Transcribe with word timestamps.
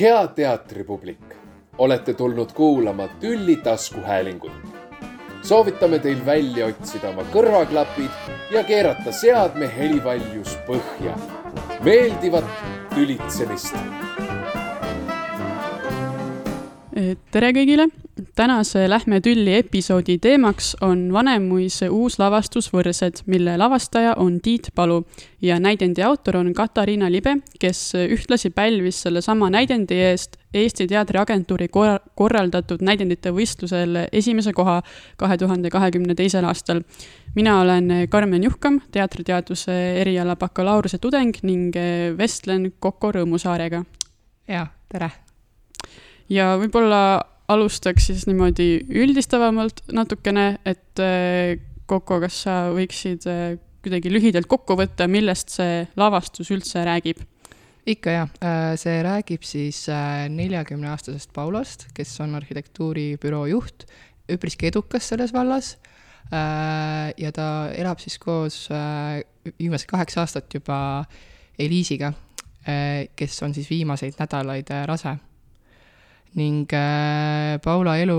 hea 0.00 0.26
teatripublik, 0.26 1.34
olete 1.78 2.14
tulnud 2.14 2.52
kuulama 2.52 3.08
Tülli 3.08 3.56
taskuhäälingut. 3.56 4.52
soovitame 5.42 5.98
teil 5.98 6.26
välja 6.26 6.66
otsida 6.66 7.08
oma 7.08 7.22
kõrvaklapid 7.32 8.30
ja 8.54 8.62
keerata 8.64 9.12
seadme 9.12 9.70
helivaljus 9.76 10.56
põhja. 10.66 11.16
meeldivat 11.84 12.44
tülitsemist. 12.94 13.76
tere 17.30 17.52
kõigile 17.52 17.88
tänase 18.34 18.90
Lähme 18.90 19.20
tülli 19.20 19.54
episoodi 19.54 20.18
teemaks 20.18 20.76
on 20.80 21.12
Vanemuise 21.12 21.88
uus 21.90 22.18
lavastus 22.18 22.68
Võrsed, 22.72 23.22
mille 23.26 23.56
lavastaja 23.58 24.14
on 24.16 24.40
Tiit 24.40 24.68
Palu 24.74 25.04
ja 25.42 25.58
näidendi 25.60 26.02
autor 26.02 26.36
on 26.36 26.52
Katariina 26.54 27.10
Libe, 27.12 27.36
kes 27.60 27.92
ühtlasi 27.94 28.50
pälvis 28.50 29.02
sellesama 29.02 29.50
näidendi 29.50 29.94
eest 29.94 30.36
Eesti 30.54 30.86
Teatriagentuuri 30.86 31.68
kor 31.68 31.98
korraldatud 32.14 32.84
näidendite 32.84 33.32
võistlusel 33.32 34.06
esimese 34.12 34.52
koha 34.52 34.82
kahe 35.16 35.38
tuhande 35.38 35.70
kahekümne 35.70 36.14
teisel 36.14 36.44
aastal. 36.44 36.82
mina 37.34 37.60
olen 37.60 38.08
Karmen 38.08 38.44
Juhkam, 38.44 38.80
teatriteaduse 38.92 40.00
eriala 40.00 40.36
bakalaureuse 40.36 40.98
tudeng 40.98 41.36
ning 41.42 41.74
vestlen 42.18 42.72
Koko 42.78 43.12
Rõõmusaarega. 43.12 43.84
jaa, 44.48 44.66
tere! 44.88 45.10
ja 46.28 46.56
võib-olla 46.58 47.31
alustaks 47.52 48.08
siis 48.10 48.26
niimoodi 48.28 48.86
üldistavamalt 48.88 49.84
natukene, 49.92 50.56
et 50.64 51.04
Koko, 51.92 52.20
kas 52.22 52.36
sa 52.44 52.54
võiksid 52.72 53.26
kuidagi 53.82 54.12
lühidalt 54.12 54.46
kokku 54.48 54.76
võtta, 54.78 55.08
millest 55.10 55.52
see 55.52 55.82
lavastus 55.98 56.52
üldse 56.54 56.84
räägib? 56.86 57.20
ikka 57.82 58.12
jaa, 58.14 58.26
see 58.78 59.00
räägib 59.02 59.42
siis 59.46 59.84
neljakümneaastasest 60.30 61.32
Paulost, 61.34 61.88
kes 61.96 62.12
on 62.22 62.36
arhitektuuribüroo 62.38 63.48
juht, 63.50 63.88
üpriski 64.30 64.68
edukas 64.70 65.08
selles 65.10 65.34
vallas. 65.34 65.76
ja 67.18 67.32
ta 67.34 67.46
elab 67.74 67.98
siis 68.00 68.18
koos 68.22 68.68
viimased 69.58 69.90
kaheksa 69.90 70.22
aastat 70.22 70.54
juba 70.54 71.04
Eliisiga, 71.58 72.12
kes 73.16 73.42
on 73.42 73.54
siis 73.54 73.68
viimaseid 73.70 74.14
nädalaid 74.20 74.70
rase 74.86 75.18
ning 76.38 76.70
äh, 76.72 77.58
Paula 77.64 77.98
elu 78.00 78.18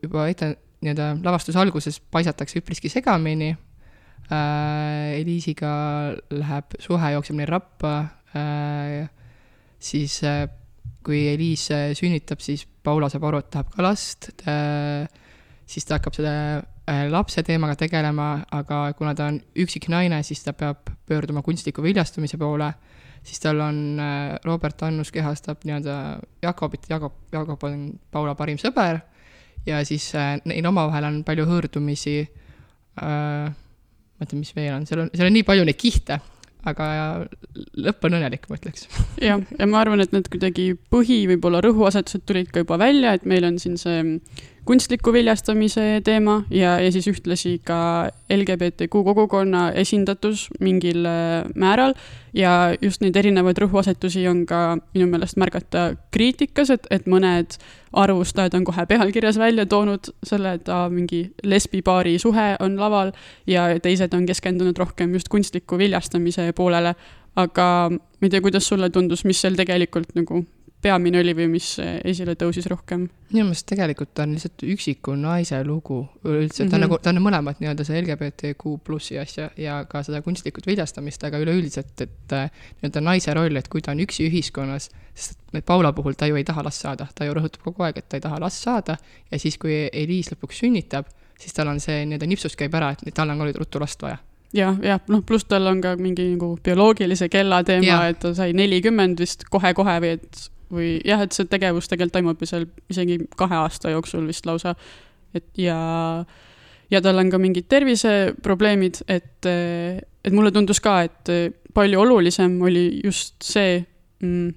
juba 0.00 0.28
ette, 0.30 0.54
nii-öelda 0.80 1.12
lavastuse 1.24 1.60
alguses 1.60 2.00
paisatakse 2.00 2.62
üpriski 2.62 2.92
segamini 2.92 3.50
äh,. 3.52 5.18
Eliisiga 5.20 5.72
läheb 6.32 6.76
suhe, 6.80 7.12
jookseb 7.16 7.36
neil 7.36 7.50
rappa 7.50 7.94
äh,. 8.36 9.08
siis 9.78 10.20
kui 11.04 11.24
Eliis 11.32 11.68
sünnitab, 11.98 12.40
siis 12.44 12.66
Paula 12.84 13.08
saab 13.12 13.26
aru, 13.28 13.40
et 13.42 13.50
tahab 13.52 13.72
ka 13.74 13.84
last 13.84 14.30
siis 15.70 15.86
ta 15.86 15.98
hakkab 15.98 16.16
selle 16.16 17.10
lapse 17.12 17.42
teemaga 17.46 17.76
tegelema, 17.78 18.32
aga 18.56 18.82
kuna 18.98 19.14
ta 19.14 19.28
on 19.30 19.38
üksik 19.62 19.86
naine, 19.92 20.22
siis 20.26 20.42
ta 20.42 20.54
peab 20.56 20.90
pöörduma 21.06 21.42
kunstliku 21.46 21.84
viljastumise 21.84 22.38
poole 22.40 22.72
siis 23.22 23.40
tal 23.42 23.60
on, 23.64 23.78
äh, 24.00 24.34
Robert 24.44 24.82
Annus 24.86 25.12
kehastab 25.12 25.64
nii-öelda 25.64 25.96
Jakobit, 26.42 26.88
Jakob, 26.90 27.16
Jakob 27.32 27.64
on 27.68 27.86
Paula 28.10 28.34
parim 28.38 28.58
sõber 28.60 29.00
ja 29.66 29.80
siis 29.84 30.08
äh, 30.16 30.36
neil 30.48 30.66
omavahel 30.70 31.08
on 31.10 31.22
palju 31.26 31.46
hõõrdumisi 31.48 32.18
äh,, 32.24 33.48
ma 33.50 34.26
mõtlen, 34.26 34.42
mis 34.42 34.52
veel 34.56 34.74
on, 34.76 34.86
seal 34.88 35.04
on, 35.04 35.10
seal 35.14 35.28
on 35.30 35.36
nii 35.36 35.46
palju 35.48 35.66
neid 35.68 35.80
kihte, 35.80 36.20
aga 36.68 36.86
lõpp 37.80 38.04
on 38.04 38.18
õnnelik, 38.18 38.48
ma 38.50 38.58
ütleks. 38.58 38.88
jah, 39.28 39.40
ja 39.40 39.68
ma 39.68 39.80
arvan, 39.80 40.02
et 40.04 40.12
need 40.16 40.28
kuidagi 40.32 40.72
põhi, 40.92 41.22
võib-olla 41.30 41.62
rõhuasetused 41.64 42.26
tulid 42.28 42.50
ka 42.52 42.64
juba 42.64 42.80
välja, 42.80 43.14
et 43.16 43.28
meil 43.28 43.46
on 43.48 43.56
siin 43.62 43.78
see 43.80 44.02
kunstliku 44.64 45.12
viljastamise 45.12 46.00
teema 46.04 46.42
ja, 46.50 46.76
ja 46.80 46.92
siis 46.92 47.08
ühtlasi 47.10 47.58
ka 47.64 48.10
LGBTQ 48.30 49.02
kogukonna 49.04 49.70
esindatus 49.72 50.48
mingil 50.60 51.06
äh, 51.06 51.44
määral. 51.54 51.94
ja 52.34 52.76
just 52.82 53.00
neid 53.02 53.16
erinevaid 53.16 53.58
rõhuasetusi 53.58 54.22
on 54.30 54.44
ka 54.46 54.78
minu 54.94 55.08
meelest 55.10 55.38
märgata 55.40 55.96
kriitikas, 56.14 56.70
et, 56.70 56.86
et 56.90 57.08
mõned 57.10 57.56
arvustajad 57.92 58.54
on 58.54 58.64
kohe 58.68 58.84
pealkirjas 58.86 59.38
välja 59.38 59.66
toonud 59.66 60.12
selle, 60.22 60.54
et 60.60 60.68
aa, 60.70 60.86
mingi 60.92 61.24
lesbipaari 61.42 62.18
suhe 62.22 62.52
on 62.60 62.78
laval 62.78 63.10
ja 63.50 63.66
teised 63.82 64.14
on 64.14 64.28
keskendunud 64.30 64.78
rohkem 64.78 65.14
just 65.18 65.28
kunstliku 65.28 65.78
viljastamise 65.78 66.52
poolele. 66.52 66.94
aga 67.36 67.66
ma 67.90 68.26
ei 68.26 68.30
tea, 68.30 68.40
kuidas 68.40 68.68
sulle 68.68 68.90
tundus, 68.90 69.24
mis 69.24 69.40
seal 69.40 69.54
tegelikult 69.58 70.14
nagu 70.14 70.44
peamine 70.82 71.20
oli 71.20 71.34
või 71.36 71.48
mis 71.52 71.74
esile 71.80 72.34
tõusis 72.40 72.66
rohkem? 72.70 73.06
minu 73.30 73.44
meelest 73.46 73.66
tegelikult 73.70 74.12
ta 74.16 74.24
on 74.26 74.32
lihtsalt 74.34 74.64
üksiku 74.66 75.14
naise 75.18 75.60
lugu 75.64 76.00
üleüldse, 76.24 76.64
ta 76.64 76.64
on 76.64 76.68
mm 76.68 76.74
-hmm. 76.74 76.80
nagu, 76.86 76.98
ta 76.98 77.10
on 77.10 77.22
mõlemad 77.22 77.60
nii-öelda 77.60 77.84
see 77.86 78.00
LGBTQ 78.00 78.76
plussi 78.84 79.18
asja 79.18 79.50
ja 79.56 79.84
ka 79.84 80.02
seda 80.02 80.22
kunstlikut 80.22 80.66
viljastamist, 80.66 81.24
aga 81.24 81.38
üleüldiselt, 81.38 81.94
et 82.00 82.32
äh, 82.32 82.50
nii-öelda 82.80 83.00
naise 83.00 83.34
roll, 83.34 83.56
et 83.56 83.68
kui 83.68 83.82
ta 83.82 83.92
on 83.92 84.00
üksi 84.00 84.26
ühiskonnas, 84.30 84.90
sest 85.14 85.38
et 85.54 85.66
Paula 85.66 85.92
puhul 85.92 86.14
ta 86.18 86.26
ju 86.26 86.36
ei 86.36 86.44
taha 86.44 86.64
last 86.64 86.80
saada, 86.80 87.06
ta 87.14 87.24
ju 87.24 87.34
rõhutab 87.34 87.62
kogu 87.64 87.82
aeg, 87.82 87.98
et 87.98 88.08
ta 88.08 88.16
ei 88.16 88.20
taha 88.20 88.40
last 88.40 88.62
saada 88.62 88.96
ja 89.30 89.38
siis, 89.38 89.58
kui 89.58 89.88
Eliis 89.92 90.32
lõpuks 90.32 90.64
sünnitab, 90.64 91.06
siis 91.38 91.54
tal 91.54 91.68
on 91.68 91.80
see 91.80 92.04
nii-öelda 92.06 92.26
nipsust 92.26 92.56
käib 92.56 92.74
ära, 92.74 92.90
et 93.06 93.14
tal 93.14 93.30
on 93.30 93.38
ka 93.38 93.52
ruttu 93.58 93.80
last 93.80 94.02
vaja 94.02 94.18
jah, 94.52 94.78
jah, 94.82 95.00
noh, 95.08 95.22
pluss 95.22 95.44
tal 95.44 95.66
on 95.66 95.80
ka 95.80 95.94
mingi 95.96 96.32
nagu 96.32 96.56
bioloogilise 96.64 97.28
kella 97.28 97.62
teema, 97.66 98.06
et 98.08 98.18
ta 98.18 98.34
sai 98.34 98.52
nelikümmend 98.52 99.20
vist 99.22 99.46
kohe-kohe 99.50 100.00
või 100.02 100.16
et 100.18 100.50
või 100.70 100.94
jah, 101.06 101.22
et 101.24 101.34
see 101.36 101.48
tegevus 101.50 101.90
tegelikult 101.90 102.16
toimub 102.18 102.42
ju 102.42 102.50
seal 102.50 102.66
isegi 102.92 103.18
kahe 103.38 103.58
aasta 103.62 103.92
jooksul 103.94 104.26
vist 104.28 104.46
lausa. 104.46 104.74
et 105.34 105.46
ja, 105.58 105.78
ja 106.90 107.00
tal 107.00 107.18
on 107.18 107.30
ka 107.30 107.38
mingid 107.38 107.68
terviseprobleemid, 107.70 109.02
et, 109.08 109.46
et 109.46 110.32
mulle 110.34 110.52
tundus 110.54 110.80
ka, 110.82 111.02
et 111.06 111.32
palju 111.74 112.00
olulisem 112.00 112.58
oli 112.62 113.00
just 113.04 113.36
see 113.46 113.78
mm, 114.22 114.50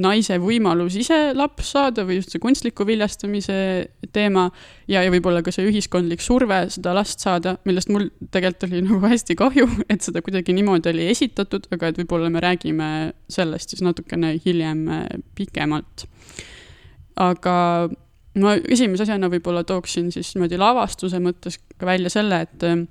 naise 0.00 0.38
võimalus 0.40 0.96
ise 1.00 1.18
laps 1.36 1.72
saada 1.74 2.04
või 2.08 2.18
just 2.20 2.34
see 2.34 2.42
kunstliku 2.42 2.86
viljastamise 2.88 3.56
teema 4.14 4.46
ja, 4.90 5.02
ja 5.04 5.12
võib-olla 5.12 5.42
ka 5.44 5.52
see 5.54 5.68
ühiskondlik 5.68 6.22
surve 6.24 6.62
seda 6.72 6.94
last 6.96 7.22
saada, 7.22 7.56
millest 7.68 7.92
mul 7.92 8.08
tegelikult 8.32 8.68
oli 8.68 8.82
nagu 8.88 9.00
hästi 9.12 9.36
kahju, 9.38 9.68
et 9.92 10.06
seda 10.06 10.22
kuidagi 10.24 10.54
niimoodi 10.56 10.92
oli 10.92 11.08
esitatud, 11.12 11.68
aga 11.74 11.90
et 11.90 12.00
võib-olla 12.02 12.30
me 12.32 12.42
räägime 12.44 12.90
sellest 13.30 13.74
siis 13.74 13.84
natukene 13.86 14.36
hiljem 14.44 14.86
äh, 14.88 15.04
pikemalt. 15.38 16.06
aga 17.20 17.56
ma 18.40 18.54
esimese 18.70 19.04
asjana 19.04 19.28
võib-olla 19.32 19.64
tooksin 19.66 20.08
siis 20.14 20.32
niimoodi 20.36 20.58
lavastuse 20.60 21.20
mõttes 21.22 21.58
ka 21.76 21.88
välja 21.88 22.12
selle, 22.12 22.44
et 22.46 22.66
äh, 22.66 22.82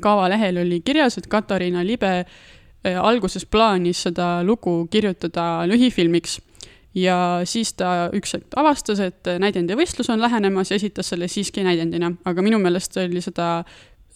kavalehel 0.00 0.62
oli 0.62 0.80
kirjas, 0.84 1.18
et 1.18 1.28
Katariina 1.30 1.82
Libe 1.86 2.24
alguses 2.84 3.44
plaanis 3.46 4.06
seda 4.06 4.40
lugu 4.46 4.86
kirjutada 4.90 5.66
lühifilmiks 5.68 6.38
ja 6.96 7.16
siis 7.46 7.72
ta 7.78 8.08
üks 8.16 8.34
hetk 8.34 8.56
avastas, 8.58 9.02
et 9.04 9.30
näidendivõistlus 9.42 10.10
on 10.10 10.22
lähenemas 10.22 10.72
ja 10.72 10.80
esitas 10.80 11.12
selle 11.12 11.28
siiski 11.30 11.64
näidendina, 11.66 12.10
aga 12.26 12.42
minu 12.42 12.58
meelest 12.62 12.96
oli 13.02 13.22
seda, 13.22 13.62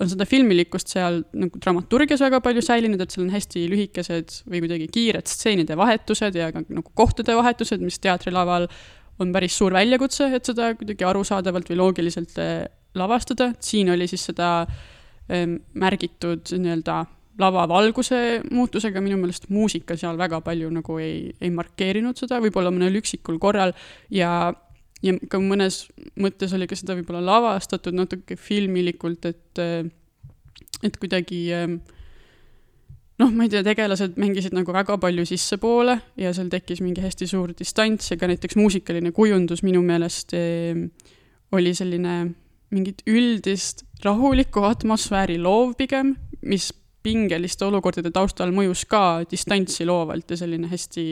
on 0.00 0.10
seda 0.10 0.26
filmilikkust 0.26 0.90
seal 0.96 1.20
nagu 1.38 1.60
dramaturgias 1.62 2.24
väga 2.24 2.40
palju 2.44 2.64
säilinud, 2.64 3.00
et 3.00 3.14
seal 3.14 3.26
on 3.26 3.34
hästi 3.34 3.66
lühikesed 3.70 4.40
või 4.50 4.64
kuidagi 4.64 4.90
kiired 4.96 5.30
stseenide 5.30 5.78
vahetused 5.78 6.40
ja 6.40 6.50
ka 6.54 6.64
nagu 6.66 6.90
kohtade 6.98 7.36
vahetused, 7.38 7.84
mis 7.84 8.00
teatrilaval 8.02 8.68
on 9.22 9.30
päris 9.34 9.54
suur 9.54 9.76
väljakutse, 9.76 10.32
et 10.34 10.48
seda 10.50 10.72
kuidagi 10.74 11.06
arusaadavalt 11.06 11.68
või 11.70 11.78
loogiliselt 11.78 12.40
äh, 12.42 12.64
lavastada, 12.98 13.52
siin 13.62 13.92
oli 13.94 14.08
siis 14.10 14.26
seda 14.32 14.64
ähm, 15.30 15.60
märgitud 15.78 16.50
nii-öelda 16.58 17.04
lavavalguse 17.40 18.18
muutusega, 18.54 19.02
minu 19.02 19.18
meelest 19.20 19.48
muusika 19.52 19.96
seal 19.98 20.18
väga 20.20 20.40
palju 20.44 20.70
nagu 20.74 20.98
ei, 21.02 21.32
ei 21.42 21.50
markeerinud 21.54 22.18
seda, 22.18 22.40
võib-olla 22.42 22.72
mõnel 22.74 23.00
üksikul 23.00 23.40
korral 23.42 23.74
ja, 24.14 24.52
ja 25.02 25.16
ka 25.30 25.40
mõnes 25.42 25.84
mõttes 26.20 26.54
oli 26.54 26.68
ka 26.70 26.78
seda 26.78 26.96
võib-olla 26.98 27.24
lavastatud 27.26 27.96
natuke 27.96 28.38
filmilikult, 28.38 29.26
et, 29.30 29.62
et 30.86 31.00
kuidagi 31.02 31.42
noh, 33.18 33.30
ma 33.30 33.46
ei 33.46 33.50
tea, 33.50 33.64
tegelased 33.66 34.18
mängisid 34.20 34.54
nagu 34.54 34.74
väga 34.74 34.98
palju 35.02 35.26
sissepoole 35.28 35.98
ja 36.20 36.32
seal 36.36 36.52
tekkis 36.52 36.84
mingi 36.84 37.02
hästi 37.02 37.28
suur 37.30 37.54
distants 37.58 38.12
ja 38.12 38.18
ka 38.20 38.30
näiteks 38.30 38.58
muusikaline 38.60 39.14
kujundus 39.16 39.64
minu 39.66 39.82
meelest 39.86 40.34
oli 41.54 41.74
selline 41.74 42.14
mingit 42.74 43.04
üldist 43.06 43.84
rahulikku 44.04 44.64
atmosfääri 44.66 45.36
loov 45.38 45.76
pigem, 45.78 46.14
mis 46.42 46.72
pingeliste 47.04 47.66
olukordade 47.66 48.10
taustal 48.14 48.52
mõjus 48.54 48.86
ka 48.88 49.24
distantsi 49.30 49.86
loovalt 49.88 50.30
ja 50.30 50.40
selline 50.40 50.70
hästi 50.70 51.04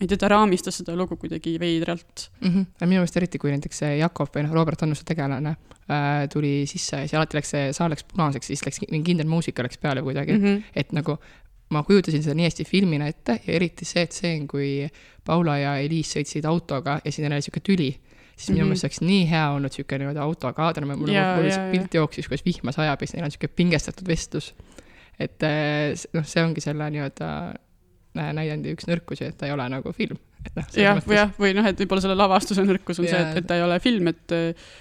ma 0.00 0.06
ei 0.06 0.08
tea, 0.08 0.16
ta 0.16 0.30
raamistas 0.32 0.80
seda 0.80 0.94
lugu 0.96 1.18
kuidagi 1.20 1.58
veidralt 1.60 2.30
mm. 2.40 2.48
-hmm. 2.48 2.86
minu 2.86 3.02
meelest 3.02 3.16
eriti, 3.20 3.38
kui 3.38 3.52
näiteks 3.52 3.82
see 3.84 3.96
Jakob 4.00 4.32
või 4.34 4.46
noh, 4.46 4.54
Robert 4.56 4.82
Annuse 4.82 5.04
tegelane 5.06 5.52
äh, 5.52 6.24
tuli 6.32 6.64
sisse, 6.66 7.04
siis 7.04 7.14
alati 7.14 7.36
läks 7.36 7.52
see 7.54 7.72
saal 7.76 7.92
läks 7.92 8.06
punaseks, 8.08 8.48
siis 8.50 8.64
läks 8.66 8.80
mingi 8.88 9.12
kindel 9.12 9.28
muusika 9.28 9.62
läks 9.62 9.78
peale 9.78 10.02
kuidagi 10.02 10.38
mm, 10.38 10.44
-hmm. 10.44 10.62
et 10.74 10.92
nagu 10.96 11.18
ma 11.70 11.82
kujutasin 11.86 12.22
seda 12.24 12.34
nii 12.34 12.48
hästi 12.48 12.64
filmina 12.66 13.06
ette 13.06 13.40
ja 13.46 13.54
eriti 13.54 13.84
see 13.84 14.06
tseen, 14.06 14.46
kui 14.48 14.88
Paula 15.24 15.58
ja 15.58 15.76
Eliis 15.78 16.16
sõitsid 16.16 16.48
autoga 16.48 16.98
ja 17.04 17.12
siin 17.12 17.28
oli 17.28 17.38
niisugune 17.38 17.62
tüli, 17.68 17.90
siis 18.36 18.50
minu 18.50 18.64
Mhm. 18.64 18.68
meelest 18.68 18.80
see 18.80 18.88
oleks 18.88 19.00
nii 19.00 19.30
hea 19.30 19.46
olnud 19.50 19.70
niisugune 19.70 19.98
nii-öelda 20.04 20.22
autokaader, 20.22 20.86
mul, 20.86 21.12
lihtsalt 21.44 21.70
pilt 21.70 21.94
jooksis, 21.94 22.28
kuidas 22.28 22.44
vihma 22.44 22.72
sajab 22.72 23.00
ja 23.00 23.06
siis 23.06 23.14
neil 23.14 23.28
on 23.28 23.30
niisugune 23.30 23.56
pingestatud 23.56 24.08
vestlus. 24.08 24.54
Et 25.20 25.46
eh, 25.46 25.92
noh, 26.16 26.26
see 26.26 26.44
ongi 26.44 26.64
selle 26.64 26.88
nii-öelda 26.94 27.28
äh, 28.16 28.30
näidendi 28.36 28.74
üks 28.74 28.88
nõrkusi, 28.88 29.28
et 29.28 29.38
ta 29.40 29.48
ei 29.48 29.54
ole 29.54 29.68
nagu 29.72 29.92
film. 29.96 30.18
Noh, 30.56 30.66
jah, 30.74 30.96
mõttes- 30.98 31.14
jah, 31.16 31.32
või 31.38 31.52
noh, 31.56 31.66
et 31.68 31.80
võib-olla 31.82 32.02
selle 32.04 32.16
lavastuse 32.18 32.64
nõrkus 32.66 33.00
on 33.02 33.06
see, 33.08 33.16
Jaa. 33.16 33.30
et, 33.32 33.40
et 33.42 33.46
ta 33.48 33.58
ei 33.58 33.64
ole 33.64 33.78
film, 33.82 34.10
et 34.12 34.34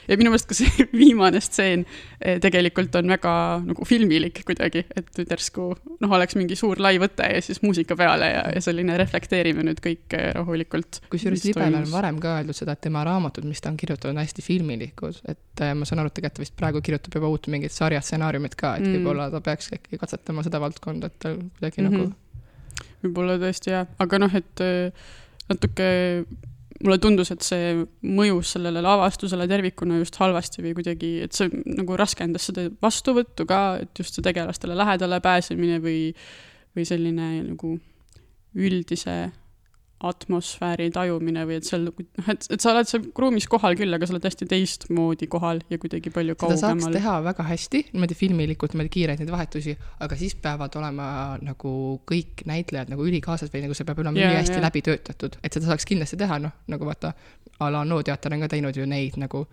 ja 0.10 0.18
minu 0.20 0.32
meelest 0.34 0.50
ka 0.50 0.58
see 0.58 0.86
viimane 1.02 1.42
stseen 1.44 1.86
eh, 2.22 2.40
tegelikult 2.44 2.96
on 3.00 3.12
väga 3.14 3.34
nagu 3.66 3.88
filmilik 3.88 4.42
kuidagi, 4.48 4.86
et 4.96 5.12
nüüd 5.20 5.34
järsku 5.36 5.70
noh, 6.00 6.16
oleks 6.18 6.38
mingi 6.40 6.58
suur 6.60 6.82
lai 6.84 6.96
võte 7.02 7.28
ja 7.30 7.42
siis 7.46 7.62
muusika 7.66 7.98
peale 8.00 8.32
ja, 8.32 8.44
ja 8.56 8.64
selline 8.64 8.98
reflekteerime 9.00 9.66
nüüd 9.68 9.82
kõik 9.84 10.18
eh, 10.18 10.30
rahulikult. 10.38 11.02
kusjuures 11.12 11.46
Libel 11.50 11.80
on 11.82 11.90
varem 11.92 12.20
ka 12.24 12.38
öeldud 12.40 12.58
seda, 12.58 12.76
et 12.78 12.84
tema 12.88 13.04
raamatud, 13.08 13.48
mis 13.50 13.62
ta 13.64 13.72
on 13.72 13.78
kirjutanud, 13.80 14.16
on 14.18 14.24
hästi 14.24 14.46
filmilikud, 14.46 15.22
et 15.30 15.64
äh, 15.66 15.76
ma 15.78 15.88
saan 15.88 16.04
aru, 16.04 16.12
et 16.12 16.18
tegelikult 16.20 16.40
ta 16.40 16.46
vist 16.46 16.58
praegu 16.60 16.82
kirjutab 16.86 17.20
juba 17.20 17.30
uut 17.32 17.48
mingit 17.52 17.74
sarja 17.76 18.02
stsenaariumit 18.04 18.56
ka, 18.60 18.76
et 18.78 18.88
Mm. 18.90 18.96
võib-olla 18.96 19.28
ta 19.32 19.42
peaks 19.44 19.74
äkki 19.76 19.98
katsetama 20.02 20.44
seda 20.46 20.60
valdkonda, 20.64 21.08
et 21.12 21.20
ta 21.20 21.34
kuidagi 21.36 21.82
mm. 21.82 21.88
-hmm. 21.88 22.00
nagu 22.00 22.30
võib-olla 23.04 23.36
tõesti 23.42 23.74
jah, 23.74 23.88
aga 24.00 24.20
noh, 24.24 24.36
et 24.36 24.64
eh, 24.66 24.92
natuke 25.50 25.90
mulle 26.80 26.98
tundus, 27.02 27.32
et 27.34 27.44
see 27.44 27.74
mõjus 28.08 28.54
sellele 28.56 28.82
lavastusele 28.84 29.48
tervikuna 29.52 30.00
just 30.00 30.16
halvasti 30.22 30.64
või 30.64 30.76
kuidagi, 30.78 31.12
et 31.26 31.36
see 31.36 31.52
nagu 31.76 31.98
raskendas 32.00 32.48
seda 32.50 32.70
vastuvõttu 32.84 33.46
ka, 33.50 33.62
et 33.84 34.00
just 34.00 34.16
see 34.16 34.26
tegelastele 34.26 34.78
lähedale 34.80 35.20
pääsemine 35.24 35.82
või, 35.84 36.14
või 36.78 36.88
selline 36.88 37.32
nagu 37.50 37.76
üldise 38.56 39.18
atmosfääri 40.00 40.88
tajumine 40.96 41.44
või 41.48 41.58
et 41.60 41.68
seal 41.68 41.84
noh, 41.90 42.28
et, 42.32 42.46
et 42.54 42.64
sa 42.64 42.72
oled 42.72 42.88
seal 42.88 43.04
ruumis 43.20 43.48
kohal 43.52 43.76
küll, 43.80 43.92
aga 43.96 44.08
sa 44.08 44.16
oled 44.16 44.28
hästi 44.30 44.48
teistmoodi 44.50 45.28
kohal 45.32 45.60
ja 45.72 45.80
kuidagi 45.82 46.14
palju 46.16 46.38
seda 46.38 46.56
saaks 46.56 46.64
kaugemal. 46.64 46.96
teha 46.96 47.16
väga 47.26 47.48
hästi, 47.50 47.84
niimoodi 47.94 48.18
filmilikult, 48.20 48.76
niimoodi 48.76 48.94
kiireid 48.96 49.24
neid 49.24 49.34
vahetusi, 49.34 49.76
aga 50.06 50.20
siis 50.20 50.38
peavad 50.40 50.80
olema 50.80 51.10
nagu 51.44 51.74
kõik 52.10 52.46
näitlejad 52.48 52.94
nagu 52.94 53.08
ülikaasas 53.08 53.52
või 53.52 53.66
nagu 53.66 53.76
see 53.76 53.88
peab 53.90 54.00
olema 54.06 54.22
Jaa, 54.22 54.32
ülihästi 54.32 54.56
jaa. 54.56 54.66
läbi 54.70 54.84
töötatud, 54.88 55.36
et 55.44 55.58
seda 55.58 55.74
saaks 55.74 55.88
kindlasti 55.90 56.20
teha, 56.20 56.40
noh, 56.48 56.56
nagu 56.72 56.88
vaata, 56.88 57.12
a 57.60 57.72
la 57.74 57.84
NO 57.84 58.00
teater 58.08 58.36
on 58.36 58.46
ka 58.46 58.54
teinud 58.56 58.80
ju 58.80 58.88
neid 58.88 59.20
nagu 59.20 59.44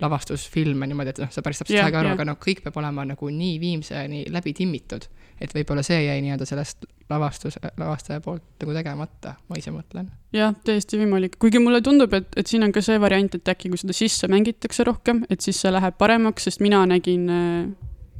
lavastusfilme 0.00 0.88
niimoodi, 0.88 1.14
et 1.14 1.22
noh, 1.22 1.30
sa 1.32 1.44
päris 1.44 1.62
täpselt 1.62 1.76
ei 1.76 1.82
saagi 1.84 2.00
aru, 2.00 2.10
jah. 2.10 2.18
aga 2.18 2.26
noh, 2.28 2.38
kõik 2.42 2.62
peab 2.64 2.76
olema 2.82 3.06
nagu 3.08 3.30
nii 3.32 3.56
viimseni 3.62 4.24
läbi 4.32 4.52
timmitud, 4.56 5.06
et 5.40 5.54
võib-olla 5.56 5.84
see 5.86 6.02
jäi 6.04 6.20
nii-öelda 6.24 6.48
sellest 6.48 6.86
lavastus, 7.10 7.58
lavastaja 7.78 8.22
poolt 8.24 8.44
nagu 8.62 8.76
tegemata, 8.76 9.36
ma 9.48 9.58
ise 9.60 9.72
mõtlen. 9.74 10.10
jah, 10.36 10.54
täiesti 10.66 11.00
võimalik, 11.00 11.38
kuigi 11.42 11.62
mulle 11.62 11.80
tundub, 11.84 12.14
et, 12.18 12.28
et 12.36 12.50
siin 12.50 12.66
on 12.66 12.74
ka 12.74 12.82
see 12.84 13.00
variant, 13.00 13.38
et 13.38 13.52
äkki 13.54 13.72
kui 13.72 13.80
seda 13.80 13.96
sisse 13.96 14.28
mängitakse 14.32 14.86
rohkem, 14.86 15.24
et 15.30 15.44
siis 15.44 15.60
see 15.62 15.72
läheb 15.72 15.98
paremaks, 16.00 16.48
sest 16.48 16.64
mina 16.64 16.82
nägin 16.88 17.28
äh, 17.32 17.68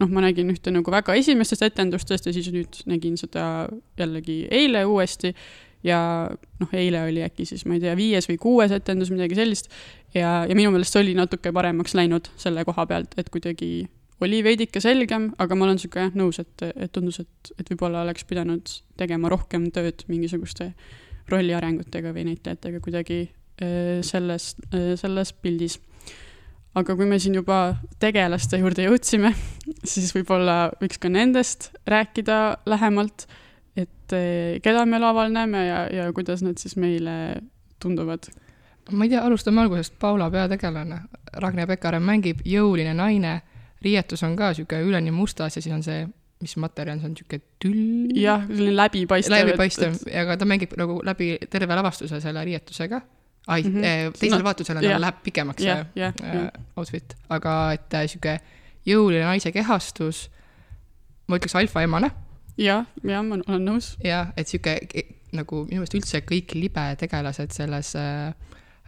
noh, 0.01 0.11
ma 0.13 0.25
nägin 0.27 0.51
ühte 0.53 0.73
nagu 0.75 0.93
väga 0.93 1.17
esimestest 1.19 1.65
etendustest 1.67 2.29
ja 2.29 2.35
siis 2.37 2.49
nüüd 2.55 2.81
nägin 2.91 3.17
seda 3.21 3.67
jällegi 3.99 4.45
eile 4.53 4.85
uuesti 4.89 5.33
ja 5.87 6.01
noh, 6.61 6.73
eile 6.77 7.05
oli 7.07 7.23
äkki 7.25 7.47
siis, 7.49 7.65
ma 7.69 7.77
ei 7.77 7.85
tea, 7.85 7.95
viies 7.99 8.29
või 8.31 8.39
kuues 8.43 8.75
etendus, 8.75 9.13
midagi 9.15 9.39
sellist 9.39 9.71
ja, 10.15 10.43
ja 10.49 10.57
minu 10.57 10.73
meelest 10.75 10.97
see 10.97 11.05
oli 11.05 11.15
natuke 11.19 11.53
paremaks 11.55 11.95
läinud 11.97 12.31
selle 12.41 12.65
koha 12.67 12.87
pealt, 12.91 13.15
et 13.21 13.31
kuidagi 13.33 13.87
oli 14.25 14.41
veidike 14.45 14.81
selgem, 14.81 15.31
aga 15.43 15.57
ma 15.59 15.67
olen 15.67 15.81
sihuke 15.81 16.07
jah 16.07 16.15
nõus, 16.17 16.39
et, 16.41 16.65
et 16.73 16.93
tundus, 16.93 17.21
et, 17.21 17.51
et 17.61 17.73
võib-olla 17.73 18.05
oleks 18.07 18.25
pidanud 18.29 18.71
tegema 18.97 19.31
rohkem 19.33 19.69
tööd 19.75 20.07
mingisuguste 20.09 20.71
rolliarengutega 21.31 22.15
või 22.15 22.31
näitlejatega 22.31 22.81
kuidagi 22.85 23.21
äh, 23.27 24.01
selles, 24.07 24.55
selles 24.73 25.35
pildis. 25.43 25.81
aga 26.77 26.97
kui 26.97 27.09
me 27.09 27.19
siin 27.21 27.37
juba 27.37 27.77
tegelaste 28.01 28.61
juurde 28.61 28.87
jõudsime, 28.89 29.35
siis 29.93 30.15
võib-olla 30.17 30.71
võiks 30.81 31.01
ka 31.03 31.13
nendest 31.13 31.71
rääkida 31.89 32.63
lähemalt, 32.67 33.27
et 33.77 34.13
äh, 34.13 34.57
keda 34.65 34.87
me 34.89 34.99
laval 35.01 35.33
näeme 35.33 35.67
ja, 35.67 35.81
ja 35.93 36.13
kuidas 36.13 36.43
nad 36.43 36.59
siis 36.59 36.77
meile 36.81 37.43
tunduvad. 37.83 38.29
ma 38.91 39.05
ei 39.05 39.11
tea, 39.11 39.23
alustame 39.27 39.61
algusest, 39.61 39.97
Paula 39.99 40.31
peategelane, 40.31 41.01
Ragne 41.43 41.67
Pekaren 41.67 42.05
mängib 42.07 42.45
jõuline 42.47 42.95
naine, 42.95 43.41
riietus 43.83 44.23
on 44.23 44.37
ka 44.39 44.53
niisugune 44.53 44.87
üleni 44.87 45.11
mustas 45.11 45.59
ja 45.59 45.63
siis 45.63 45.75
on 45.75 45.83
see, 45.83 46.07
mis 46.41 46.55
materjal 46.63 47.01
see 47.01 47.09
on, 47.09 47.17
niisugune 47.17 47.43
tüll. 47.63 48.15
jah, 48.17 48.47
selline 48.47 48.77
läbipaistev. 48.79 49.37
läbipaistev, 49.37 49.99
aga 50.23 50.39
ta 50.39 50.49
mängib 50.49 50.77
nagu 50.79 51.01
läbi 51.05 51.35
terve 51.51 51.77
lavastuse 51.77 52.21
selle 52.23 52.45
riietusega. 52.45 53.01
ai 53.47 53.63
mm. 53.63 53.75
-hmm. 53.75 54.19
teisel 54.19 54.39
No, 54.39 54.45
vaatusel 54.45 54.77
jah. 54.83 54.93
tal 54.93 55.01
läheb 55.01 55.19
pikemaks 55.23 55.63
jah 55.63 55.83
see, 55.83 56.03
jah, 56.03 56.15
äh, 56.23 56.35
jah, 56.35 56.51
outfit, 56.77 57.15
aga 57.29 57.73
et 57.73 57.99
sihuke 58.07 58.39
jõuline 58.87 59.25
naise 59.25 59.53
kehastus, 59.53 60.31
ma 61.27 61.37
ütleks 61.37 61.55
alfaemane 61.59 62.11
jah, 62.61 62.87
jah, 63.05 63.23
ma 63.23 63.41
olen 63.47 63.71
nõus. 63.71 63.95
ja 64.05 64.27
et 64.37 64.49
sihuke 64.49 64.79
ke- 64.91 65.07
nagu 65.37 65.65
minu 65.67 65.83
meelest 65.83 65.97
üldse 65.99 66.23
kõik 66.27 66.55
libetegelased 66.57 67.53
selles 67.53 67.95
äh, 67.99 68.31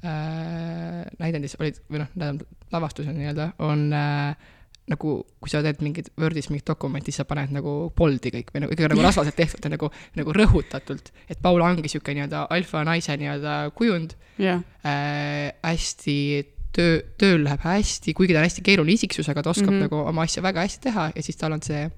äh, 0.05 1.03
näidendis 1.19 1.59
olid 1.61 1.81
või 1.88 2.05
noh, 2.05 2.12
tähendab 2.15 2.47
lavastusel 2.73 3.17
nii-öelda 3.17 3.53
on 3.65 3.88
äh, 3.97 4.49
nagu, 4.88 5.15
kui 5.41 5.53
sa 5.53 5.61
teed 5.65 5.82
mingit 5.85 6.11
Wordis 6.20 6.49
mingit 6.49 6.69
dokumenti, 6.69 7.12
siis 7.12 7.23
sa 7.23 7.29
paned 7.29 7.53
nagu 7.53 7.75
boldi 7.97 8.32
kõik 8.32 8.53
või 8.55 8.65
nagu 8.65 8.75
ikka 8.75 8.91
nagu 8.93 9.05
rasvaselt 9.09 9.37
tehtud 9.38 9.67
ja 9.67 9.73
nagu, 9.75 9.91
nagu 10.19 10.37
rõhutatult, 10.37 11.12
et 11.29 11.41
Paula 11.44 11.69
ongi 11.69 11.93
sihuke 11.93 12.14
nii-öelda 12.17 12.47
alfa 12.55 12.85
naise 12.88 13.17
nii-öelda 13.21 13.59
kujund 13.79 14.17
jah, 14.41 14.62
äh, 14.87 15.50
hästi 15.64 16.19
töö, 16.75 17.00
tööl 17.21 17.44
läheb 17.44 17.64
hästi, 17.64 18.14
kuigi 18.17 18.37
ta 18.37 18.43
on 18.43 18.49
hästi 18.49 18.64
keerulise 18.64 19.05
isiksusega, 19.05 19.43
ta 19.43 19.53
oskab 19.53 19.73
mm. 19.73 19.79
-hmm. 19.79 19.88
nagu 19.88 20.03
oma 20.12 20.25
asja 20.29 20.43
väga 20.44 20.64
hästi 20.67 20.85
teha 20.88 21.11
ja 21.14 21.25
siis 21.25 21.37
tal 21.37 21.56
on 21.56 21.62
see, 21.64 21.88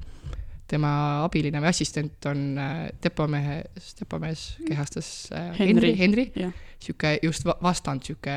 tema 0.71 0.91
abiline 1.27 1.59
või 1.63 1.71
assistent 1.73 2.27
on 2.31 2.45
äh, 2.59 2.77
depomehe, 3.03 3.57
depomees 3.99 4.45
kehastas 4.69 5.09
äh, 5.35 5.51
Henri. 5.59 5.91
Henri, 5.99 6.27
Henri, 6.37 6.53
sihuke 6.81 7.17
just 7.27 7.45
va- 7.49 7.59
vastand, 7.63 8.07
sihuke 8.07 8.37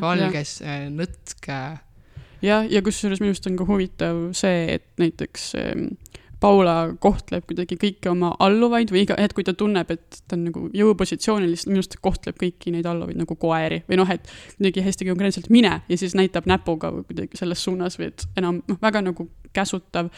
valges 0.00 0.56
äh, 0.64 0.86
nõtke, 0.90 1.58
jah, 2.42 2.64
ja 2.70 2.82
kusjuures 2.86 3.20
minu 3.20 3.34
arust 3.34 3.46
on 3.50 3.58
ka 3.60 3.66
huvitav 3.68 4.22
see, 4.38 4.64
et 4.78 4.88
näiteks 5.02 5.50
ähm, 5.60 5.90
Paula 6.40 6.74
kohtleb 7.02 7.46
kuidagi 7.48 7.74
kõiki 7.80 8.10
oma 8.12 8.30
alluvaid 8.44 8.92
või 8.94 9.02
iga 9.02 9.16
hetk, 9.18 9.34
kui 9.34 9.46
ta 9.46 9.56
tunneb, 9.58 9.90
et 9.90 10.20
ta 10.30 10.36
on 10.36 10.44
nagu 10.46 10.64
jõupositsioonil, 10.76 11.56
siis 11.56 11.66
minu 11.66 11.82
arust 11.82 11.96
ta 11.96 12.02
kohtleb 12.02 12.38
kõiki 12.38 12.70
neid 12.74 12.86
alluvaid 12.86 13.18
nagu 13.18 13.34
koeri 13.40 13.80
või 13.88 13.98
noh, 13.98 14.12
et 14.14 14.30
kuidagi 14.54 14.84
hästi 14.86 15.08
konkreetselt 15.10 15.50
mine 15.50 15.80
ja 15.88 15.98
siis 15.98 16.14
näitab 16.18 16.46
näpuga 16.50 16.92
või 16.94 17.06
kuidagi 17.08 17.40
selles 17.40 17.64
suunas 17.66 17.98
või 17.98 18.12
et 18.12 18.28
enam 18.38 18.62
noh, 18.68 18.78
väga 18.82 19.02
nagu 19.10 19.26
käsutav. 19.52 20.12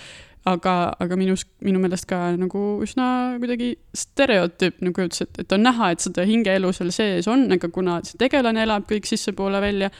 aga, 0.45 0.95
aga 0.97 1.17
minus, 1.21 1.43
minu 1.61 1.81
meelest 1.83 2.07
ka 2.09 2.31
nagu 2.33 2.61
üsna 2.81 3.37
kuidagi 3.41 3.75
stereotüüpne 3.93 4.93
kujutus, 4.97 5.27
et, 5.27 5.43
et 5.43 5.53
on 5.53 5.61
näha, 5.61 5.91
et 5.93 6.01
seda 6.01 6.25
hingeelu 6.25 6.73
seal 6.73 6.93
sees 6.97 7.29
on, 7.29 7.45
aga 7.53 7.69
kuna 7.69 7.99
see 8.05 8.17
tegelane 8.21 8.63
elab 8.65 8.87
kõik 8.89 9.09
sissepoole 9.09 9.61
välja 9.61 9.91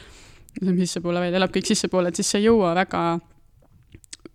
sissepoole 0.59 1.21
välja, 1.21 1.37
elab 1.37 1.53
kõik 1.53 1.69
sissepoole, 1.69 2.09
et 2.09 2.17
siis 2.19 2.31
see 2.33 2.41
ei 2.41 2.49
jõua 2.49 2.73
väga 2.75 3.03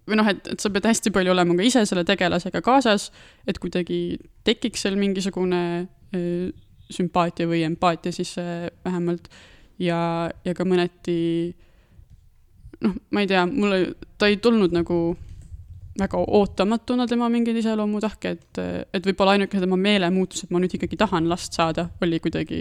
või 0.06 0.18
noh, 0.20 0.30
et, 0.30 0.46
et 0.54 0.62
sa 0.62 0.70
pead 0.72 0.86
hästi 0.86 1.12
palju 1.14 1.34
olema 1.34 1.56
ka 1.58 1.66
ise 1.66 1.82
selle 1.88 2.04
tegelasega 2.06 2.62
kaasas, 2.64 3.10
et 3.46 3.58
kuidagi 3.62 4.18
tekiks 4.46 4.86
seal 4.86 4.98
mingisugune 5.00 5.62
sümpaatia 6.92 7.48
või 7.50 7.64
empaatia 7.66 8.14
siis 8.14 8.36
äh, 8.38 8.68
vähemalt. 8.84 9.28
Ja, 9.82 10.30
ja 10.46 10.54
ka 10.56 10.64
mõneti 10.64 11.16
noh, 12.84 12.94
ma 13.12 13.22
ei 13.24 13.28
tea, 13.28 13.42
mulle, 13.48 13.96
ta 14.16 14.30
ei 14.30 14.38
tulnud 14.40 14.72
nagu 14.72 15.00
väga 15.96 16.20
ootamatuna 16.20 17.06
tema 17.08 17.28
mingeid 17.32 17.58
iseloomutahke, 17.60 18.32
et, 18.36 18.60
et 18.96 19.08
võib-olla 19.08 19.36
ainuke 19.36 19.60
tema 19.60 19.78
meelemuutus, 19.80 20.44
et 20.44 20.52
ma 20.52 20.60
nüüd 20.60 20.76
ikkagi 20.76 20.98
tahan 21.00 21.28
last 21.28 21.56
saada, 21.56 21.88
oli 22.04 22.20
kuidagi 22.24 22.60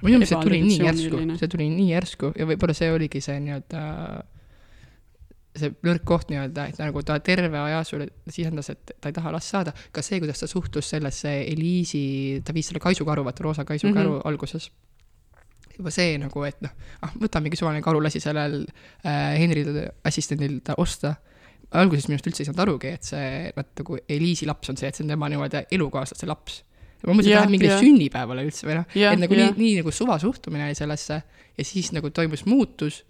minu 0.00 0.20
meelest 0.20 0.32
see 0.32 0.42
tuli 0.46 0.60
nii 0.64 0.78
järsku 0.86 1.22
see 1.40 1.50
tuli 1.52 1.66
nii 1.74 1.88
järsku 1.90 2.30
ja 2.38 2.46
võib-olla 2.48 2.76
see 2.76 2.90
oligi 2.94 3.20
see 3.24 3.40
nii-öelda 3.44 3.82
see 5.58 5.72
nõrk 5.86 6.04
koht 6.06 6.30
nii-öelda, 6.30 6.66
et 6.70 6.78
nagu 6.78 7.02
ta 7.06 7.16
terve 7.24 7.58
aja 7.58 7.80
sulle 7.86 8.06
sisendas, 8.30 8.70
et 8.72 8.92
ta 9.02 9.10
ei 9.10 9.16
taha 9.16 9.32
last 9.34 9.50
saada, 9.50 9.72
ka 9.94 10.02
see, 10.04 10.20
kuidas 10.22 10.42
ta 10.42 10.48
suhtus 10.50 10.92
sellesse 10.92 11.32
Eliisi, 11.50 12.02
ta 12.46 12.54
viis 12.54 12.70
selle 12.70 12.82
kaisukaru, 12.82 13.24
vaata 13.26 13.46
roosa 13.46 13.64
kaisukaru 13.66 14.12
mm. 14.12 14.16
-hmm. 14.20 14.28
alguses. 14.30 14.70
juba 15.80 15.90
see 15.90 16.18
nagu, 16.20 16.42
et 16.44 16.58
noh, 16.60 16.72
ah 17.02 17.12
võta 17.16 17.40
mingi 17.40 17.56
suvaline 17.56 17.80
karu, 17.82 18.02
lasi 18.04 18.20
sellel 18.20 18.66
äh, 19.06 19.38
Henri 19.40 19.64
assistendil 20.04 20.60
ta 20.64 20.74
osta. 20.76 21.14
alguses 21.70 22.08
minu 22.08 22.18
arust 22.18 22.26
üldse 22.26 22.42
ei 22.42 22.46
saanud 22.46 22.60
arugi, 22.60 22.88
et 22.98 23.06
see, 23.06 23.52
vaat 23.56 23.70
nagu 23.78 23.96
Eliisi 24.08 24.46
laps 24.46 24.70
on 24.70 24.76
see, 24.76 24.88
et 24.88 24.94
see 24.94 25.04
on 25.04 25.14
tema 25.14 25.28
nii-öelda 25.30 25.64
elukaaslase 25.72 26.26
laps. 26.26 26.62
ma 27.06 27.14
mõtlesin, 27.14 27.32
et 27.32 27.40
läheb 27.40 27.50
mingile 27.50 27.78
sünnipäevale 27.80 28.44
üldse 28.44 28.66
või 28.68 28.76
noh, 28.82 28.86
et 28.94 29.18
nagu 29.18 29.34
jah. 29.34 29.50
nii, 29.50 29.58
nii 29.64 29.80
nagu 29.80 29.90
suva 29.90 30.18
suhtumine 30.18 30.68
oli 30.68 30.78
sellesse 30.78 31.22
ja 31.56 31.64
siis 31.64 31.90
nagu 31.96 32.10
toimus 32.10 32.44
muutus 32.46 33.04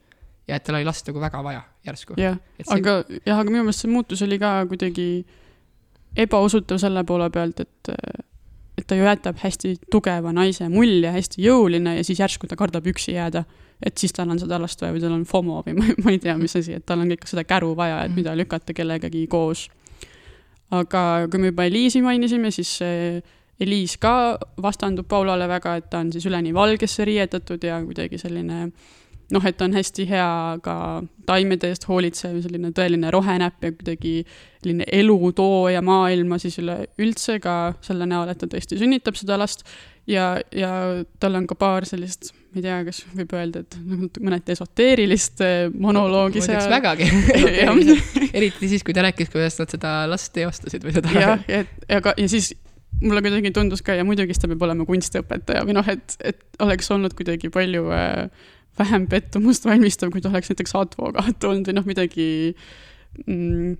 ja 0.48 0.56
et 0.56 0.64
tal 0.64 0.78
oli 0.78 0.86
last 0.88 1.08
nagu 1.10 1.20
väga 1.20 1.42
vaja 1.42 1.64
järsku. 1.86 2.16
jah, 2.20 2.38
aga 2.68 3.02
jah, 3.26 3.38
aga 3.38 3.50
minu 3.50 3.64
meelest 3.64 3.84
see 3.84 3.92
muutus 3.92 4.22
oli 4.26 4.38
ka 4.40 4.52
kuidagi 4.70 5.06
ebausutav 6.18 6.80
selle 6.82 7.04
poole 7.08 7.30
pealt, 7.30 7.60
et 7.60 7.94
et 8.80 8.86
ta 8.88 8.96
ju 8.96 9.04
jätab 9.04 9.36
hästi 9.42 9.74
tugeva 9.92 10.32
naise 10.32 10.68
mulje, 10.72 11.10
hästi 11.12 11.42
jõuline 11.44 11.98
ja 11.98 12.04
siis 12.06 12.20
järsku 12.22 12.48
ta 12.48 12.56
kardab 12.56 12.86
üksi 12.88 13.12
jääda. 13.12 13.44
et 13.82 13.98
siis 13.98 14.12
tal 14.12 14.28
on 14.30 14.38
seda 14.38 14.58
last 14.60 14.80
vaja 14.82 14.92
või 14.92 15.00
tal 15.00 15.12
on 15.16 15.24
FOMO 15.24 15.62
või 15.66 15.74
ma, 15.78 15.84
ma 16.04 16.14
ei 16.14 16.18
tea, 16.20 16.36
mis 16.38 16.56
asi, 16.56 16.76
et 16.76 16.86
tal 16.86 17.00
on 17.00 17.12
ikka 17.12 17.28
seda 17.28 17.44
käru 17.44 17.74
vaja, 17.76 18.04
et 18.04 18.10
mhm. 18.10 18.16
mida 18.20 18.36
lükata 18.36 18.76
kellegagi 18.76 19.26
koos. 19.26 19.68
aga 20.70 21.26
kui 21.30 21.40
me 21.40 21.52
juba 21.52 21.64
Eliisi 21.68 22.02
mainisime, 22.02 22.50
siis 22.50 22.78
Eliis 23.60 23.98
ka 24.00 24.38
vastandub 24.62 25.08
Paulale 25.08 25.48
väga, 25.48 25.76
et 25.76 25.90
ta 25.90 26.00
on 26.00 26.12
siis 26.12 26.24
üleni 26.26 26.54
valgesse 26.54 27.04
riietatud 27.04 27.64
ja 27.64 27.82
kuidagi 27.84 28.18
selline 28.18 28.62
äh, 28.62 28.99
noh, 29.34 29.46
et 29.46 29.62
on 29.62 29.74
hästi 29.74 30.06
hea 30.10 30.30
ka 30.64 30.76
taimede 31.28 31.70
eest 31.70 31.86
hoolitsev, 31.88 32.40
selline 32.44 32.72
tõeline 32.74 33.12
rohenäpp 33.14 33.64
ja 33.64 33.72
kuidagi 33.74 34.14
selline 34.60 34.86
elutooja 35.00 35.82
maailma 35.84 36.40
siis 36.42 36.58
üleüldse 36.62 37.38
ka 37.42 37.56
selle 37.84 38.08
näol, 38.10 38.32
et 38.32 38.40
ta 38.40 38.48
tõesti 38.50 38.78
sünnitab 38.80 39.18
seda 39.18 39.38
last. 39.40 39.64
ja, 40.10 40.34
ja 40.56 40.70
tal 41.22 41.38
on 41.38 41.46
ka 41.46 41.54
paar 41.58 41.86
sellist, 41.86 42.32
ma 42.50 42.58
ei 42.58 42.64
tea, 42.66 42.78
kas 42.88 43.02
võib 43.14 43.34
öelda, 43.38 43.62
et 43.62 43.76
mõneti 44.18 44.56
esoteerilist 44.56 45.44
eh, 45.46 45.60
monoloogi 45.70 46.42
seal. 46.44 46.66
vägagi 46.72 47.06
eriti 48.38 48.72
siis, 48.72 48.82
kui 48.86 48.96
ta 48.96 49.06
rääkis, 49.06 49.30
kuidas 49.32 49.60
nad 49.62 49.70
seda 49.70 49.94
last 50.10 50.34
teostasid 50.34 50.84
või 50.86 50.96
seda. 50.96 51.14
jah, 51.14 51.46
ja, 51.48 51.62
ja 51.88 52.02
ka, 52.04 52.16
ja 52.18 52.28
siis 52.32 52.52
mulle 53.00 53.22
kuidagi 53.24 53.52
tundus 53.54 53.82
ka 53.86 53.94
ja 53.96 54.04
muidugi 54.04 54.34
siis 54.34 54.42
ta 54.42 54.50
peab 54.50 54.64
olema 54.66 54.84
kunstiõpetaja 54.88 55.62
või 55.68 55.76
noh, 55.76 55.86
et, 55.88 56.16
et 56.26 56.40
oleks 56.64 56.90
olnud 56.92 57.14
kuidagi 57.16 57.52
palju 57.52 57.86
äh, 57.94 58.48
vähem 58.80 59.06
pettumust 59.10 59.68
valmistav, 59.68 60.10
kui 60.14 60.24
ta 60.24 60.32
oleks 60.32 60.50
näiteks 60.52 60.74
advokaat 60.80 61.46
olnud 61.48 61.70
või 61.70 61.76
noh, 61.76 61.86
midagi 61.88 62.26
mm, 63.26 63.78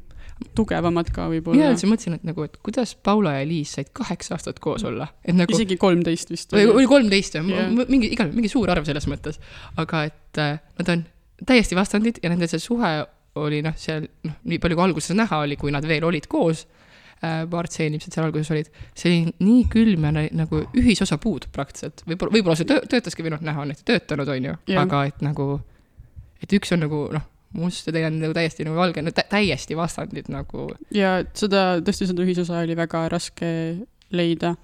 tugevamat 0.57 1.11
ka 1.15 1.29
võib-olla. 1.31 1.59
mina 1.59 1.75
üldse 1.75 1.89
mõtlesin, 1.91 2.17
et 2.19 2.27
nagu, 2.27 2.45
et 2.49 2.57
kuidas 2.65 2.95
Paula 2.97 3.37
ja 3.39 3.47
Liis 3.49 3.75
said 3.77 3.93
kaheksa 3.97 4.37
aastat 4.37 4.61
koos 4.63 4.85
olla, 4.89 5.11
et 5.25 5.37
nagu. 5.37 5.53
isegi 5.55 5.77
kolmteist 5.81 6.33
vist. 6.33 6.55
oli 6.57 6.89
kolmteist 6.91 7.39
jah 7.39 7.49
yeah., 7.49 7.71
mingi, 7.83 8.13
igal, 8.15 8.33
mingi 8.35 8.51
suur 8.53 8.71
arv 8.73 8.89
selles 8.89 9.09
mõttes, 9.11 9.41
aga 9.81 10.05
et 10.11 10.43
äh, 10.43 10.61
nad 10.81 10.93
on 10.95 11.07
täiesti 11.47 11.79
vastandid 11.79 12.21
ja 12.25 12.33
nende 12.33 12.49
see 12.51 12.63
suhe 12.63 12.93
oli 13.41 13.61
noh, 13.65 13.77
seal 13.79 14.07
noh, 14.27 14.37
nii 14.49 14.59
palju 14.63 14.79
kui 14.79 14.87
alguses 14.89 15.17
näha 15.17 15.45
oli, 15.45 15.59
kui 15.61 15.73
nad 15.75 15.87
veel 15.87 16.05
olid 16.09 16.27
koos 16.31 16.67
paar 17.21 17.69
stseeni, 17.69 17.99
mis 17.99 18.09
nad 18.09 18.17
seal 18.17 18.27
alguses 18.29 18.53
olid, 18.55 18.71
see 18.97 19.11
oli 19.11 19.35
nii 19.45 19.65
külm 19.73 20.07
ja 20.09 20.13
nagu 20.41 20.63
ühisosa 20.79 21.19
puudub 21.21 21.53
praktiliselt, 21.53 22.05
võib-olla, 22.09 22.37
võib-olla 22.37 22.57
see 22.57 22.69
töö, 22.71 22.81
töötaski 22.89 23.27
või 23.27 23.35
noh, 23.35 23.43
näha 23.45 23.67
on, 23.67 23.75
et 23.75 23.85
töötanud, 23.85 24.31
on 24.33 24.49
ju, 24.51 24.57
aga 24.81 25.05
et 25.11 25.21
nagu, 25.25 25.51
et 26.41 26.57
üks 26.57 26.73
on 26.77 26.85
nagu 26.87 27.05
noh, 27.13 27.29
must 27.61 27.89
ja 27.89 27.95
teine 27.95 28.11
on 28.11 28.19
nagu 28.23 28.37
täiesti 28.37 28.67
nagu 28.67 28.79
valge, 28.79 29.03
no 29.03 29.13
täiesti 29.15 29.77
vastandid 29.79 30.31
nagu. 30.33 30.69
ja 30.95 31.19
seda, 31.37 31.65
tõesti 31.85 32.09
seda 32.11 32.25
ühisosa 32.25 32.61
oli 32.65 32.77
väga 32.79 33.09
raske 33.13 33.51
leida. 34.15 34.55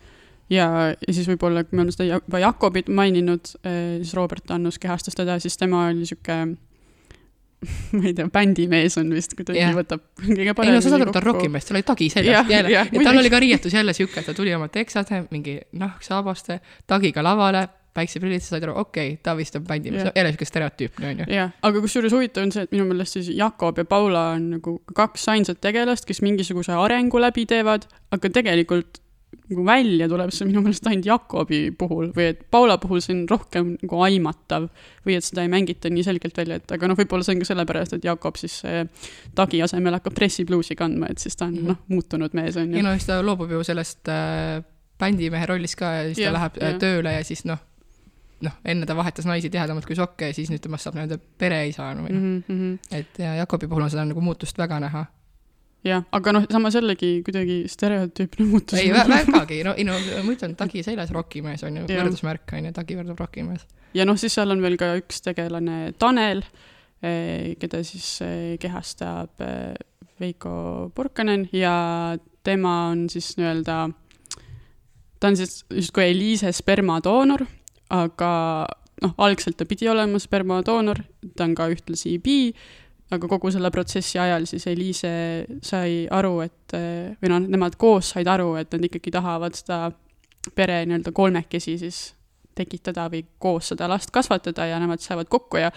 Ja, 0.47 0.95
ja 0.95 1.11
siis 1.11 1.27
võib-olla, 1.27 1.65
kui 1.67 1.75
me 1.75 1.83
oleme 1.83 1.91
seda 1.91 2.07
juba 2.07 2.39
Jakobit 2.39 2.87
maininud, 2.95 3.49
eh, 3.67 3.97
siis 3.99 4.13
Robert 4.15 4.53
Annus 4.55 4.79
kehastas 4.79 5.19
teda, 5.19 5.41
siis 5.43 5.59
tema 5.59 5.89
oli 5.89 6.07
sihuke 6.07 6.37
ma 7.97 8.03
ei 8.11 8.15
tea, 8.17 8.29
bändimees 8.33 8.99
on 9.01 9.11
vist 9.15 9.37
kuidagi 9.39 9.63
yeah. 9.63 9.75
võtab 9.77 10.05
kõige 10.21 10.55
paremini 10.57 10.77
ei 10.77 10.79
no 10.79 10.85
sa 10.85 10.93
saad 10.93 11.07
aru, 11.07 11.15
ta 11.15 11.23
on 11.23 11.27
rokimees, 11.31 11.69
tal 11.69 11.79
oli 11.79 11.87
tagi 11.87 12.11
seljas 12.15 12.53
jälle 12.53 12.75
ja, 12.75 12.85
ja 12.91 13.07
tal 13.07 13.23
oli 13.23 13.33
ka 13.33 13.41
riietus 13.43 13.75
jälle 13.77 13.97
sihuke, 13.97 14.23
et 14.23 14.31
ta 14.31 14.35
tuli 14.37 14.55
oma 14.57 14.69
teksade, 14.73 15.25
mingi 15.31 15.59
nahksaabaste, 15.81 16.61
tagiga 16.91 17.25
lavale, 17.27 17.67
päikseprillid, 17.97 18.45
sa 18.45 18.57
said 18.57 18.67
aru, 18.67 18.77
okei 18.83 19.15
okay,, 19.15 19.23
ta 19.25 19.37
vist 19.39 19.57
on 19.57 19.65
bändimees 19.69 20.05
yeah., 20.05 20.19
jälle 20.21 20.35
sihuke 20.35 20.51
stereotüüpne 20.51 21.13
on 21.13 21.25
ju. 21.25 21.31
jah, 21.37 21.57
aga 21.69 21.83
kusjuures 21.85 22.15
huvitav 22.17 22.47
on 22.47 22.53
see, 22.55 22.67
et 22.67 22.77
minu 22.77 22.89
meelest 22.91 23.19
siis 23.19 23.33
Jakob 23.37 23.81
ja 23.81 23.87
Paula 23.89 24.29
on 24.37 24.51
nagu 24.59 24.79
kaks 24.97 25.29
ainsat 25.33 25.63
tegelast, 25.65 26.09
kes 26.09 26.23
mingisuguse 26.27 26.77
arengu 26.77 27.21
läbi 27.23 27.47
teevad, 27.49 27.89
aga 28.15 28.33
tegelikult 28.41 29.01
nagu 29.51 29.65
välja 29.67 30.09
tuleb 30.11 30.33
see 30.35 30.49
minu 30.49 30.63
meelest 30.65 30.87
ainult 30.91 31.07
Jakobi 31.07 31.61
puhul 31.79 32.11
või 32.17 32.31
et 32.33 32.45
Paula 32.51 32.79
puhul 32.83 33.03
see 33.05 33.15
on 33.15 33.25
rohkem 33.31 33.75
nagu 33.83 34.01
aimatav 34.07 34.69
või 35.07 35.19
et 35.19 35.27
seda 35.27 35.45
ei 35.47 35.53
mängita 35.53 35.91
nii 35.93 36.07
selgelt 36.07 36.39
välja, 36.39 36.61
et 36.61 36.77
aga 36.77 36.91
noh, 36.91 36.99
võib-olla 36.99 37.27
see 37.27 37.37
on 37.37 37.43
ka 37.43 37.51
sellepärast, 37.51 37.99
et 37.99 38.09
Jakob 38.09 38.41
siis 38.41 38.61
tagi 39.37 39.63
asemel 39.63 39.99
hakkab 39.99 40.17
dressipluusi 40.19 40.79
kandma, 40.79 41.11
et 41.13 41.23
siis 41.23 41.37
ta 41.37 41.47
on 41.47 41.55
mm 41.55 41.59
-hmm. 41.59 41.75
noh, 41.75 41.83
muutunud 41.89 42.35
mees 42.35 42.57
on 42.57 42.71
ju. 42.71 42.77
ei 42.77 42.83
no 42.83 42.93
siis 42.97 43.07
ta 43.07 43.23
loobub 43.23 43.51
ju 43.51 43.63
sellest 43.65 44.09
äh, 44.09 44.65
bändimehe 44.99 45.47
rollist 45.47 45.77
ka 45.77 45.93
ja 45.93 46.05
siis 46.05 46.19
ja, 46.19 46.31
ta 46.31 46.39
läheb 46.39 46.63
äh, 46.63 46.73
ja. 46.73 46.79
tööle 46.79 47.13
ja 47.13 47.25
siis 47.25 47.45
noh, 47.45 47.59
noh, 48.41 48.53
enne 48.65 48.87
ta 48.87 48.97
vahetas 48.97 49.27
naisi 49.29 49.51
tihedamalt 49.51 49.87
kui 49.87 49.97
sokke 49.97 50.31
ja 50.31 50.35
siis 50.37 50.51
nüüd 50.51 50.63
temast 50.65 50.85
saab 50.85 50.97
nii-öelda 50.97 51.19
pereisa 51.39 51.93
või 51.95 52.13
noh 52.13 52.23
mm 52.23 52.43
-hmm., 52.49 52.97
et 52.99 53.19
ja 53.19 53.35
Jakobi 53.43 53.69
puhul 53.69 53.83
on 53.83 53.91
seda 53.91 54.05
nagu 54.05 54.21
muutust 54.21 54.59
väga 54.59 54.81
näha 54.81 55.07
jah, 55.87 56.05
aga 56.17 56.35
noh, 56.35 56.47
samas 56.51 56.77
jällegi 56.77 57.11
kuidagi 57.27 57.59
stereotüüpne 57.71 58.47
muutus. 58.51 58.79
ei, 58.81 58.93
vägagi, 58.95 59.63
no 59.67 59.75
ei 59.79 59.87
no 59.87 59.97
ma 59.97 60.35
ütlen, 60.35 60.57
tagi 60.59 60.85
seljas 60.87 61.13
rokimees 61.15 61.65
on 61.67 61.81
ju, 61.81 61.89
võrdusmärk 61.91 62.57
on 62.59 62.71
ju, 62.71 62.77
tagi 62.77 62.99
võrdub 62.99 63.21
rokimees. 63.23 63.67
ja 63.97 64.07
noh, 64.09 64.19
siis 64.21 64.37
seal 64.37 64.55
on 64.55 64.63
veel 64.65 64.79
ka 64.81 64.93
üks 65.01 65.23
tegelane, 65.25 65.93
Tanel, 66.01 66.43
eh, 67.03 67.55
keda 67.61 67.83
siis 67.87 68.09
eh, 68.27 68.57
kehastab 68.63 69.45
eh, 69.45 69.77
Veiko 70.21 70.91
Purkanen 70.97 71.47
ja 71.53 72.17
tema 72.47 72.89
on 72.93 73.07
siis 73.13 73.35
nii-öelda, 73.37 73.77
ta 75.21 75.31
on 75.31 75.39
siis 75.39 75.61
justkui 75.71 76.11
Eliise 76.13 76.53
spermadoonor, 76.57 77.45
aga 77.95 78.33
noh, 79.05 79.15
algselt 79.21 79.59
ta 79.61 79.67
pidi 79.69 79.89
olema 79.93 80.19
spermadoonor, 80.23 81.03
ta 81.37 81.47
on 81.47 81.55
ka 81.59 81.69
ühtlasi 81.73 82.17
bi 82.23 82.39
aga 83.15 83.29
kogu 83.31 83.53
selle 83.55 83.71
protsessi 83.71 84.19
ajal 84.19 84.49
siis 84.51 84.67
Eliise 84.67 85.13
sai 85.63 86.05
aru, 86.11 86.41
et 86.43 86.75
või 87.23 87.31
noh, 87.31 87.45
nemad 87.47 87.77
koos 87.79 88.15
said 88.17 88.27
aru, 88.27 88.55
et 88.59 88.73
nad 88.75 88.89
ikkagi 88.89 89.13
tahavad 89.15 89.55
seda 89.55 89.85
pere 90.55 90.81
nii-öelda 90.87 91.13
kolmekesi 91.15 91.77
siis 91.79 92.01
tekitada 92.57 93.07
või 93.13 93.23
koos 93.39 93.73
seda 93.73 93.89
last 93.91 94.11
kasvatada 94.15 94.67
ja 94.71 94.81
nemad 94.81 95.03
saavad 95.05 95.29
kokku 95.29 95.61
ja 95.61 95.71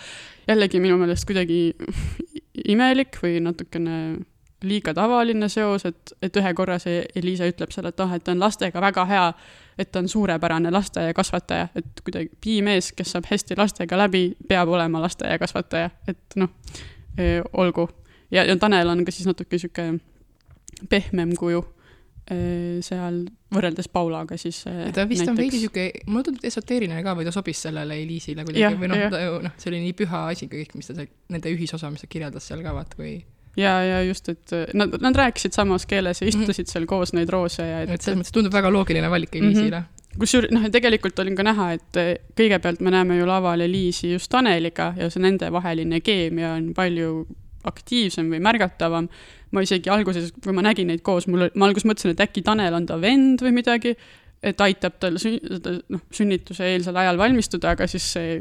jällegi 0.47 0.79
minu 0.79 0.97
meelest 0.97 1.27
kuidagi 1.27 1.61
imelik 2.73 3.19
või 3.23 3.39
natukene 3.43 3.95
liiga 4.63 4.93
tavaline 4.93 5.47
seos, 5.49 5.85
et, 5.87 6.13
et 6.21 6.35
ühe 6.35 6.51
korra 6.55 6.75
see 6.83 7.03
Eliisa 7.15 7.47
ütleb 7.47 7.71
seal, 7.71 7.87
et 7.87 8.01
ah, 8.03 8.13
et 8.15 8.23
ta 8.25 8.33
on 8.35 8.41
lastega 8.43 8.81
väga 8.83 9.05
hea, 9.07 9.25
et 9.79 9.91
ta 9.91 10.01
on 10.03 10.09
suurepärane 10.11 10.71
lasteaiakasvataja, 10.75 11.69
et 11.79 12.01
kuidagi 12.03 12.33
piimees, 12.43 12.91
kes 12.95 13.15
saab 13.15 13.29
hästi 13.31 13.55
lastega 13.59 13.99
läbi, 14.01 14.25
peab 14.49 14.71
olema 14.75 14.99
lasteaiakasvataja, 15.05 15.91
et 16.11 16.39
noh 16.41 16.51
olgu. 17.53 17.89
ja, 18.31 18.45
ja 18.45 18.55
Tanel 18.57 18.89
on 18.89 19.03
ka 19.05 19.11
siis 19.11 19.27
natuke 19.27 19.59
sihuke 19.59 19.91
pehmem 20.89 21.35
kuju 21.39 21.63
seal 22.85 23.23
võrreldes 23.49 23.87
Paulaga 23.89 24.37
siis. 24.37 24.61
ta 24.63 25.07
vist 25.09 25.23
näiteks... 25.23 25.31
on 25.31 25.37
veidi 25.39 25.61
sihuke, 25.63 25.85
mulle 26.05 26.27
tundub 26.27 26.45
esoteeriline 26.45 27.01
ka 27.03 27.15
või 27.17 27.25
ta 27.25 27.33
sobis 27.33 27.63
sellele 27.65 27.97
Eliisile 28.03 28.45
kuidagi 28.45 28.77
või 28.77 28.91
noh, 28.91 29.17
noh, 29.47 29.55
see 29.57 29.71
oli 29.71 29.81
nii 29.87 29.95
püha 29.97 30.27
asi 30.29 30.45
kõik, 30.51 30.75
mis 30.77 30.91
ta 30.91 30.93
seal, 30.93 31.09
nende 31.33 31.53
ühisosa, 31.55 31.89
mis 31.89 32.05
ta 32.05 32.11
kirjeldas 32.11 32.45
seal 32.51 32.61
ka 32.61 32.75
vaata, 32.75 32.99
kui 32.99 33.15
ja, 33.57 33.73
ja 33.83 34.01
just, 34.05 34.29
et 34.29 34.53
nad, 34.77 34.93
nad 35.01 35.17
rääkisid 35.17 35.55
samas 35.57 35.87
keeles 35.89 36.21
ja 36.21 36.27
istusid 36.27 36.47
mm 36.47 36.67
-hmm. 36.67 36.71
seal 36.71 36.85
koos 36.85 37.13
neid 37.17 37.29
roose 37.29 37.65
ja 37.65 37.81
et, 37.81 37.89
et 37.89 38.01
selles 38.01 38.19
mõttes 38.21 38.35
tundub 38.35 38.53
väga 38.53 38.71
loogiline 38.71 39.09
valik 39.09 39.35
Eliisile 39.35 39.79
mm. 39.79 39.85
-hmm. 39.85 39.98
Kusjuures 40.19 40.53
noh, 40.53 40.65
tegelikult 40.71 41.19
oli 41.23 41.35
ka 41.37 41.45
näha, 41.47 41.71
et 41.77 41.99
kõigepealt 42.37 42.81
me 42.85 42.93
näeme 42.93 43.19
ju 43.19 43.27
laval 43.29 43.61
Eliisi 43.65 44.13
just 44.13 44.31
Taneliga 44.31 44.93
ja 44.97 45.09
see 45.09 45.23
nendevaheline 45.23 46.01
keemia 46.05 46.55
on 46.57 46.71
palju 46.77 47.25
aktiivsem 47.67 48.29
või 48.31 48.39
märgatavam. 48.43 49.09
ma 49.51 49.63
isegi 49.65 49.89
alguses, 49.89 50.29
kui 50.43 50.53
ma 50.53 50.61
nägin 50.61 50.91
neid 50.91 51.01
koos, 51.01 51.25
mul, 51.27 51.47
ma 51.57 51.65
alguses 51.65 51.87
mõtlesin, 51.89 52.13
et 52.13 52.19
äkki 52.21 52.43
Tanel 52.45 52.75
on 52.77 52.85
ta 52.85 52.99
vend 53.01 53.41
või 53.41 53.55
midagi, 53.55 53.95
et 54.45 54.61
aitab 54.61 54.99
tal 55.01 55.17
sün-, 55.17 55.39
noh, 55.89 56.03
sünnituse 56.13 56.67
eelsel 56.69 56.97
ajal 57.01 57.17
valmistuda, 57.17 57.73
aga 57.73 57.87
siis 57.89 58.05
see 58.13 58.37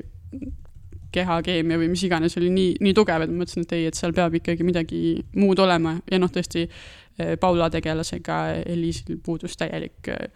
kehakeemia 1.13 1.79
või 1.81 1.89
mis 1.95 2.05
iganes 2.05 2.37
oli 2.37 2.51
nii, 2.53 2.77
nii 2.85 2.95
tugev, 2.97 3.25
et 3.25 3.33
ma 3.33 3.41
mõtlesin, 3.41 3.65
et 3.65 3.75
ei, 3.79 3.87
et 3.89 3.97
seal 3.97 4.13
peab 4.13 4.37
ikkagi 4.37 4.67
midagi 4.67 5.01
muud 5.41 5.59
olema 5.65 5.97
ja 6.11 6.21
noh, 6.21 6.31
tõesti 6.33 6.67
eh, 6.67 7.35
Paula 7.41 7.71
tegelasega 7.73 8.43
Eliisil 8.69 9.17
puudus 9.25 9.57
täielik 9.57 10.13
eh, 10.13 10.29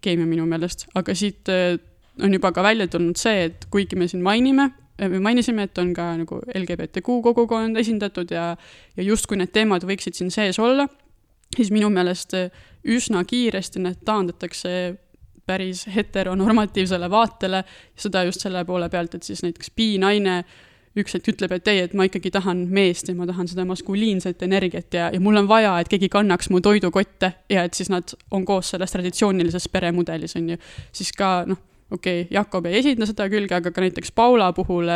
keemia 0.00 0.28
minu 0.28 0.46
meelest, 0.48 0.86
aga 0.98 1.14
siit 1.16 1.48
eh, 1.52 1.76
on 2.22 2.32
juba 2.34 2.52
ka 2.52 2.64
välja 2.64 2.88
tulnud 2.90 3.18
see, 3.20 3.48
et 3.48 3.66
kuigi 3.72 3.98
me 3.98 4.08
siin 4.10 4.22
mainime, 4.24 4.70
me 5.00 5.20
mainisime, 5.22 5.64
et 5.68 5.78
on 5.80 5.92
ka 5.96 6.10
nagu 6.20 6.40
LGBTQ 6.54 7.20
kogukond 7.24 7.78
esindatud 7.80 8.32
ja, 8.34 8.50
ja 8.96 9.06
justkui 9.06 9.38
need 9.40 9.52
teemad 9.54 9.86
võiksid 9.88 10.18
siin 10.18 10.32
sees 10.34 10.58
olla, 10.60 10.86
siis 11.56 11.70
minu 11.72 11.88
meelest 11.92 12.36
üsna 12.84 13.24
kiiresti 13.28 13.82
need 13.84 14.02
taandatakse 14.04 14.74
päris 15.50 15.86
heteronormatiivsele 15.90 17.08
vaatele, 17.10 17.64
seda 17.98 18.22
just 18.28 18.44
selle 18.44 18.62
poole 18.68 18.88
pealt, 18.92 19.16
et 19.16 19.26
siis 19.26 19.42
näiteks 19.42 19.72
bi-naine 19.76 20.42
üks 20.98 21.14
hetk 21.14 21.30
ütleb, 21.34 21.52
et 21.54 21.68
ei, 21.70 21.84
et 21.84 21.94
ma 21.94 22.06
ikkagi 22.08 22.32
tahan 22.34 22.64
meest 22.74 23.10
ja 23.10 23.14
ma 23.14 23.26
tahan 23.28 23.48
seda 23.50 23.64
maskuliinset 23.68 24.42
energiat 24.42 24.94
ja, 24.96 25.08
ja 25.14 25.20
mul 25.22 25.38
on 25.38 25.48
vaja, 25.50 25.76
et 25.78 25.90
keegi 25.90 26.10
kannaks 26.10 26.50
mu 26.50 26.58
toidukotte 26.64 27.32
ja 27.52 27.64
et 27.66 27.78
siis 27.78 27.92
nad 27.92 28.10
on 28.34 28.44
koos 28.48 28.72
selles 28.74 28.94
traditsioonilises 28.96 29.68
peremudelis, 29.70 30.34
on 30.40 30.54
ju. 30.54 30.58
siis 30.92 31.12
ka 31.14 31.44
noh, 31.46 31.60
okei 31.90 32.24
okay,, 32.24 32.34
Jakob 32.34 32.66
ei 32.66 32.80
esinda 32.80 33.06
seda 33.06 33.28
külge, 33.30 33.54
aga 33.54 33.70
ka 33.70 33.84
näiteks 33.84 34.10
Paula 34.18 34.50
puhul 34.56 34.90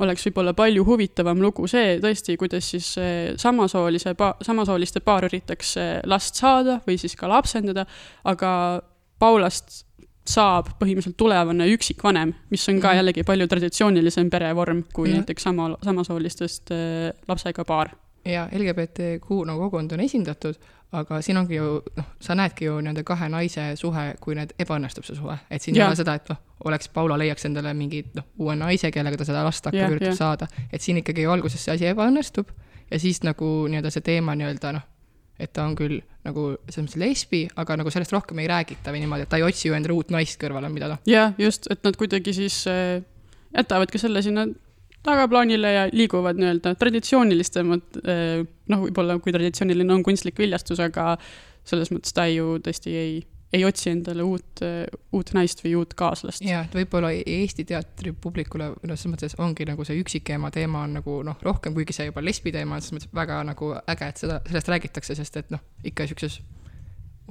oleks 0.00 0.28
võib-olla 0.28 0.52
palju 0.56 0.84
huvitavam 0.84 1.40
lugu 1.40 1.68
see 1.68 1.96
tõesti, 2.04 2.36
kuidas 2.40 2.68
siis 2.74 2.92
samasoolise, 3.40 4.12
samasooliste 4.44 5.00
paar 5.04 5.28
üritaks 5.28 5.76
last 6.08 6.40
saada 6.40 6.82
või 6.86 7.00
siis 7.00 7.16
ka 7.16 7.28
lapsendada, 7.32 7.86
aga 8.28 8.52
Paulast 9.20 9.84
saab 10.30 10.74
põhimõtteliselt 10.78 11.18
tulevane 11.18 11.66
üksikvanem, 11.74 12.34
mis 12.52 12.68
on 12.70 12.78
ka 12.78 12.92
mhm. 12.92 13.00
jällegi 13.00 13.26
palju 13.26 13.48
traditsioonilisem 13.50 14.30
perevorm 14.30 14.84
kui 14.94 15.10
ja. 15.10 15.20
näiteks 15.20 15.48
sama, 15.48 15.72
samasoolistest 15.84 16.72
lapsega 17.28 17.66
paar 17.68 17.92
ja 18.24 18.48
LGBTQ 18.52 19.30
nagu 19.46 19.58
kogukond 19.58 19.92
on 19.92 20.00
esindatud, 20.00 20.54
aga 20.92 21.20
siin 21.22 21.38
ongi 21.40 21.56
ju 21.56 21.80
noh, 21.96 22.08
sa 22.20 22.34
näedki 22.34 22.66
ju 22.66 22.78
nii-öelda 22.80 23.04
kahe 23.06 23.28
naise 23.32 23.66
suhe, 23.80 24.06
kui 24.20 24.34
need 24.36 24.52
ebaõnnestub 24.60 25.06
see 25.06 25.16
suhe, 25.16 25.36
et 25.50 25.62
siin 25.62 25.76
ja. 25.76 25.84
ei 25.84 25.88
ole 25.88 26.00
seda, 26.00 26.16
et 26.18 26.32
noh, 26.32 26.40
oleks 26.68 26.90
Paula 26.94 27.18
leiaks 27.18 27.46
endale 27.48 27.72
mingi 27.74 28.02
noh, 28.16 28.26
uue 28.38 28.56
naise, 28.58 28.90
kellega 28.94 29.20
ta 29.20 29.28
seda 29.28 29.44
last 29.46 29.66
hakkab 29.70 29.96
üritab 29.96 30.18
saada, 30.18 30.50
et 30.72 30.82
siin 30.82 31.00
ikkagi 31.00 31.26
alguses 31.26 31.64
see 31.64 31.76
asi 31.76 31.88
ebaõnnestub 31.92 32.50
ja 32.90 33.00
siis 33.00 33.22
nagu 33.26 33.50
nii-öelda 33.70 33.92
see 33.94 34.04
teema 34.10 34.36
nii-öelda 34.38 34.74
noh, 34.76 34.88
et 35.40 35.52
ta 35.56 35.66
on 35.66 35.76
küll 35.78 36.00
nagu 36.26 36.50
selles 36.68 36.84
mõttes 36.84 37.00
lesbi, 37.00 37.44
aga 37.60 37.78
nagu 37.80 37.92
sellest 37.92 38.12
rohkem 38.12 38.42
ei 38.42 38.48
räägita 38.50 38.92
või 38.92 39.04
niimoodi, 39.04 39.24
et 39.24 39.32
ta 39.32 39.40
ei 39.40 39.46
otsi 39.46 39.68
ju 39.70 39.76
endale 39.76 39.96
uut 39.96 40.12
naist 40.12 40.40
kõrvale, 40.40 40.68
mida 40.72 40.90
noh. 40.92 41.00
jah, 41.08 41.32
just, 41.40 41.70
et 41.72 41.80
nad 41.86 41.96
kuidagi 41.96 42.34
siis 42.36 42.62
äh, 42.68 43.00
jätavadki 43.56 44.00
selle 44.00 44.22
sinna 44.24 44.46
tagaplaanile 45.06 45.72
ja 45.72 45.84
liiguvad 45.92 46.38
nii-öelda 46.40 46.74
traditsioonilisemad, 46.80 48.00
eh, 48.04 48.42
noh, 48.68 48.82
võib-olla 48.84 49.16
kui 49.22 49.32
traditsiooniline 49.32 49.94
on 49.94 50.04
kunstlik 50.04 50.38
viljastus, 50.40 50.80
aga 50.84 51.14
selles 51.64 51.92
mõttes 51.94 52.12
ta 52.16 52.26
ju 52.28 52.58
tõesti 52.64 52.92
ei, 52.96 53.14
ei 53.52 53.64
otsi 53.66 53.90
endale 53.90 54.22
uut, 54.22 54.62
uut 55.16 55.32
naist 55.34 55.64
või 55.64 55.74
uut 55.80 55.94
kaaslast. 55.98 56.44
jaa, 56.46 56.62
et 56.68 56.76
võib-olla 56.76 57.10
Eesti 57.18 57.64
teatri 57.66 58.12
publikule, 58.12 58.70
noh, 58.76 58.94
selles 58.94 59.10
mõttes 59.10 59.34
ongi 59.42 59.66
nagu 59.66 59.86
see 59.86 59.98
üksikema 60.00 60.52
teema 60.54 60.84
on 60.86 60.94
nagu 61.00 61.18
noh, 61.26 61.38
rohkem, 61.42 61.74
kuigi 61.74 61.96
see 61.96 62.08
juba 62.10 62.22
lesbi 62.24 62.54
teema 62.54 62.78
on, 62.78 62.84
selles 62.84 63.00
mõttes 63.00 63.14
väga 63.16 63.42
nagu 63.48 63.72
äge, 63.80 64.08
et 64.12 64.22
seda, 64.22 64.40
sellest 64.46 64.70
räägitakse, 64.70 65.18
sest 65.18 65.42
et 65.42 65.50
noh, 65.54 65.62
ikka 65.82 66.06
niisuguses 66.06 66.40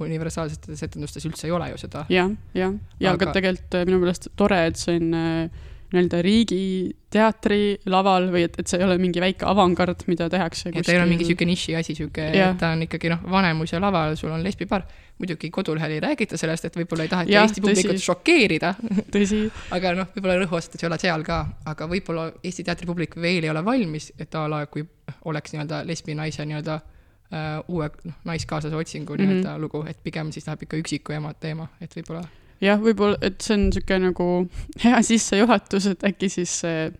universaalsetes 0.00 0.82
etendustes 0.86 1.26
üldse 1.28 1.48
ei 1.48 1.54
ole 1.56 1.70
ju 1.72 1.80
seda. 1.80 2.04
jah, 2.12 2.30
jah, 2.56 2.76
ja 3.00 3.12
aga, 3.12 3.26
aga 3.28 3.36
tegelikult 3.36 3.76
eh, 3.76 3.86
minu 3.88 4.00
meelest 4.02 4.30
tore, 4.38 4.60
et 4.70 4.80
see 4.80 5.00
on 5.00 5.16
äh, 5.16 5.66
nii-öelda 5.90 6.20
riigiteatri 6.22 7.62
laval 7.90 8.28
või 8.30 8.44
et, 8.46 8.56
et 8.60 8.70
see 8.70 8.78
ei 8.78 8.86
ole 8.86 8.96
mingi 9.02 9.22
väike 9.22 9.46
avangard, 9.48 10.04
mida 10.10 10.28
tehakse. 10.30 10.70
et 10.70 10.86
ta 10.86 10.92
ei 10.94 11.00
ole 11.00 11.08
mingi 11.10 11.26
sihuke 11.26 11.48
niši 11.48 11.74
asi, 11.80 11.96
sihuke, 11.98 12.28
ta 12.60 12.72
on 12.76 12.84
ikkagi 12.86 13.10
noh, 13.10 13.24
Vanemuise 13.30 13.80
laval, 13.82 14.14
sul 14.20 14.30
on 14.34 14.44
lesbipaar. 14.46 14.86
muidugi 15.20 15.50
kodulehel 15.52 15.98
ei 15.98 16.00
räägita 16.00 16.38
sellest, 16.40 16.64
et 16.64 16.76
võib-olla 16.78 17.04
ei 17.04 17.10
taheta 17.12 17.42
Eesti 17.42 17.60
publikut 17.60 18.00
šokeerida. 18.00 18.72
tõsi 19.12 19.42
aga 19.76 19.92
noh, 19.98 20.08
võib-olla 20.14 20.38
rõhuasetus 20.44 20.84
ei 20.84 20.88
ole 20.88 20.98
seal 21.02 21.26
ka, 21.26 21.42
aga 21.68 21.90
võib-olla 21.90 22.30
Eesti 22.42 22.64
teatri 22.64 22.88
publik 22.88 23.18
veel 23.20 23.44
ei 23.44 23.52
ole 23.52 23.64
valmis, 23.64 24.12
et 24.18 24.34
a 24.34 24.46
la 24.48 24.64
kui 24.70 24.86
oleks 25.28 25.52
nii-öelda 25.52 25.82
lesbi 25.90 26.14
naise 26.16 26.46
nii-öelda 26.46 26.78
uh, 26.80 27.58
uue 27.68 27.90
noh, 28.04 28.20
naiskaaslase 28.30 28.76
otsingu 28.76 29.12
mm 29.12 29.18
-hmm. 29.18 29.34
nii-öelda 29.34 29.58
lugu, 29.58 29.84
et 29.88 29.98
pigem 30.02 30.32
siis 30.32 30.46
läheb 30.46 30.62
ikka 30.62 30.80
üksiku 30.80 31.18
ema 31.18 31.34
teema, 31.34 31.68
et 31.80 31.96
võib-olla 31.96 32.24
jah, 32.60 32.80
võib-olla, 32.80 33.18
et 33.24 33.40
see 33.44 33.56
on 33.56 33.68
niisugune 33.68 34.10
nagu 34.10 34.26
hea 34.84 35.00
sissejuhatus, 35.06 35.92
et 35.94 36.10
äkki 36.10 36.32
siis 36.32 36.60
see 36.64 36.90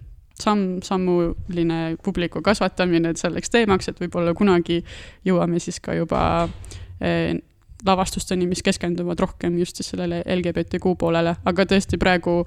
samm-sammuline 0.41 1.99
publiku 2.05 2.41
kasvatamine, 2.45 3.13
selleks 3.21 3.53
teemaks, 3.53 3.91
et 3.91 4.01
võib-olla 4.01 4.33
kunagi 4.37 4.81
jõuame 5.29 5.61
siis 5.61 5.81
ka 5.85 5.93
juba 5.99 6.23
eh, 7.05 7.37
lavastusteni, 7.87 8.47
mis 8.49 8.63
keskenduvad 8.65 9.21
rohkem 9.21 9.57
just 9.59 9.77
siis 9.81 9.91
sellele 9.93 10.21
LGBTQ 10.35 10.95
poolele, 11.01 11.35
aga 11.49 11.65
tõesti 11.69 11.99
praegu 12.01 12.39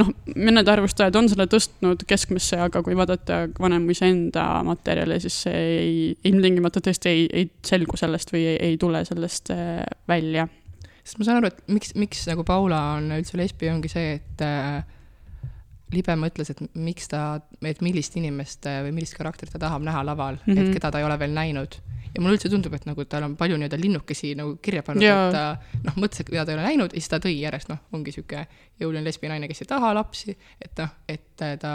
noh, 0.00 0.12
mõned 0.34 0.70
arvustajad 0.70 1.18
on 1.18 1.30
selle 1.30 1.46
tõstnud 1.50 2.02
keskmesse, 2.10 2.58
aga 2.58 2.82
kui 2.86 2.96
vaadata 2.98 3.44
Vanemuise 3.60 4.10
enda 4.10 4.46
materjali, 4.66 5.20
siis 5.22 5.42
see 5.46 5.60
ei, 5.74 6.00
ilmtingimata 6.30 6.82
tõesti 6.86 7.12
ei, 7.12 7.28
ei 7.42 7.50
selgu 7.66 7.98
sellest 8.00 8.34
või 8.34 8.46
ei, 8.52 8.56
ei 8.70 8.80
tule 8.82 9.04
sellest 9.06 9.54
eh, 9.54 9.84
välja 10.10 10.48
sest 11.02 11.18
ma 11.20 11.26
saan 11.26 11.40
aru, 11.40 11.50
et 11.50 11.60
miks, 11.72 11.94
miks 11.98 12.24
nagu 12.30 12.44
Paula 12.46 12.80
on 12.96 13.10
üldse 13.16 13.38
lesbi, 13.40 13.70
ongi 13.72 13.90
see, 13.92 14.16
et 14.18 14.44
äh, 14.44 14.80
libe 15.94 16.16
mõtles, 16.18 16.52
et 16.52 16.60
miks 16.78 17.10
ta, 17.10 17.40
et 17.66 17.80
millist 17.84 18.16
inimest 18.18 18.66
äh, 18.70 18.80
või 18.86 18.94
millist 19.00 19.16
karakterit 19.18 19.54
ta 19.56 19.62
tahab 19.66 19.84
näha 19.86 20.02
laval 20.06 20.38
mm, 20.38 20.44
-hmm. 20.44 20.58
et 20.58 20.66
mhm. 20.68 20.76
keda 20.78 20.90
ta 20.90 21.00
ei 21.00 21.06
ole 21.06 21.18
veel 21.18 21.34
näinud. 21.34 21.80
ja 22.14 22.20
mulle 22.20 22.34
üldse 22.34 22.50
tundub, 22.50 22.74
et 22.74 22.86
nagu 22.86 23.04
tal 23.06 23.22
on 23.22 23.36
palju 23.38 23.56
nii-öelda 23.56 23.78
linnukesi 23.78 24.32
nagu 24.34 24.56
kirja 24.62 24.82
pannud, 24.82 25.04
et 25.06 25.34
ta 25.34 25.58
noh, 25.84 25.94
mõtles, 25.94 26.20
et 26.20 26.30
keda 26.30 26.44
ta 26.44 26.52
ei 26.52 26.58
ole 26.58 26.64
näinud 26.66 26.94
ja 26.94 26.98
siis 26.98 27.08
ta 27.08 27.20
tõi 27.22 27.36
järjest, 27.38 27.68
noh, 27.70 27.78
ongi 27.92 28.12
sihuke 28.12 28.46
jõuline 28.80 29.04
lesbi 29.06 29.30
naine, 29.30 29.46
kes 29.46 29.62
ei 29.62 29.68
taha 29.70 29.92
lapsi, 29.94 30.34
et 30.60 30.82
noh, 30.82 30.90
et 31.08 31.36
ta, 31.36 31.74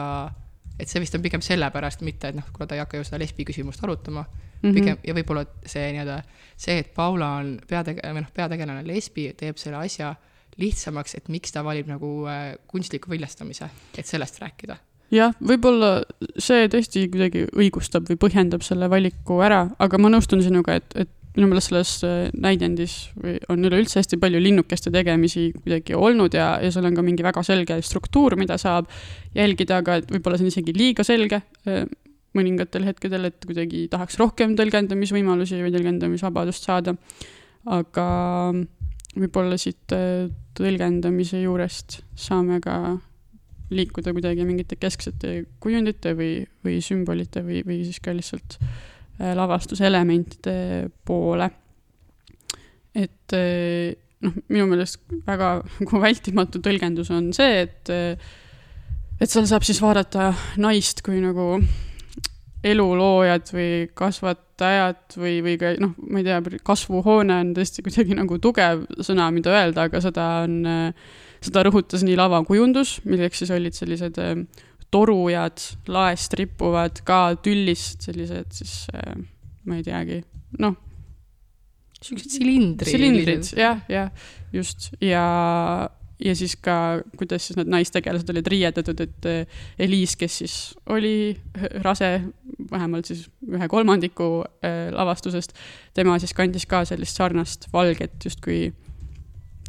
et 0.80 0.92
see 0.92 1.00
vist 1.00 1.16
on 1.16 1.24
pigem 1.24 1.42
sellepärast, 1.42 2.04
mitte 2.04 2.34
et 2.34 2.36
noh, 2.36 2.52
kuna 2.52 2.68
ta 2.68 2.76
ei 2.76 2.84
hakka 2.84 3.00
ju 3.00 3.08
seda 3.08 3.22
lesbi 3.24 3.48
küsimust 3.48 3.84
arutama 3.84 4.26
mm, 4.26 4.55
-hmm. 4.70 4.80
pigem 4.80 4.98
ja 5.08 5.14
võib-olla 5.18 5.46
see 5.66 5.92
nii-öelda 5.96 6.22
see, 6.56 6.80
et 6.80 6.94
Paula 6.96 7.36
on 7.42 7.60
peatege-, 7.68 8.06
või 8.14 8.24
noh, 8.24 8.32
peategelane 8.34 8.86
lesbi, 8.88 9.30
teeb 9.38 9.58
selle 9.62 9.78
asja 9.84 10.16
lihtsamaks, 10.58 11.16
et 11.16 11.30
miks 11.30 11.52
ta 11.52 11.64
valib 11.64 11.88
nagu 11.92 12.12
äh, 12.32 12.56
kunstliku 12.68 13.12
viljastamise, 13.12 13.70
et 13.98 14.06
sellest 14.06 14.40
rääkida 14.40 14.78
jah, 15.14 15.36
võib-olla 15.40 16.00
see 16.42 16.70
tõesti 16.72 17.06
kuidagi 17.12 17.46
õigustab 17.54 18.08
või 18.10 18.18
põhjendab 18.20 18.64
selle 18.66 18.90
valiku 18.90 19.42
ära, 19.46 19.68
aga 19.80 20.00
ma 20.02 20.10
nõustun 20.10 20.42
sinuga, 20.44 20.80
et, 20.80 20.96
et 20.96 21.12
minu 21.36 21.50
meelest 21.52 21.72
selles 21.72 21.92
äh, 22.08 22.30
näidendis 22.32 22.96
või 23.20 23.36
on 23.52 23.68
üleüldse 23.68 24.00
hästi 24.00 24.20
palju 24.22 24.40
linnukeste 24.40 24.92
tegemisi 24.94 25.50
kuidagi 25.58 25.98
olnud 25.98 26.36
ja, 26.38 26.56
ja 26.64 26.72
seal 26.72 26.88
on 26.88 26.96
ka 26.96 27.04
mingi 27.06 27.26
väga 27.26 27.44
selge 27.46 27.82
struktuur, 27.84 28.38
mida 28.40 28.58
saab 28.62 28.88
jälgida, 29.36 29.82
aga 29.84 30.00
et 30.00 30.12
võib-olla 30.12 30.40
see 30.40 30.48
on 30.48 30.54
isegi 30.54 30.76
liiga 30.78 31.06
selge 31.08 31.42
äh, 31.68 31.84
mõningatel 32.36 32.86
hetkedel, 32.88 33.30
et 33.30 33.46
kuidagi 33.48 33.86
tahaks 33.92 34.20
rohkem 34.22 34.56
tõlgendamisvõimalusi 34.60 35.62
või 35.64 35.74
tõlgendamisvabadust 35.76 36.68
saada. 36.68 36.96
aga 37.66 38.06
võib-olla 39.16 39.58
siit 39.60 39.94
äh, 39.96 40.28
tõlgendamise 40.58 41.40
juurest 41.42 42.02
saame 42.20 42.60
ka 42.64 42.98
liikuda 43.74 44.14
kuidagi 44.14 44.46
mingite 44.46 44.78
kesksete 44.78 45.46
kujundite 45.64 46.14
või, 46.18 46.44
või 46.66 46.80
sümbolite 46.86 47.42
või, 47.46 47.64
või 47.66 47.82
siis 47.88 48.02
ka 48.04 48.14
lihtsalt 48.14 48.60
äh, 48.60 49.34
lavastuselementide 49.38 50.58
poole. 51.08 51.50
et 52.96 53.34
äh, 53.34 53.96
noh, 54.26 54.36
minu 54.50 54.68
meelest 54.70 55.02
väga 55.26 55.58
vältimatu 56.08 56.62
tõlgendus 56.64 57.12
on 57.16 57.32
see, 57.36 57.66
et 57.66 57.96
et 59.16 59.32
seal 59.32 59.48
saab 59.48 59.64
siis 59.64 59.80
vaadata 59.80 60.34
naist 60.60 61.02
kui 61.06 61.22
nagu 61.24 61.56
eluloojad 62.66 63.52
või 63.54 63.70
kasvatajad 63.98 65.18
või, 65.20 65.38
või 65.46 65.56
ka 65.62 65.74
noh, 65.82 65.94
ma 66.10 66.22
ei 66.22 66.28
tea, 66.28 66.40
kasvuhoone 66.66 67.40
on 67.44 67.54
tõesti 67.58 67.86
kuidagi 67.86 68.18
nagu 68.18 68.40
tugev 68.42 68.86
sõna, 69.06 69.30
mida 69.36 69.54
öelda, 69.54 69.88
aga 69.90 70.02
seda 70.04 70.30
on, 70.46 70.62
seda 71.46 71.66
rõhutas 71.68 72.06
nii 72.06 72.18
lavakujundus, 72.20 73.00
milleks 73.06 73.44
siis 73.44 73.54
olid 73.54 73.78
sellised 73.78 74.18
äh, 74.22 74.34
torujad, 74.94 75.62
laest 75.92 76.34
rippuvad, 76.40 77.04
ka 77.08 77.20
tüllist 77.44 78.08
sellised 78.08 78.56
siis, 78.56 78.78
äh, 78.96 79.14
ma 79.68 79.80
ei 79.80 79.86
teagi, 79.86 80.22
noh. 80.62 80.78
siuksed 82.02 82.38
silindrid. 82.38 82.92
silindrid, 82.92 83.52
jah, 83.60 83.84
jah, 83.92 84.10
just 84.56 84.92
ja 85.04 85.26
ja 86.24 86.36
siis 86.36 86.56
ka, 86.64 87.02
kuidas 87.18 87.48
siis 87.48 87.58
need 87.60 87.70
naistegelased 87.72 88.30
olid 88.32 88.48
riietatud, 88.48 89.02
et 89.04 89.28
eh, 89.30 89.58
Eliis, 89.88 90.16
kes 90.20 90.38
siis 90.44 90.56
oli 90.94 91.36
rase, 91.84 92.10
vähemalt 92.72 93.10
siis 93.12 93.26
ühe 93.52 93.68
kolmandiku 93.72 94.30
eh, 94.64 94.88
lavastusest, 94.96 95.56
tema 95.94 96.20
siis 96.20 96.34
kandis 96.38 96.68
ka 96.70 96.86
sellist 96.88 97.20
sarnast 97.20 97.68
valget 97.74 98.30
justkui 98.30 98.70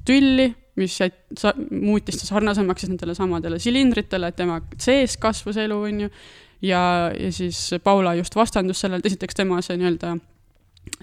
tülli, 0.07 0.53
mis 0.77 0.97
sa, 1.01 1.53
muutis 1.71 2.21
ta 2.21 2.29
sarnasemaks 2.29 2.85
siis 2.85 2.93
nendele 2.93 3.17
samadele 3.17 3.59
silindritele, 3.63 4.31
et 4.31 4.39
tema 4.39 4.61
sees 4.79 5.17
kasvas 5.21 5.59
elu, 5.65 5.81
on 5.89 6.07
ju. 6.07 6.11
ja, 6.63 7.11
ja 7.19 7.33
siis 7.33 7.75
Paula 7.85 8.15
just 8.15 8.37
vastandus 8.37 8.81
sellele, 8.85 9.03
et 9.03 9.13
esiteks 9.13 9.43
tema 9.43 9.59
see 9.65 9.79
nii-öelda 9.81 10.17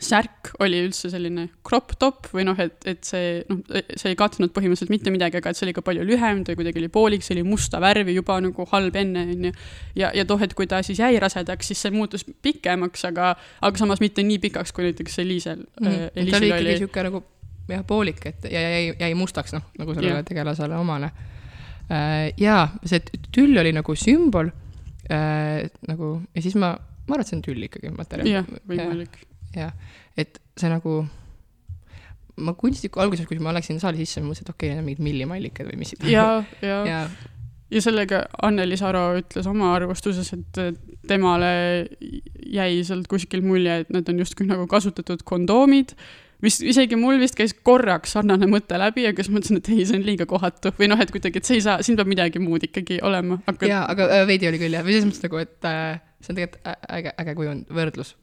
särk 0.01 0.49
oli 0.63 0.79
üldse 0.87 1.09
selline 1.11 1.45
crop 1.65 1.93
top 2.01 2.27
või 2.33 2.45
noh, 2.47 2.57
et, 2.59 2.75
et 2.89 3.03
see, 3.05 3.41
noh, 3.49 3.59
see 3.69 4.13
ei 4.13 4.17
katnud 4.17 4.53
põhimõtteliselt 4.55 4.91
mitte 4.91 5.11
midagi, 5.13 5.37
aga 5.39 5.51
et 5.51 5.59
see 5.59 5.67
oli 5.67 5.73
ka 5.75 5.83
palju 5.85 6.05
lühem, 6.07 6.41
ta 6.47 6.55
kuidagi 6.57 6.81
oli 6.81 6.89
poolik, 6.93 7.25
see 7.25 7.35
oli 7.35 7.43
musta 7.47 7.81
värvi 7.83 8.15
juba 8.15 8.39
nagu 8.43 8.65
halb 8.71 8.95
enne, 8.99 9.25
on 9.35 9.49
ju. 9.49 9.51
ja, 9.99 10.09
ja 10.15 10.25
toh, 10.29 10.41
et 10.43 10.55
kui 10.57 10.67
ta 10.69 10.81
siis 10.85 11.01
jäi 11.03 11.13
rasedaks, 11.21 11.69
siis 11.71 11.83
see 11.85 11.93
muutus 11.93 12.25
pikemaks, 12.25 13.05
aga, 13.11 13.33
aga 13.61 13.81
samas 13.83 14.01
mitte 14.03 14.25
nii 14.25 14.39
pikaks, 14.47 14.73
kui 14.73 14.87
näiteks 14.87 15.19
Eliisel 15.23 15.61
mm. 15.61 15.91
-hmm. 15.91 16.31
ta 16.31 16.39
oli 16.41 16.49
ikkagi 16.51 16.77
sihuke 16.81 17.03
nagu 17.09 17.23
jah, 17.69 17.83
poolik, 17.87 18.25
et 18.31 18.47
ja 18.49 18.63
jäi, 18.63 18.95
jäi 18.99 19.13
mustaks, 19.19 19.53
noh, 19.53 19.67
nagu 19.79 19.93
sellele 19.93 20.23
ja. 20.23 20.27
tegelasele 20.27 20.79
omane 20.79 21.11
äh,. 21.91 22.31
jaa, 22.37 22.65
see 22.85 23.03
tüll 23.35 23.59
oli 23.61 23.75
nagu 23.75 23.95
sümbol 23.95 24.49
äh, 25.11 25.69
nagu 25.87 26.15
ja 26.33 26.41
siis 26.41 26.55
ma, 26.55 26.73
ma 26.73 27.13
arvan, 27.15 27.27
et 27.27 27.29
see 27.29 27.37
on 27.37 27.45
tüll 27.45 27.69
ikkagi 27.69 27.93
materjal. 27.93 28.31
jah, 28.39 28.49
võimalik 28.67 29.21
jah, 29.55 29.73
et 30.17 30.39
see 30.59 30.71
nagu, 30.71 31.01
ma 32.43 32.55
kunstniku 32.57 33.03
alguses, 33.03 33.27
kui 33.29 33.39
ma 33.43 33.53
läksin 33.55 33.81
saali 33.81 34.01
sisse, 34.01 34.23
mõtlesin, 34.23 34.47
et 34.47 34.55
okei 34.55 34.71
okay,, 34.71 34.73
need 34.73 34.83
on 34.83 34.89
mingid 34.89 35.05
millimallikad 35.05 35.69
või 35.69 35.79
mis. 35.83 35.95
ja, 36.09 36.27
ja, 36.61 36.81
ja., 36.89 37.05
ja 37.73 37.81
sellega 37.81 38.23
Anneli 38.45 38.77
Saro 38.77 39.07
ütles 39.17 39.47
oma 39.49 39.71
arvustuses, 39.75 40.29
et 40.35 40.59
temale 41.09 41.53
jäi 42.53 42.83
sealt 42.85 43.09
kuskil 43.11 43.41
mulje, 43.45 43.79
et 43.83 43.93
need 43.93 44.09
on 44.11 44.21
justkui 44.21 44.47
nagu 44.49 44.67
kasutatud 44.69 45.25
kondoomid 45.27 45.95
vist 46.43 46.63
isegi 46.65 46.97
mul 46.99 47.19
vist 47.21 47.37
käis 47.37 47.53
korraks 47.55 48.15
sarnane 48.17 48.47
mõte 48.49 48.77
läbi, 48.79 49.05
aga 49.09 49.23
siis 49.23 49.33
mõtlesin, 49.33 49.61
et 49.61 49.69
ei, 49.73 49.85
see 49.87 49.99
on 49.99 50.07
liiga 50.07 50.27
kohatu 50.29 50.73
või 50.77 50.89
noh, 50.91 51.01
et 51.01 51.11
kuidagi, 51.13 51.39
et 51.39 51.49
see 51.49 51.59
ei 51.59 51.65
saa, 51.65 51.77
siin 51.85 51.99
peab 51.99 52.09
midagi 52.11 52.41
muud 52.43 52.65
ikkagi 52.67 52.99
olema 53.05 53.39
aga.... 53.49 53.69
jaa, 53.69 53.83
aga 53.93 54.09
äh, 54.19 54.25
veidi 54.29 54.49
oli 54.49 54.61
küll 54.61 54.75
jah, 54.75 54.85
või 54.85 54.97
selles 54.97 55.09
mõttes 55.09 55.25
nagu, 55.25 55.41
et 55.43 55.69
äh, 55.69 56.01
see 56.23 56.33
on 56.33 56.39
tegelikult 56.39 56.87
äge, 56.99 57.15
äge 57.23 57.35
kujund, 57.39 57.73
võrdlus. 57.79 58.13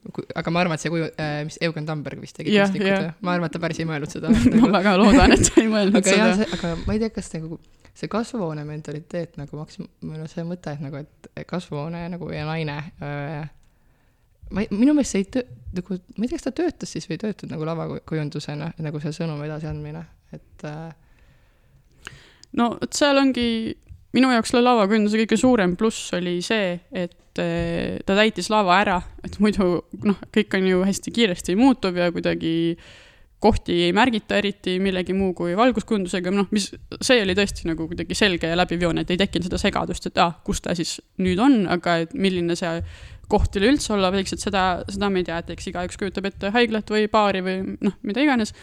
aga 0.42 0.54
ma 0.54 0.64
arvan, 0.64 0.78
et 0.78 0.84
see 0.84 0.92
kuju 0.92 1.10
äh,, 1.10 1.34
mis 1.48 1.60
Eugen 1.64 1.88
Tamberg 1.88 2.22
vist 2.22 2.38
tegi 2.38 2.54
kunstnikud, 2.54 3.12
ma 3.24 3.36
arvan, 3.36 3.50
et 3.50 3.56
ta 3.56 3.62
päris 3.62 3.82
ei 3.82 3.88
mõelnud 3.88 4.12
seda 4.12 4.32
ma 4.60 4.72
väga 4.78 4.96
loodan, 5.00 5.36
et 5.36 5.46
ta 5.48 5.60
ei 5.62 5.70
mõelnud 5.72 6.00
aga 6.00 6.16
seda. 6.16 6.50
aga 6.58 6.74
ma 6.84 6.96
ei 6.96 7.04
tea, 7.04 7.12
kas 7.14 7.32
nagu 7.36 7.60
see 8.00 8.10
kasvuhoone 8.10 8.64
mentaliteet 8.68 9.40
nagu 9.40 9.60
maks-, 9.60 9.80
või 9.80 10.20
noh, 10.20 10.28
see 10.30 10.44
mõte, 10.46 10.76
et 10.76 10.84
nagu, 10.84 11.02
et 11.02 11.48
kasvuhoone 11.48 12.06
nagu 12.12 12.30
ja 12.32 12.46
naine 12.48 12.76
äh, 13.02 13.48
ma 14.54 14.64
ei, 14.64 14.70
minu 14.74 14.94
meelest 14.94 15.14
see 15.14 15.24
ei 15.24 15.28
töö-, 15.36 15.60
nagu, 15.76 15.98
ma 16.16 16.24
ei 16.24 16.30
tea, 16.30 16.38
kas 16.38 16.48
ta 16.48 16.54
töötas 16.56 16.94
siis 16.94 17.06
või 17.08 17.18
ei 17.18 17.22
töötanud 17.24 17.54
nagu 17.54 17.68
lavakujundusena, 17.68 18.72
nagu 18.82 19.02
see 19.02 19.14
sõnumi 19.16 19.46
edasiandmine, 19.48 20.02
et 20.36 20.66
äh.... 20.68 20.88
no 22.58 22.72
vot 22.76 22.96
seal 22.96 23.20
ongi, 23.20 23.46
minu 24.16 24.32
jaoks 24.34 24.54
selle 24.54 24.66
lavakujunduse 24.66 25.22
kõige 25.22 25.38
suurem 25.40 25.76
pluss 25.80 26.10
oli 26.18 26.38
see, 26.44 26.74
et 26.90 27.42
äh, 27.42 28.00
ta 28.06 28.18
täitis 28.18 28.50
lava 28.52 28.80
ära, 28.82 28.98
et 29.26 29.38
muidu 29.42 29.76
noh, 30.06 30.26
kõik 30.34 30.58
on 30.58 30.66
ju 30.72 30.82
hästi 30.88 31.14
kiiresti 31.14 31.56
muutuv 31.60 32.00
ja 32.00 32.10
kuidagi 32.14 32.56
kohti 33.40 33.78
ei 33.86 33.92
märgita 33.96 34.36
eriti 34.36 34.74
millegi 34.82 35.14
muu 35.16 35.30
kui 35.36 35.54
valguskujundusega, 35.56 36.32
noh, 36.34 36.50
mis, 36.52 36.66
see 37.00 37.22
oli 37.22 37.32
tõesti 37.38 37.70
nagu 37.70 37.86
kuidagi 37.88 38.18
selge 38.18 38.50
ja 38.50 38.58
läbiv 38.58 38.84
joon, 38.84 39.00
et 39.00 39.14
ei 39.14 39.20
tekkinud 39.20 39.48
seda 39.48 39.60
segadust, 39.62 40.10
et 40.10 40.20
ah,, 40.20 40.34
kus 40.44 40.60
ta 40.60 40.74
siis 40.76 40.98
nüüd 41.22 41.40
on, 41.40 41.62
aga 41.72 42.02
et 42.04 42.12
milline 42.12 42.58
see 42.58 42.82
koht 43.30 43.58
üleüldse 43.60 43.94
olla 43.96 44.12
võiks, 44.14 44.34
et 44.36 44.42
seda, 44.42 44.64
seda 44.90 45.10
me 45.12 45.22
ei 45.22 45.28
tea, 45.28 45.40
et 45.42 45.52
eks 45.54 45.70
igaüks 45.72 46.00
kujutab 46.00 46.30
ette 46.30 46.50
haiglat 46.54 46.90
või 46.90 47.06
baari 47.12 47.44
või 47.46 47.60
noh, 47.78 47.98
mida 48.06 48.24
iganes. 48.24 48.54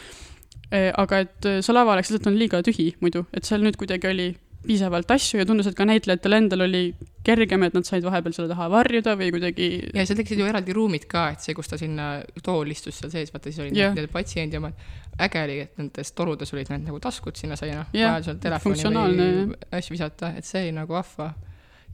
aga 0.71 1.21
et 1.23 1.47
see 1.63 1.73
lava 1.73 1.93
oleks 1.95 2.12
lihtsalt 2.12 2.27
olnud 2.27 2.43
liiga 2.43 2.60
tühi 2.65 2.89
muidu, 2.99 3.23
et 3.32 3.47
seal 3.47 3.63
nüüd 3.63 3.80
kuidagi 3.80 4.10
oli 4.10 4.27
piisavalt 4.67 5.12
asju 5.12 5.41
ja 5.41 5.45
tundus, 5.47 5.69
et 5.69 5.77
ka 5.77 5.86
näitlejatel 5.88 6.36
endal 6.38 6.65
oli 6.65 6.82
kergem, 7.25 7.63
et 7.67 7.75
nad 7.75 7.88
said 7.88 8.06
vahepeal 8.06 8.36
selle 8.36 8.49
taha 8.51 8.67
varjuda 8.71 9.15
või 9.19 9.30
kuidagi. 9.36 9.67
ja 9.95 10.06
seal 10.08 10.19
tekkisid 10.19 10.41
ju 10.41 10.47
eraldi 10.49 10.75
ruumid 10.75 11.08
ka, 11.10 11.27
et 11.36 11.43
see, 11.43 11.56
kus 11.58 11.71
ta 11.71 11.80
sinna 11.80 12.10
tool 12.43 12.71
istus 12.73 12.99
seal 12.99 13.13
sees, 13.13 13.32
vaata 13.34 13.51
siis 13.51 13.62
olid 13.63 13.77
yeah. 13.77 13.95
need 13.95 14.10
patsiendi 14.13 14.60
omad. 14.60 14.77
äge 15.23 15.43
oli, 15.47 15.60
et 15.65 15.80
nendes 15.80 16.12
torudes 16.17 16.53
olid 16.53 16.71
need 16.73 16.88
nagu 16.89 16.99
taskud, 17.03 17.38
sinna 17.39 17.58
sai 17.60 17.71
noh 17.73 17.93
yeah., 17.95 18.17
vajadusel 18.17 18.41
telefoni 18.43 18.88
või 18.91 19.60
asju 19.80 19.95
visata, 19.95 20.34
et 20.38 20.47
see 20.47 20.67
oli 20.67 20.75
nagu 20.77 20.97
vahva 20.97 21.32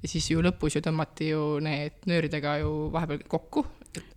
ja 0.04 0.12
siis 0.12 0.28
ju 0.32 0.44
lõpus 0.44 0.76
ju 0.78 0.84
tõmmati 0.84 1.32
ju 1.32 1.42
need 1.63 1.96
nööridega 2.10 2.58
ju 2.62 2.74
vahepeal 2.94 3.24
kokku. 3.32 3.63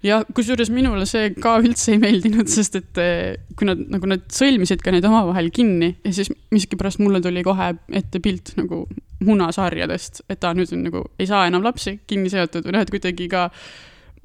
ja 0.03 0.23
kusjuures 0.35 0.71
minule 0.73 1.07
see 1.09 1.31
ka 1.37 1.57
üldse 1.63 1.95
ei 1.95 2.03
meeldinud, 2.03 2.51
sest 2.51 2.79
et 2.81 3.01
eh, 3.03 3.37
kui 3.57 3.69
nad 3.69 3.81
nagu 3.93 4.09
nad 4.11 4.25
sõlmisid 4.33 4.83
ka 4.83 4.95
neid 4.95 5.07
omavahel 5.07 5.51
kinni 5.55 5.93
ja 6.03 6.15
siis 6.17 6.33
miskipärast 6.55 7.03
mulle 7.03 7.21
tuli 7.25 7.45
kohe 7.47 7.75
ette 7.95 8.23
pilt 8.25 8.57
nagu 8.59 8.87
munasarjadest, 9.25 10.25
et 10.29 10.45
aa, 10.45 10.57
nüüd 10.57 10.73
on 10.77 10.83
nagu, 10.85 11.03
ei 11.21 11.29
saa 11.29 11.47
enam 11.49 11.65
lapsi 11.65 11.97
kinni 12.09 12.29
seotud 12.33 12.67
või 12.67 12.77
noh, 12.77 12.85
et 12.85 12.93
kuidagi 12.93 13.31
ka 13.33 13.47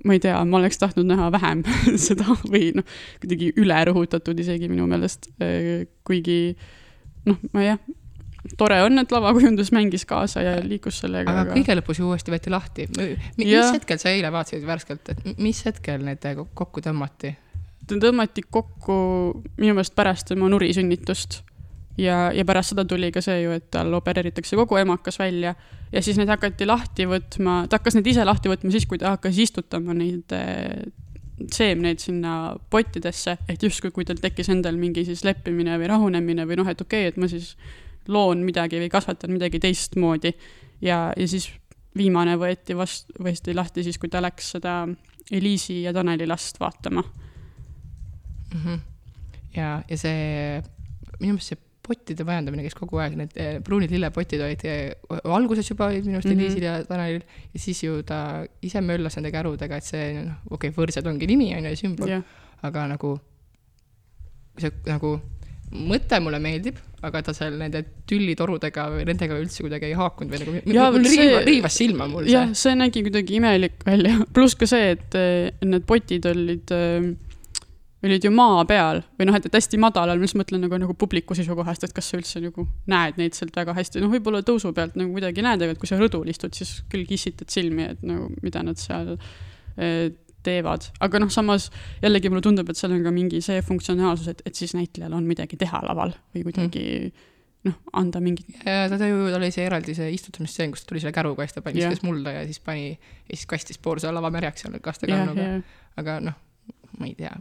ma 0.05 0.17
ei 0.17 0.23
tea, 0.23 0.39
ma 0.49 0.57
oleks 0.57 0.81
tahtnud 0.81 1.07
näha 1.07 1.29
vähem 1.35 1.63
seda 2.07 2.35
või 2.47 2.71
noh, 2.79 2.87
kuidagi 3.21 3.53
üle 3.61 3.79
rõhutatud 3.91 4.39
isegi 4.41 4.71
minu 4.71 4.87
meelest, 4.89 5.29
eh, 5.43 5.85
kuigi 6.07 6.55
noh, 7.29 7.37
ma 7.53 7.67
jah, 7.69 7.81
tore 8.57 8.79
on, 8.85 8.97
et 9.01 9.11
lavakujundus 9.13 9.71
mängis 9.75 10.05
kaasa 10.09 10.41
ja 10.45 10.55
liikus 10.65 11.01
sellega. 11.03 11.33
aga 11.43 11.53
kõige 11.53 11.77
lõpus 11.77 12.01
ju 12.01 12.09
uuesti 12.09 12.33
võeti 12.33 12.53
lahti. 12.53 12.87
mis 13.37 13.51
ja. 13.51 13.67
hetkel 13.75 14.01
sa 14.01 14.09
eile 14.13 14.31
vaatasid 14.33 14.65
värskelt, 14.67 15.13
et 15.13 15.39
mis 15.39 15.61
hetkel 15.65 16.03
need 16.05 16.25
kokku 16.53 16.83
tõmmati? 16.83 17.35
tõmmati 17.91 18.43
kokku 18.49 18.95
minu 19.59 19.73
meelest 19.75 19.95
pärast 19.97 20.29
tema 20.31 20.47
nurisünnitust 20.49 21.41
ja, 21.99 22.31
ja 22.33 22.45
pärast 22.47 22.73
seda 22.73 22.85
tuli 22.87 23.11
ka 23.11 23.23
see 23.23 23.41
ju, 23.43 23.53
et 23.57 23.67
tal 23.73 23.93
opereeritakse 23.97 24.57
kogu 24.59 24.79
emakas 24.79 25.19
välja 25.19 25.53
ja 25.91 26.03
siis 26.03 26.17
neid 26.19 26.31
hakati 26.31 26.67
lahti 26.69 27.07
võtma, 27.09 27.65
ta 27.69 27.79
hakkas 27.79 27.97
neid 27.97 28.09
ise 28.13 28.25
lahti 28.25 28.51
võtma 28.51 28.71
siis, 28.73 28.87
kui 28.89 29.01
ta 29.01 29.15
hakkas 29.17 29.37
istutama 29.43 29.95
neid 29.97 30.33
eh, 30.37 30.87
seemneid 31.51 32.01
sinna 32.01 32.55
pottidesse, 32.71 33.37
et 33.49 33.63
justkui, 33.63 33.91
kui 33.93 34.05
tal 34.07 34.19
tekkis 34.21 34.51
endal 34.53 34.77
mingi 34.79 35.03
siis 35.07 35.25
leppimine 35.27 35.77
või 35.81 35.89
rahunemine 35.91 36.45
või 36.49 36.59
noh, 36.61 36.69
et 36.69 36.81
okei 36.81 37.07
okay,, 37.07 37.13
et 37.13 37.21
ma 37.21 37.29
siis 37.31 37.55
loon 38.07 38.45
midagi 38.45 38.79
või 38.81 38.89
kasvatan 38.89 39.31
midagi 39.31 39.59
teistmoodi. 39.59 40.33
ja, 40.81 41.13
ja 41.17 41.27
siis 41.27 41.51
viimane 41.97 42.37
võeti 42.39 42.75
vast-, 42.77 43.11
võeti 43.19 43.55
lahti 43.55 43.83
siis, 43.83 43.99
kui 43.99 44.09
ta 44.09 44.21
läks 44.23 44.53
seda 44.57 44.85
Eliisi 45.31 45.81
ja 45.83 45.93
Taneli 45.93 46.27
last 46.27 46.59
vaatama 46.59 47.03
mm. 48.53 48.59
-hmm. 48.59 48.79
ja, 49.55 49.81
ja 49.89 49.97
see, 49.97 50.61
minu 51.19 51.35
meelest 51.35 51.53
see 51.53 51.61
pottide 51.81 52.23
majandamine 52.27 52.63
käis 52.65 52.75
kogu 52.77 52.99
aeg, 53.01 53.15
need 53.17 53.37
eh, 53.41 53.55
pruunid 53.65 53.91
lillepotid 53.91 54.43
olid 54.45 54.63
eh, 54.69 54.91
alguses 55.23 55.69
juba 55.69 55.89
olid 55.89 56.05
minu 56.05 56.19
arust 56.19 56.29
mm 56.29 56.35
-hmm. 56.35 56.45
Eliisil 56.45 56.63
ja 56.63 56.85
Tanelil 56.85 57.23
ja 57.53 57.59
siis 57.59 57.83
ju 57.83 58.03
ta 58.03 58.45
ise 58.61 58.81
möllas 58.81 59.17
nende 59.17 59.31
kärudega, 59.31 59.77
et 59.77 59.83
see 59.83 60.13
noh, 60.21 60.37
okei 60.49 60.69
okay,, 60.69 60.77
võrsed 60.77 61.07
ongi 61.09 61.27
nimi 61.27 61.51
on 61.55 61.65
ju 61.65 61.69
ja 61.69 61.75
sümbol 61.75 62.07
yeah., 62.07 62.23
aga 62.61 62.87
nagu 62.87 63.19
see 64.59 64.71
nagu 64.85 65.19
mõte 65.71 66.19
mulle 66.23 66.39
meeldib, 66.43 66.77
aga 67.05 67.21
ta 67.25 67.33
seal 67.35 67.55
nende 67.59 67.81
tüllitorudega 68.09 68.87
või 68.93 69.05
nendega 69.07 69.39
üldse 69.39 69.63
kuidagi 69.63 69.89
ei 69.89 69.97
haakunud 69.97 70.33
või 70.33 70.41
nagu 70.43 70.75
ja, 70.75 70.89
mul 70.93 71.07
see, 71.07 71.25
riiva, 71.25 71.41
riivas 71.47 71.77
silma 71.79 72.07
mul 72.11 72.27
see. 72.27 72.35
jah, 72.35 72.53
see 72.57 72.77
nägi 72.77 73.03
kuidagi 73.07 73.37
imelik 73.39 73.83
välja, 73.87 74.19
pluss 74.35 74.57
ka 74.59 74.69
see, 74.69 74.95
et 74.97 75.19
need 75.65 75.87
potid 75.89 76.27
olid 76.29 76.73
äh, 76.75 77.11
olid 78.01 78.25
ju 78.25 78.31
maa 78.33 78.63
peal 78.69 79.03
või 79.19 79.27
noh, 79.29 79.37
et, 79.37 79.45
et 79.47 79.55
hästi 79.57 79.79
madalal, 79.81 80.19
ma 80.19 80.27
just 80.27 80.37
mõtlen 80.39 80.63
nagu, 80.65 80.79
nagu 80.81 80.95
publiku 80.97 81.37
seisukohast, 81.37 81.85
et 81.85 81.93
kas 81.95 82.09
sa 82.09 82.17
üldse 82.17 82.41
nagu 82.43 82.65
näed 82.89 83.19
neid 83.21 83.37
sealt 83.37 83.55
väga 83.57 83.75
hästi, 83.77 84.01
noh, 84.01 84.11
võib-olla 84.13 84.41
tõusu 84.45 84.73
pealt 84.77 84.97
nagu 84.99 85.13
kuidagi 85.13 85.45
näed, 85.45 85.61
aga 85.61 85.75
et 85.75 85.81
kui 85.81 85.89
sa 85.89 85.99
rõdul 86.01 86.29
istud, 86.33 86.55
siis 86.57 86.81
küll 86.91 87.05
kissitad 87.09 87.53
silmi, 87.53 87.91
et 87.93 88.03
nagu 88.05 88.31
mida 88.41 88.65
nad 88.65 88.81
seal 88.81 89.15
et, 89.77 90.17
teevad, 90.45 90.87
aga 91.03 91.21
noh, 91.23 91.31
samas 91.33 91.69
jällegi 92.03 92.31
mulle 92.31 92.43
tundub, 92.45 92.69
et 92.71 92.79
seal 92.79 92.95
on 92.95 93.03
ka 93.05 93.13
mingi 93.15 93.41
see 93.45 93.61
funktsionaalsus, 93.65 94.31
et, 94.33 94.45
et 94.45 94.57
siis 94.57 94.75
näitlejal 94.77 95.13
on 95.17 95.27
midagi 95.27 95.59
teha 95.61 95.83
laval 95.85 96.13
või 96.35 96.45
kuidagi 96.49 96.83
mm. 96.99 97.25
noh, 97.69 97.79
anda 98.01 98.21
mingit. 98.23 98.51
ta, 98.63 98.85
ju, 98.99 99.25
tal 99.31 99.39
oli 99.39 99.51
see 99.53 99.65
eraldi 99.69 99.97
see 99.97 100.11
istutamisstseen, 100.17 100.75
kus 100.75 100.85
tuli 100.89 101.03
selle 101.03 101.15
käruga 101.15 101.45
ja 101.45 101.51
siis 101.51 101.59
ta 101.59 101.65
pani, 101.65 101.83
viskas 101.83 102.05
mulda 102.07 102.35
ja 102.39 102.45
siis 102.49 102.61
pani 102.63 102.91
ja 102.91 103.33
siis 103.33 103.47
kastis 103.49 103.81
pool 103.81 104.01
seda 104.03 104.13
lava 104.17 104.33
märjaks 104.33 104.65
seal 104.65 104.79
kastekannuga. 104.83 105.49
aga 106.01 106.21
noh, 106.29 106.39
ma 106.99 107.09
ei 107.09 107.17
tea, 107.17 107.33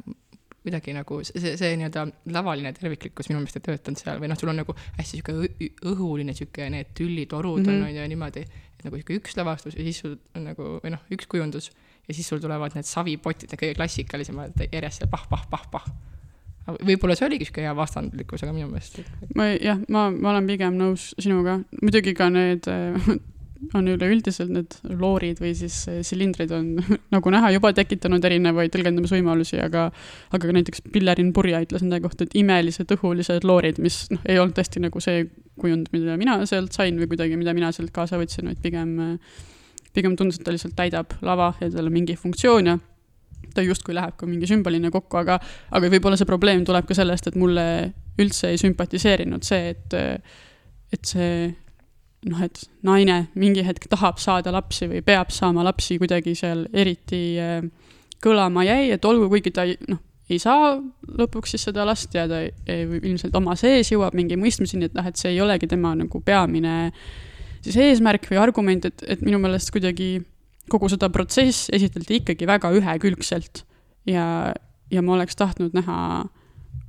kuidagi 0.61 0.93
nagu 0.93 1.21
see, 1.25 1.41
see, 1.41 1.55
see 1.61 1.77
nii-öelda 1.81 2.05
lavaline 2.35 2.73
terviklikkus 2.77 3.31
minu 3.31 3.41
meelest 3.41 3.61
ei 3.61 3.65
töötanud 3.65 4.01
seal 4.01 4.21
või 4.21 4.29
noh, 4.31 4.39
sul 4.39 4.53
on 4.53 4.61
nagu 4.61 4.75
hästi 4.99 5.21
sihuke 5.21 5.71
õhuline 5.89 6.35
sihuke 6.37 6.69
need 6.73 6.93
tüllitorud 6.99 7.63
mm 7.63 7.71
-hmm. 7.71 7.87
on, 7.87 7.89
on 7.89 7.97
ju 7.97 8.09
niimoodi, 8.13 8.45
et 8.45 8.85
nagu 8.85 9.01
sihuke 9.01 9.17
üks 9.21 9.39
lavastus 9.41 9.79
ja 9.79 9.87
siis 9.87 10.03
sul 10.05 10.19
on 10.37 10.45
nagu, 10.51 10.75
või 10.85 10.93
noh, 10.97 11.07
üks 11.17 11.31
kujundus 11.31 11.71
ja 12.11 12.16
siis 12.16 12.29
sul 12.31 12.42
tulevad 12.42 12.75
need 12.77 12.88
savipotid, 12.88 13.51
need 13.51 13.62
kõige 13.62 13.79
klassikalisemad 13.79 14.64
järjest 14.66 15.03
seal 15.03 15.11
pah-pah-pah-pah. 15.12 15.88
võib-olla 16.83 17.16
see 17.18 17.27
oligi 17.31 17.49
sihuke 17.49 17.64
hea 17.64 17.75
vastandlikkus, 17.77 18.44
aga 18.44 18.55
minu 18.55 18.68
meelest. 18.70 19.01
ma 19.38 19.51
jah, 19.55 19.81
ma, 19.88 20.09
ma 20.11 20.35
olen 20.35 20.49
pigem 20.51 20.79
nõus 20.79 21.12
sinuga, 21.18 21.61
muidugi 21.81 22.16
ka 22.18 22.31
need 22.35 22.66
on 23.77 23.88
üleüldiselt 23.92 24.51
need 24.53 24.77
loorid 25.01 25.40
või 25.42 25.53
siis 25.59 25.77
silindrid 26.07 26.53
on 26.57 26.73
nagu 27.14 27.33
näha 27.33 27.53
juba 27.55 27.73
tekitanud 27.77 28.25
erinevaid 28.25 28.73
tõlgendamisvõimalusi, 28.75 29.61
aga 29.62 29.88
aga 30.33 30.42
ka 30.42 30.57
näiteks 30.57 30.87
Pillerin 30.94 31.35
Purje 31.37 31.61
ütles 31.66 31.85
nende 31.85 32.01
kohta, 32.05 32.27
et 32.27 32.35
imelised 32.40 32.90
õhulised 32.96 33.46
loorid, 33.46 33.79
mis 33.85 34.03
noh, 34.11 34.25
ei 34.27 34.40
olnud 34.40 34.57
tõesti 34.57 34.83
nagu 34.83 35.05
see 35.05 35.29
kujund, 35.61 35.92
mida 35.92 36.16
mina 36.20 36.38
sealt 36.49 36.75
sain 36.77 36.99
või 36.99 37.11
kuidagi, 37.11 37.37
mida 37.38 37.55
mina 37.57 37.70
sealt 37.77 37.92
kaasa 37.94 38.18
võtsin, 38.20 38.49
vaid 38.49 38.62
pigem 38.64 38.96
äh, 39.05 39.40
pigem 39.96 40.16
tundus, 40.16 40.38
et 40.38 40.46
ta 40.46 40.55
lihtsalt 40.55 40.76
täidab 40.79 41.16
lava 41.26 41.53
ja 41.61 41.70
tal 41.70 41.90
on 41.90 41.94
mingi 41.94 42.16
funktsioon 42.18 42.70
ja 42.70 42.79
ta 43.55 43.64
justkui 43.64 43.94
läheb 43.96 44.14
ka 44.18 44.29
mingi 44.29 44.48
sümbolina 44.48 44.92
kokku, 44.94 45.18
aga, 45.20 45.38
aga 45.74 45.90
võib-olla 45.90 46.18
see 46.18 46.29
probleem 46.29 46.62
tuleb 46.66 46.87
ka 46.87 46.96
sellest, 46.96 47.31
et 47.31 47.38
mulle 47.40 47.64
üldse 48.20 48.53
ei 48.53 48.61
sümpatiseerinud 48.61 49.46
see, 49.46 49.72
et, 49.74 49.96
et 50.94 51.12
see 51.12 51.33
noh, 52.29 52.42
et 52.44 52.62
naine 52.87 53.22
mingi 53.40 53.64
hetk 53.66 53.88
tahab 53.90 54.20
saada 54.22 54.53
lapsi 54.55 54.90
või 54.90 55.03
peab 55.07 55.33
saama 55.35 55.64
lapsi 55.66 55.98
kuidagi 55.98 56.37
seal 56.38 56.66
eriti 56.72 57.24
äh, 57.40 57.64
kõlama 58.22 58.66
jäi, 58.68 58.92
et 58.94 59.09
olgu, 59.09 59.31
kuigi 59.33 59.55
ta 59.57 59.64
noh, 59.88 60.03
ei 60.31 60.38
saa 60.38 60.76
lõpuks 61.18 61.57
siis 61.57 61.64
seda 61.66 61.83
last 61.88 62.14
ja 62.14 62.29
ta 62.31 62.44
ilmselt 62.70 63.35
oma 63.35 63.57
sees 63.59 63.90
jõuab 63.90 64.14
mingi 64.14 64.38
mõistmiseni, 64.38 64.87
et 64.87 64.94
noh, 64.94 65.09
et 65.09 65.18
see 65.18 65.33
ei 65.33 65.40
olegi 65.42 65.66
tema 65.70 65.96
nagu 65.98 66.20
peamine 66.22 66.76
äh, 66.87 67.00
siis 67.64 67.77
eesmärk 67.77 68.29
või 68.31 68.40
argument, 68.42 68.88
et, 68.88 69.05
et 69.07 69.23
minu 69.25 69.40
meelest 69.42 69.73
kuidagi 69.75 70.18
kogu 70.70 70.90
seda 70.92 71.11
protsess 71.12 71.70
esitati 71.75 72.20
ikkagi 72.20 72.49
väga 72.49 72.70
ühekülgselt 72.77 73.64
ja, 74.09 74.53
ja 74.90 75.03
ma 75.03 75.16
oleks 75.16 75.38
tahtnud 75.38 75.75
näha 75.77 75.96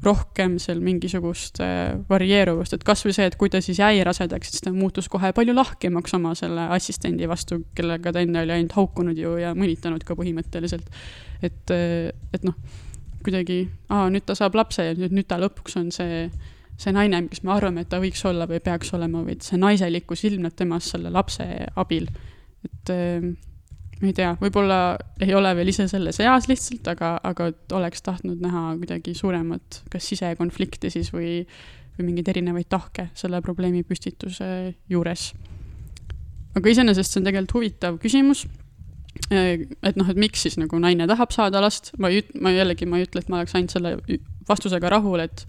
rohkem 0.01 0.55
seal 0.62 0.79
mingisugust 0.81 1.60
äh, 1.62 1.93
varieeruvust, 2.10 2.73
et 2.73 2.86
kasvõi 2.86 3.13
see, 3.13 3.27
et 3.29 3.36
kui 3.38 3.51
ta 3.53 3.62
siis 3.62 3.77
jäi 3.81 4.01
rasedaks, 4.05 4.49
siis 4.49 4.63
ta 4.65 4.73
muutus 4.73 5.10
kohe 5.12 5.29
palju 5.38 5.53
lahkemaks 5.53 6.15
oma 6.17 6.34
selle 6.38 6.65
assistendi 6.73 7.29
vastu, 7.29 7.60
kellega 7.77 8.13
ta 8.13 8.23
enne 8.25 8.41
oli 8.41 8.55
ainult 8.55 8.73
haukunud 8.77 9.17
ju 9.17 9.36
ja 9.41 9.53
mõnitanud 9.57 10.05
ka 10.05 10.17
põhimõtteliselt. 10.17 10.89
et, 11.41 11.73
äh, 11.73 12.10
et 12.34 12.47
noh, 12.47 12.57
kuidagi, 13.21 13.67
aa, 13.93 14.10
nüüd 14.10 14.25
ta 14.25 14.36
saab 14.38 14.57
lapse 14.57 14.86
ja 14.89 14.97
nüüd, 14.97 15.13
nüüd 15.13 15.29
ta 15.29 15.38
lõpuks 15.41 15.77
on 15.77 15.93
see, 15.93 16.25
see 16.82 16.96
naine, 16.96 17.26
kes 17.30 17.44
me 17.46 17.54
arvame, 17.54 17.84
et 17.84 17.91
ta 17.91 18.00
võiks 18.02 18.24
olla 18.26 18.48
või 18.50 18.62
peaks 18.63 18.94
olema, 18.98 19.22
vaid 19.28 19.46
see 19.46 19.60
naiselikkus 19.62 20.26
ilmneb 20.30 20.56
temas 20.58 20.89
selle 20.94 21.12
lapse 21.13 21.46
abil. 21.78 22.10
et 22.65 22.94
äh, 22.94 23.32
ma 24.02 24.10
ei 24.10 24.15
tea, 24.17 24.32
võib-olla 24.41 24.80
ei 25.22 25.34
ole 25.38 25.52
veel 25.58 25.70
ise 25.72 25.86
selles 25.89 26.17
eas 26.24 26.48
lihtsalt, 26.50 26.88
aga, 26.89 27.13
aga 27.28 27.52
oleks 27.78 28.02
tahtnud 28.06 28.41
näha 28.41 28.63
kuidagi 28.80 29.13
suuremat, 29.17 29.84
kas 29.94 30.08
sisekonflikti 30.10 30.89
siis 30.94 31.12
või, 31.13 31.41
või 31.98 32.08
mingeid 32.10 32.32
erinevaid 32.34 32.70
tahke 32.72 33.10
selle 33.17 33.41
probleemi 33.46 33.84
püstituse 33.86 34.48
juures. 34.89 35.32
aga 36.58 36.74
iseenesest 36.74 37.13
see 37.13 37.22
on 37.22 37.30
tegelikult 37.30 37.58
huvitav 37.60 38.00
küsimus. 38.02 38.48
et 39.30 40.00
noh, 40.00 40.10
et 40.10 40.17
miks 40.17 40.48
siis 40.48 40.58
nagu 40.58 40.80
naine 40.82 41.06
tahab 41.08 41.32
saada 41.36 41.62
last, 41.62 41.94
ma 42.00 42.10
ei, 42.10 42.26
ma 42.41 42.56
jällegi, 42.56 42.89
ma 42.89 42.98
ei 42.98 43.06
ütle, 43.06 43.22
et 43.22 43.30
ma 43.30 43.41
oleks 43.41 43.56
ainult 43.56 43.76
selle 43.76 43.98
vastusega 44.50 44.89
rahul, 44.89 45.22
et 45.22 45.46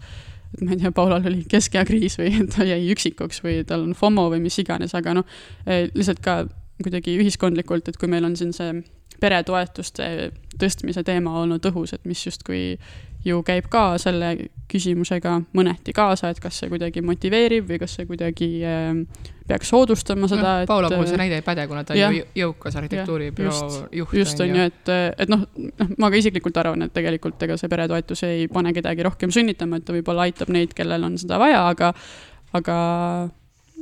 ma 0.61 0.73
ei 0.73 0.81
tea, 0.81 0.91
Paulal 0.95 1.25
oli 1.29 1.43
keskeakriis 1.49 2.17
või 2.21 2.43
ta 2.53 2.67
jäi 2.67 2.89
üksikuks 2.93 3.43
või 3.45 3.61
tal 3.67 3.87
on 3.87 3.95
FOMO 3.97 4.27
või 4.33 4.43
mis 4.43 4.59
iganes, 4.61 4.95
aga 4.97 5.17
noh, 5.19 5.39
lihtsalt 5.65 6.21
ka 6.23 6.43
kuidagi 6.83 7.15
ühiskondlikult, 7.21 7.89
et 7.89 7.97
kui 8.01 8.09
meil 8.11 8.25
on 8.27 8.35
siin 8.39 8.53
see 8.55 8.75
peretoetuste 9.21 10.05
tõstmise 10.59 11.03
teema 11.05 11.35
olnud 11.41 11.63
õhus, 11.69 11.93
et 11.95 12.05
mis 12.09 12.19
justkui 12.25 12.77
ju 13.25 13.43
käib 13.47 13.69
ka 13.71 13.93
selle 14.01 14.33
küsimusega 14.71 15.37
mõneti 15.55 15.93
kaasa, 15.95 16.31
et 16.33 16.41
kas 16.43 16.57
see 16.59 16.71
kuidagi 16.71 17.03
motiveerib 17.05 17.67
või 17.69 17.79
kas 17.81 17.95
see 17.97 18.07
kuidagi 18.09 18.49
äh, 18.67 18.89
peaks 19.47 19.69
soodustama 19.73 20.29
seda 20.31 20.55
no,. 20.61 20.67
Paula 20.69 20.89
puhul 20.91 21.07
see 21.09 21.19
näide 21.19 21.39
ei 21.39 21.45
päde, 21.45 21.65
kuna 21.69 21.83
ta 21.87 21.95
on 21.95 22.17
ju 22.17 22.25
jõukas 22.39 22.79
arhitektuuribüroo 22.79 23.69
juht. 23.91 24.17
just, 24.17 24.43
on 24.43 24.55
ju, 24.55 24.67
et, 24.71 24.93
et 25.23 25.31
noh, 25.31 25.45
noh, 25.79 25.93
ma 25.99 26.09
ka 26.11 26.19
isiklikult 26.19 26.59
arvan, 26.63 26.87
et 26.87 26.95
tegelikult 26.95 27.47
ega 27.47 27.57
see 27.59 27.71
peretoetus 27.71 28.25
ei 28.27 28.47
pane 28.51 28.73
kedagi 28.75 29.05
rohkem 29.07 29.33
sünnitama, 29.35 29.79
et 29.79 29.87
ta 29.87 29.95
võib-olla 29.95 30.27
aitab 30.27 30.51
neid, 30.53 30.75
kellel 30.77 31.09
on 31.09 31.19
seda 31.21 31.39
vaja, 31.41 31.65
aga, 31.69 31.93
aga 32.59 32.77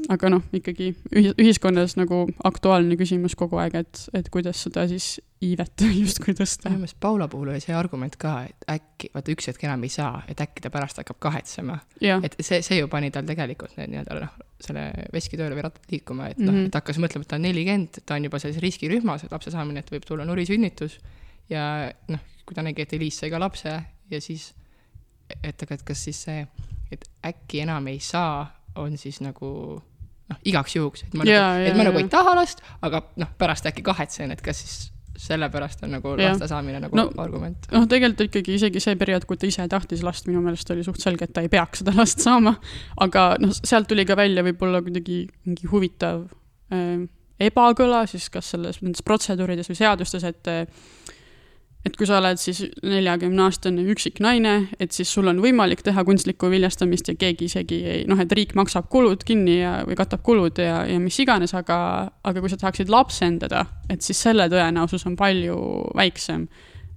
aga 0.09 0.29
noh, 0.31 0.45
ikkagi 0.55 0.91
ühiskonnas 1.11 1.97
nagu 1.99 2.23
aktuaalne 2.47 2.97
küsimus 2.99 3.35
kogu 3.37 3.59
aeg, 3.61 3.75
et, 3.83 4.01
et 4.17 4.29
kuidas 4.33 4.63
seda 4.65 4.87
siis 4.89 5.19
iivet 5.41 5.83
justkui 6.01 6.33
tõsta. 6.37 6.69
minu 6.69 6.83
meelest 6.83 6.97
Paula 7.01 7.27
puhul 7.31 7.51
oli 7.53 7.61
see 7.63 7.75
argument 7.77 8.15
ka, 8.21 8.33
et 8.49 8.65
äkki, 8.71 9.11
vaata 9.15 9.33
üks 9.33 9.49
hetk 9.51 9.65
enam 9.67 9.83
ei 9.85 9.93
saa, 9.93 10.23
et 10.31 10.41
äkki 10.43 10.63
ta 10.63 10.71
pärast 10.73 11.01
hakkab 11.01 11.19
kahetsema. 11.21 11.79
et 12.01 12.37
see, 12.39 12.61
see 12.65 12.79
ju 12.79 12.89
pani 12.91 13.11
tal 13.13 13.27
tegelikult 13.27 13.75
need 13.79 13.93
nii-öelda 13.93 14.19
noh, 14.21 14.39
selle 14.61 14.87
veski 15.13 15.39
tööle 15.39 15.57
või 15.57 15.65
rattad 15.65 15.93
liikuma, 15.93 16.31
et 16.31 16.41
noh 16.41 16.51
mm 16.51 16.57
-hmm., 16.59 16.71
et 16.71 16.79
hakkas 16.79 17.01
mõtlema, 17.01 17.25
et 17.25 17.33
ta 17.33 17.39
on 17.39 17.45
nelikümmend, 17.47 18.01
ta 18.05 18.17
on 18.17 18.29
juba 18.29 18.39
selles 18.39 18.61
riskirühmas, 18.61 19.25
et 19.25 19.33
lapse 19.33 19.53
saamine, 19.53 19.81
et 19.81 19.91
võib 19.91 20.05
tulla 20.07 20.25
nurisünnitus. 20.25 20.99
ja 21.49 21.91
noh, 22.07 22.25
kui 22.45 22.55
ta 22.55 22.63
nägi, 22.63 22.81
et 22.81 22.93
Eliis 22.93 23.17
sai 23.19 23.29
ka 23.29 23.39
lapse 23.39 23.73
ja 24.11 24.21
siis, 24.21 24.53
et 25.43 25.63
aga, 25.63 25.73
et 25.73 25.83
kas 25.83 26.03
siis 26.03 26.23
see, 26.23 26.47
et 26.91 27.05
äkki 27.25 27.61
enam 27.65 27.87
ei 27.87 27.99
saa, 27.99 28.61
on 28.75 28.97
siis 28.97 29.21
nagu 29.21 29.81
noh, 30.31 30.39
igaks 30.47 30.77
juhuks, 30.77 31.05
et 31.07 31.17
ma 31.17 31.27
ja, 31.27 31.43
nagu, 31.51 31.67
et 31.67 31.77
ma 31.77 31.85
ja, 31.85 31.89
nagu 31.91 32.01
ei 32.01 32.09
taha 32.11 32.33
last, 32.39 32.63
aga 32.87 33.03
noh, 33.21 33.29
pärast 33.41 33.69
äkki 33.69 33.85
kahetsen, 33.85 34.33
et 34.33 34.43
kas 34.45 34.63
siis 34.63 34.79
sellepärast 35.21 35.83
on 35.85 35.93
nagu 35.93 36.13
laste 36.17 36.47
saamine 36.49 36.79
nagu 36.81 36.97
no, 36.97 37.05
argument. 37.21 37.67
noh, 37.73 37.85
tegelikult 37.89 38.29
ikkagi 38.29 38.55
isegi 38.57 38.81
see 38.81 38.97
periood, 38.99 39.27
kui 39.29 39.37
ta 39.37 39.47
ise 39.49 39.67
tahtis 39.69 40.03
last, 40.05 40.27
minu 40.29 40.41
meelest 40.41 40.71
oli 40.73 40.85
suht 40.87 41.01
selge, 41.03 41.27
et 41.27 41.35
ta 41.35 41.43
ei 41.45 41.51
peaks 41.51 41.83
seda 41.83 41.93
last 41.97 42.23
saama. 42.23 42.55
aga 43.05 43.25
noh, 43.41 43.53
sealt 43.53 43.89
tuli 43.91 44.05
ka 44.09 44.17
välja 44.17 44.43
võib-olla 44.47 44.81
kuidagi 44.85 45.23
mingi 45.45 45.69
huvitav 45.69 46.25
äh, 46.73 47.03
ebakõla 47.41 48.05
siis 48.09 48.29
kas 48.33 48.53
selles, 48.55 48.81
nendes 48.81 49.05
protseduurides 49.05 49.69
või 49.71 49.81
seadustes, 49.83 50.25
et 50.31 50.51
äh, 50.51 50.65
et 51.85 51.95
kui 51.97 52.05
sa 52.05 52.19
oled 52.19 52.37
siis 52.37 52.61
neljakümne 52.85 53.41
aastane 53.47 53.83
üksik 53.89 54.21
naine, 54.21 54.67
et 54.81 54.93
siis 54.93 55.09
sul 55.09 55.29
on 55.31 55.41
võimalik 55.41 55.81
teha 55.85 56.03
kunstlikku 56.05 56.51
viljastamist 56.51 57.09
ja 57.09 57.17
keegi 57.17 57.47
isegi 57.49 57.79
ei, 57.95 58.05
noh, 58.09 58.21
et 58.21 58.31
riik 58.37 58.53
maksab 58.57 58.89
kulud 58.93 59.25
kinni 59.25 59.57
ja, 59.59 59.79
või 59.87 59.97
katab 59.97 60.21
kulud 60.25 60.61
ja, 60.61 60.83
ja 60.89 61.01
mis 61.01 61.17
iganes, 61.23 61.55
aga, 61.57 61.79
aga 62.27 62.43
kui 62.43 62.53
sa 62.53 62.59
tahaksid 62.61 62.91
lapsendada, 62.93 63.65
et 63.89 64.05
siis 64.05 64.21
selle 64.29 64.45
tõenäosus 64.51 65.07
on 65.09 65.17
palju 65.17 65.57
väiksem. 65.97 66.47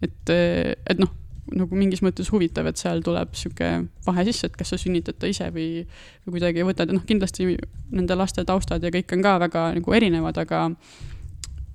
et, 0.04 0.28
et 0.28 1.00
noh, 1.00 1.12
nagu 1.52 1.76
mingis 1.76 2.02
mõttes 2.04 2.28
huvitav, 2.32 2.68
et 2.68 2.80
seal 2.80 3.02
tuleb 3.04 3.32
sihuke 3.36 3.70
vahe 4.06 4.24
sisse, 4.28 4.48
et 4.48 4.56
kas 4.56 4.72
sa 4.72 4.78
sünnitad 4.80 5.16
ta 5.20 5.28
ise 5.28 5.50
või, 5.54 5.84
või 6.24 6.36
kuidagi 6.36 6.64
võtad, 6.66 6.92
noh, 6.92 7.04
kindlasti 7.08 7.54
nende 7.92 8.16
laste 8.16 8.44
taustad 8.48 8.84
ja 8.84 8.92
kõik 8.92 9.12
on 9.16 9.24
ka 9.24 9.36
väga 9.46 9.66
nagu 9.78 9.96
erinevad, 9.96 10.40
aga 10.40 10.66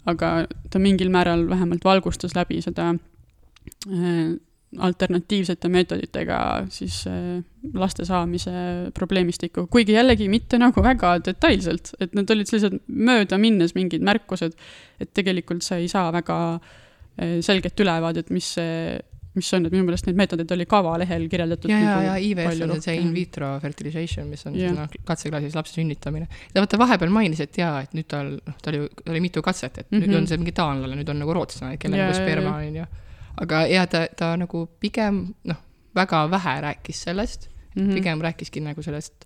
aga 0.05 0.47
ta 0.71 0.79
mingil 0.79 1.09
määral 1.11 1.47
vähemalt 1.49 1.83
valgustas 1.85 2.35
läbi 2.35 2.61
seda 2.63 2.93
äh, 2.93 4.37
alternatiivsete 4.77 5.69
meetoditega 5.69 6.39
siis 6.69 7.01
äh, 7.09 7.41
laste 7.73 8.05
saamise 8.05 8.51
probleemistikku, 8.93 9.67
kuigi 9.67 9.95
jällegi 9.97 10.29
mitte 10.29 10.59
nagu 10.61 10.83
väga 10.83 11.17
detailselt, 11.25 11.93
et 11.99 12.13
need 12.17 12.29
olid 12.29 12.49
sellised 12.49 12.77
möödaminnes 12.87 13.73
mingid 13.75 14.05
märkused, 14.05 14.53
et 15.01 15.13
tegelikult 15.13 15.65
sa 15.65 15.79
ei 15.81 15.89
saa 15.91 16.11
väga 16.13 16.39
äh, 16.55 17.39
selget 17.45 17.79
ülevaadet, 17.79 18.29
mis 18.29 18.53
see 18.59 18.99
mis 19.37 19.53
on, 19.53 19.65
et 19.67 19.73
minu 19.73 19.85
meelest 19.85 20.07
neid 20.09 20.17
meetodeid 20.17 20.51
oli 20.55 20.65
kavalehel 20.69 21.27
kirjeldatud. 21.29 21.71
ja, 21.71 21.79
ja, 21.79 21.99
ja 22.07 22.15
IVF 22.17 22.63
on 22.65 22.81
see 22.81 22.95
in 22.97 23.11
vitro 23.13 23.51
fertilization, 23.61 24.27
mis 24.27 24.45
on 24.49 24.57
siis 24.57 24.73
noh, 24.75 24.89
katseklaasis 25.05 25.57
lapse 25.57 25.77
sünnitamine. 25.77 26.27
ta 26.53 26.63
vaata 26.63 26.79
vahepeal 26.81 27.13
mainis, 27.13 27.43
et 27.45 27.61
jaa, 27.61 27.83
et 27.85 27.93
nüüd 27.97 28.09
tal, 28.09 28.33
noh, 28.39 28.57
tal 28.63 28.79
oli 28.81 29.21
mitu 29.23 29.43
katset, 29.45 29.77
et 29.77 29.91
mm 29.91 29.97
-hmm. 29.97 30.01
nüüd 30.01 30.15
mhm. 30.15 30.23
on 30.23 30.27
see 30.27 30.41
mingi 30.41 30.55
taanlane, 30.57 30.97
nüüd 30.97 31.13
on 31.13 31.21
nagu 31.21 31.37
rootslane, 31.37 31.77
kellel 31.77 32.05
nagu 32.05 32.17
sperma 32.17 32.57
on 32.57 32.81
ju. 32.81 32.85
aga 33.37 33.65
jaa, 33.67 33.87
ta, 33.87 34.07
ta 34.17 34.35
nagu 34.37 34.65
pigem 34.79 35.23
noh, 35.43 35.63
väga 35.95 36.25
vähe 36.31 36.61
rääkis 36.61 37.03
sellest 37.03 37.49
mm, 37.75 37.87
-hmm. 37.87 37.93
pigem 37.93 38.21
rääkiski 38.21 38.59
nagu 38.59 38.81
sellest 38.81 39.25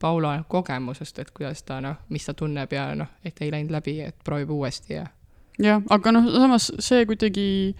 Paula 0.00 0.44
kogemusest, 0.48 1.18
et 1.18 1.30
kuidas 1.30 1.62
ta 1.62 1.80
noh, 1.80 1.96
mis 2.08 2.24
ta 2.26 2.34
tunneb 2.34 2.72
ja 2.72 2.94
noh, 2.94 3.06
et 3.24 3.36
ei 3.40 3.52
läinud 3.52 3.70
läbi, 3.70 4.00
et 4.00 4.16
proovib 4.24 4.50
uuesti 4.50 4.94
ja. 4.94 5.06
jah, 5.58 5.82
aga 5.90 6.12
noh, 6.12 6.32
samas 6.32 6.72
see 6.78 7.06
kuidagi 7.06 7.76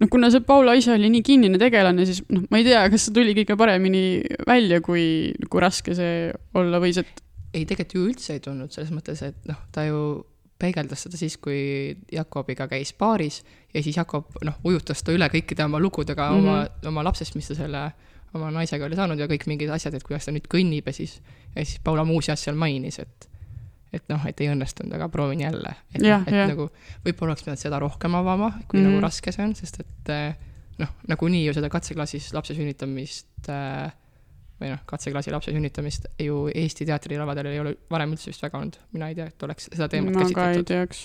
noh, 0.00 0.08
kuna 0.12 0.30
see 0.32 0.44
Paula 0.46 0.74
ise 0.78 0.94
oli 0.94 1.10
nii 1.12 1.24
kinnine 1.26 1.60
tegelane, 1.60 2.06
siis 2.08 2.22
noh, 2.32 2.46
ma 2.50 2.60
ei 2.60 2.66
tea, 2.66 2.82
kas 2.92 3.08
see 3.08 3.16
tuli 3.16 3.34
kõige 3.38 3.56
paremini 3.60 4.04
välja, 4.48 4.80
kui, 4.84 5.04
kui 5.48 5.62
raske 5.62 5.96
see 5.96 6.30
olla 6.58 6.80
võis, 6.82 7.00
et. 7.02 7.22
ei, 7.52 7.64
tegelikult 7.66 7.96
ju 7.96 8.04
üldse 8.08 8.36
ei 8.36 8.44
tulnud 8.44 8.72
selles 8.74 8.92
mõttes, 8.94 9.22
et 9.26 9.48
noh, 9.50 9.58
ta 9.74 9.86
ju 9.88 10.02
peegeldas 10.60 11.06
seda 11.06 11.16
siis, 11.16 11.38
kui 11.40 11.96
Jakobiga 12.12 12.66
käis 12.68 12.92
baaris 12.98 13.40
ja 13.72 13.82
siis 13.82 13.96
Jakob 13.96 14.28
noh, 14.44 14.58
ujutas 14.68 15.00
ta 15.04 15.14
üle 15.14 15.28
kõikide 15.32 15.64
oma 15.64 15.80
lugudega 15.80 16.28
mm 16.30 16.36
-hmm. 16.36 16.48
oma, 16.48 16.90
oma 16.92 17.04
lapsest, 17.08 17.34
mis 17.38 17.48
ta 17.48 17.56
selle 17.56 17.84
oma 18.34 18.50
naisega 18.54 18.84
oli 18.86 18.98
saanud 18.98 19.18
ja 19.18 19.26
kõik 19.30 19.46
mingid 19.50 19.70
asjad, 19.72 19.94
et 19.94 20.04
kuidas 20.06 20.28
ta 20.28 20.34
nüüd 20.34 20.46
kõnnib 20.50 20.86
ja 20.86 20.92
siis, 20.92 21.20
ja 21.56 21.64
siis 21.64 21.80
Paula 21.84 22.04
muuseas 22.04 22.44
seal 22.44 22.56
mainis, 22.56 22.98
et 22.98 23.29
et 23.92 24.04
noh, 24.10 24.26
et 24.28 24.40
ei 24.42 24.50
õnnestunud, 24.52 24.92
aga 24.94 25.08
proovin 25.12 25.42
jälle. 25.44 25.74
et, 25.94 26.02
noh, 26.02 26.26
et 26.26 26.36
ja. 26.36 26.46
nagu 26.50 26.68
võib-olla 27.04 27.34
oleks 27.34 27.46
pidanud 27.46 27.62
seda 27.62 27.80
rohkem 27.82 28.14
avama, 28.18 28.52
kui 28.66 28.78
mm 28.78 28.86
nagu 28.86 28.96
mhm. 28.98 29.04
raske 29.04 29.34
see 29.34 29.44
on, 29.44 29.54
sest 29.58 29.80
et 29.82 30.12
eh, 30.14 30.36
noh, 30.80 30.92
nagunii 31.10 31.42
ju 31.46 31.56
seda 31.56 31.70
katseklaasis 31.72 32.30
lapse 32.36 32.54
sünnitamist 32.56 33.50
äh, 33.50 33.90
või 34.60 34.74
noh, 34.74 34.82
katseklaasi 34.88 35.32
lapse 35.34 35.54
sünnitamist 35.54 36.06
ju 36.20 36.44
Eesti 36.52 36.86
teatrilavadel 36.88 37.50
ei 37.50 37.62
ole 37.62 37.74
varem 37.90 38.14
üldse 38.14 38.30
vist 38.30 38.44
väga 38.44 38.60
olnud. 38.60 38.78
mina 38.92 39.10
ei 39.10 39.18
tea, 39.18 39.26
et 39.32 39.48
oleks 39.48 39.70
seda 39.72 39.88
teemat 39.88 40.14
ma 40.14 40.22
käsitletud. 40.22 40.38
ma 40.38 40.52
ka 40.54 40.60
ei 40.60 40.70
teaks, 40.70 41.02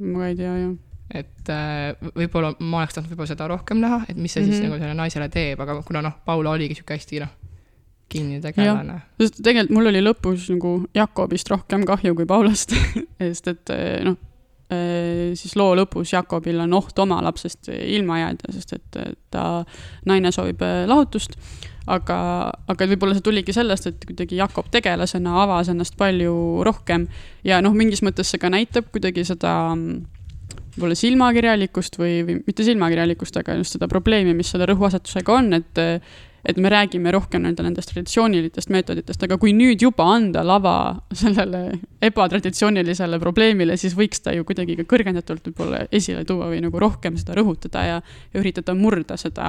ma 0.00 0.24
ka 0.24 0.30
ei 0.30 0.40
tea, 0.40 0.54
jah. 0.62 0.74
et 1.22 1.52
äh, 1.52 2.10
võib-olla 2.16 2.54
ma 2.60 2.82
oleks 2.82 2.96
tahtnud 2.96 3.12
võib-olla 3.12 3.34
seda 3.34 3.50
rohkem 3.52 3.82
näha, 3.82 4.02
et 4.08 4.16
mis 4.16 4.32
see 4.32 4.42
mm 4.42 4.48
-hmm. 4.48 4.52
siis 4.52 4.62
mhm. 4.62 4.70
nagu 4.70 4.80
sellele 4.80 5.00
naisele 5.02 5.28
teeb, 5.28 5.60
aga 5.60 5.82
kuna 5.82 6.02
noh, 6.08 6.18
Paula 6.24 6.56
oligi 6.56 6.80
sihuke 6.80 6.96
hästi 6.96 7.24
noh 7.26 7.41
kinni 8.12 8.40
tegelane. 8.42 9.00
sest 9.20 9.40
tegelikult 9.40 9.76
mul 9.76 9.90
oli 9.92 10.02
lõpus 10.04 10.50
nagu 10.52 10.74
Jakobist 10.96 11.50
rohkem 11.52 11.86
kahju 11.88 12.14
kui 12.18 12.28
Paulast 12.28 12.74
sest 13.22 13.50
et 13.52 13.72
eh, 13.74 13.98
noh, 14.06 14.16
eh, 14.72 15.32
siis 15.38 15.56
loo 15.58 15.74
lõpus 15.78 16.14
Jakobil 16.14 16.60
on 16.64 16.78
oht 16.78 16.98
oma 17.02 17.20
lapsest 17.24 17.72
ilma 17.72 18.22
jääda, 18.22 18.54
sest 18.54 18.78
et 18.78 19.02
ta, 19.32 19.44
naine 20.08 20.32
soovib 20.34 20.62
eh, 20.66 20.84
lahutust. 20.90 21.36
aga, 21.90 22.16
aga 22.70 22.86
võib-olla 22.92 23.16
see 23.18 23.26
tuligi 23.26 23.54
sellest, 23.56 23.88
et 23.90 24.08
kuidagi 24.08 24.38
Jakob 24.38 24.70
tegelasena 24.70 25.36
avas 25.42 25.72
ennast 25.72 25.96
palju 25.98 26.34
rohkem 26.66 27.08
ja 27.46 27.60
noh, 27.64 27.74
mingis 27.74 28.04
mõttes 28.06 28.30
see 28.30 28.42
ka 28.42 28.52
näitab 28.52 28.92
kuidagi 28.94 29.24
seda 29.26 29.54
võib-olla 30.72 30.96
silmakirjalikkust 30.96 31.98
või, 32.00 32.20
või 32.26 32.36
mitte 32.46 32.64
silmakirjalikkust, 32.64 33.36
aga 33.42 33.58
just 33.58 33.76
seda 33.76 33.88
probleemi, 33.90 34.32
mis 34.36 34.52
selle 34.54 34.68
rõhuasetusega 34.70 35.34
on, 35.34 35.58
et 35.58 35.80
et 36.44 36.58
me 36.58 36.70
räägime 36.72 37.12
rohkem 37.14 37.44
nii-öelda 37.44 37.64
nendest 37.66 37.92
traditsioonilistest 37.92 38.70
meetoditest, 38.74 39.22
aga 39.22 39.38
kui 39.40 39.52
nüüd 39.54 39.82
juba 39.84 40.08
anda 40.10 40.42
lava 40.46 40.74
sellele 41.22 41.78
ebatraditsioonilisele 42.02 43.20
probleemile, 43.22 43.76
siis 43.78 43.94
võiks 43.98 44.24
ta 44.24 44.34
ju 44.34 44.46
kuidagi 44.48 44.76
ka 44.80 44.86
kõrgendatult 44.90 45.46
võib-olla 45.50 45.84
esile 45.94 46.24
tuua 46.28 46.50
või 46.50 46.62
nagu 46.64 46.82
rohkem 46.82 47.18
seda 47.20 47.36
rõhutada 47.38 47.84
ja, 47.86 48.00
ja 48.34 48.42
üritada 48.42 48.74
murda 48.74 49.16
seda 49.20 49.46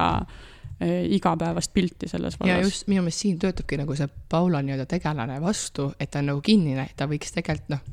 eh, 0.78 1.02
igapäevast 1.18 1.74
pilti 1.74 2.08
selles 2.10 2.38
vallas. 2.38 2.54
ja 2.54 2.62
just 2.62 2.86
minu 2.86 3.02
meelest 3.02 3.26
siin 3.26 3.42
töötabki 3.42 3.80
nagu 3.80 3.98
see 3.98 4.08
Paula 4.30 4.62
nii-öelda 4.62 4.86
tegelane 4.90 5.40
vastu, 5.42 5.90
et 5.98 6.14
ta 6.14 6.22
on 6.22 6.30
nagu 6.30 6.44
kinnine, 6.46 6.88
ta 6.96 7.10
võiks 7.10 7.34
tegelikult 7.34 7.74
noh, 7.74 7.84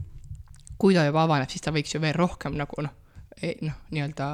kui 0.77 0.93
ta 0.97 1.09
juba 1.09 1.25
avaneb, 1.25 1.49
siis 1.49 1.65
ta 1.65 1.73
võiks 1.73 1.95
ju 1.95 2.01
veel 2.01 2.17
rohkem 2.17 2.53
nagu 2.57 2.85
noh, 2.85 2.93
noh, 3.65 3.85
nii-öelda 3.89 4.33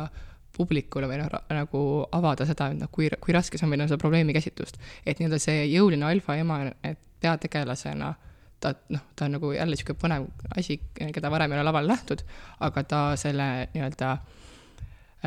publikule 0.57 1.09
või 1.09 1.19
noh, 1.21 1.33
nagu 1.53 1.81
avada 2.17 2.47
seda, 2.49 2.71
et 2.73 2.81
noh, 2.81 2.91
kui, 2.91 3.09
kui 3.23 3.35
raske 3.35 3.59
see 3.59 3.67
on 3.67 3.73
või 3.73 3.81
noh, 3.81 3.89
seda 3.89 4.01
probleemi 4.01 4.35
käsitlust. 4.35 4.79
et 5.05 5.19
nii-öelda 5.19 5.39
see 5.41 5.65
jõuline 5.71 6.07
alfaema, 6.09 6.63
et 6.83 6.99
peategelasena 7.21 8.13
ta 8.59 8.73
noh, 8.89 9.01
ta 9.15 9.25
on 9.25 9.37
nagu 9.37 9.51
jälle 9.53 9.75
niisugune 9.75 9.99
põnev 10.01 10.27
asi, 10.57 10.79
keda 10.97 11.31
varem 11.33 11.53
ei 11.53 11.59
ole 11.59 11.67
laval 11.67 11.89
nähtud, 11.89 12.23
aga 12.65 12.83
ta 12.83 13.01
selle 13.19 13.49
nii-öelda 13.73 14.13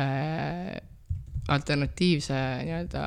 äh, 0.03 0.73
alternatiivse 1.51 2.41
nii-öelda 2.65 3.05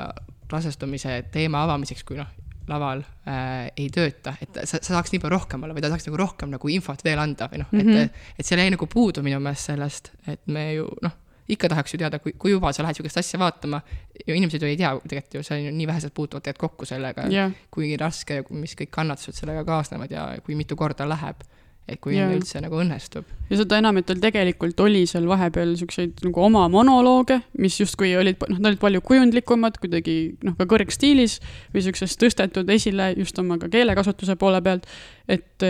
rasestumise 0.52 1.18
teema 1.32 1.64
avamiseks, 1.64 2.04
kui 2.08 2.16
noh, 2.20 2.30
laval 2.70 3.02
äh, 3.28 3.66
ei 3.76 3.90
tööta, 3.92 4.37
et 4.40 4.56
sa, 4.64 4.78
sa 4.80 4.96
saaks 4.96 5.12
nii 5.12 5.20
palju 5.20 5.37
rohkem 5.37 5.66
olla 5.66 5.76
või 5.76 5.84
ta 5.84 5.90
saaks 5.92 6.08
nagu 6.08 6.20
rohkem 6.20 6.54
nagu 6.54 6.72
infot 6.72 7.04
veel 7.04 7.20
anda 7.20 7.48
või 7.52 7.60
noh 7.60 7.72
mm 7.72 7.80
-hmm., 7.80 8.00
et, 8.06 8.14
mhm. 8.14 8.38
et 8.38 8.48
seal 8.48 8.62
jäi 8.62 8.72
nagu 8.72 8.88
puudu 8.88 9.24
minu 9.26 9.40
meelest 9.44 9.72
sellest, 9.72 10.12
et 10.26 10.40
me 10.46 10.70
ju 10.72 10.88
noh, 11.04 11.18
ikka 11.48 11.68
tahaks 11.72 11.94
ju 11.94 12.00
teada, 12.00 12.18
kui, 12.22 12.33
kui 12.40 12.54
juba 12.54 12.72
sa 12.72 12.85
lähed 12.85 12.98
sihukest 12.98 13.20
asja 13.20 13.40
vaatama, 13.40 13.83
ju 14.24 14.37
inimesed 14.37 14.62
ju 14.62 14.70
ei 14.70 14.78
tea 14.80 14.94
tegelikult 15.02 15.37
ju, 15.37 15.42
on 15.57 15.66
ju 15.66 15.74
nii 15.80 15.88
vähesed 15.90 16.14
puutuvad 16.16 16.44
tegelikult 16.46 16.70
kokku 16.70 16.88
sellega 16.88 17.26
yeah., 17.33 17.52
kui 17.74 17.92
raske 18.00 18.40
ja 18.40 18.46
mis 18.50 18.76
kõik 18.78 18.92
kannatused 18.94 19.37
sellega 19.37 19.64
kaasnevad 19.68 20.14
ja 20.14 20.28
kui 20.44 20.57
mitu 20.59 20.76
korda 20.76 21.09
läheb 21.09 21.44
et 21.85 22.00
kui 22.00 22.14
yeah. 22.16 22.30
üldse 22.33 22.61
nagu 22.64 22.78
õnnestub. 22.80 23.26
ja 23.50 23.59
seda 23.61 23.78
enam, 23.83 23.98
et 24.00 24.07
tal 24.09 24.20
tegelikult 24.22 24.78
oli 24.80 25.02
seal 25.09 25.26
vahepeal 25.28 25.74
siukseid 25.76 26.22
nagu 26.24 26.44
oma 26.46 26.64
monolooge, 26.72 27.42
mis 27.61 27.76
justkui 27.80 28.14
olid, 28.16 28.40
noh, 28.48 28.57
nad 28.57 28.72
olid 28.72 28.80
palju 28.80 29.02
kujundlikumad, 29.04 29.76
kuidagi 29.83 30.16
noh, 30.46 30.57
ka 30.57 30.68
kõrgstiilis 30.70 31.40
või 31.74 31.85
siukses 31.85 32.16
tõstetud 32.20 32.72
esile 32.72 33.12
just 33.18 33.38
oma 33.42 33.61
ka 33.61 33.68
keelekasutuse 33.72 34.38
poole 34.40 34.62
pealt, 34.64 34.88
et 35.28 35.68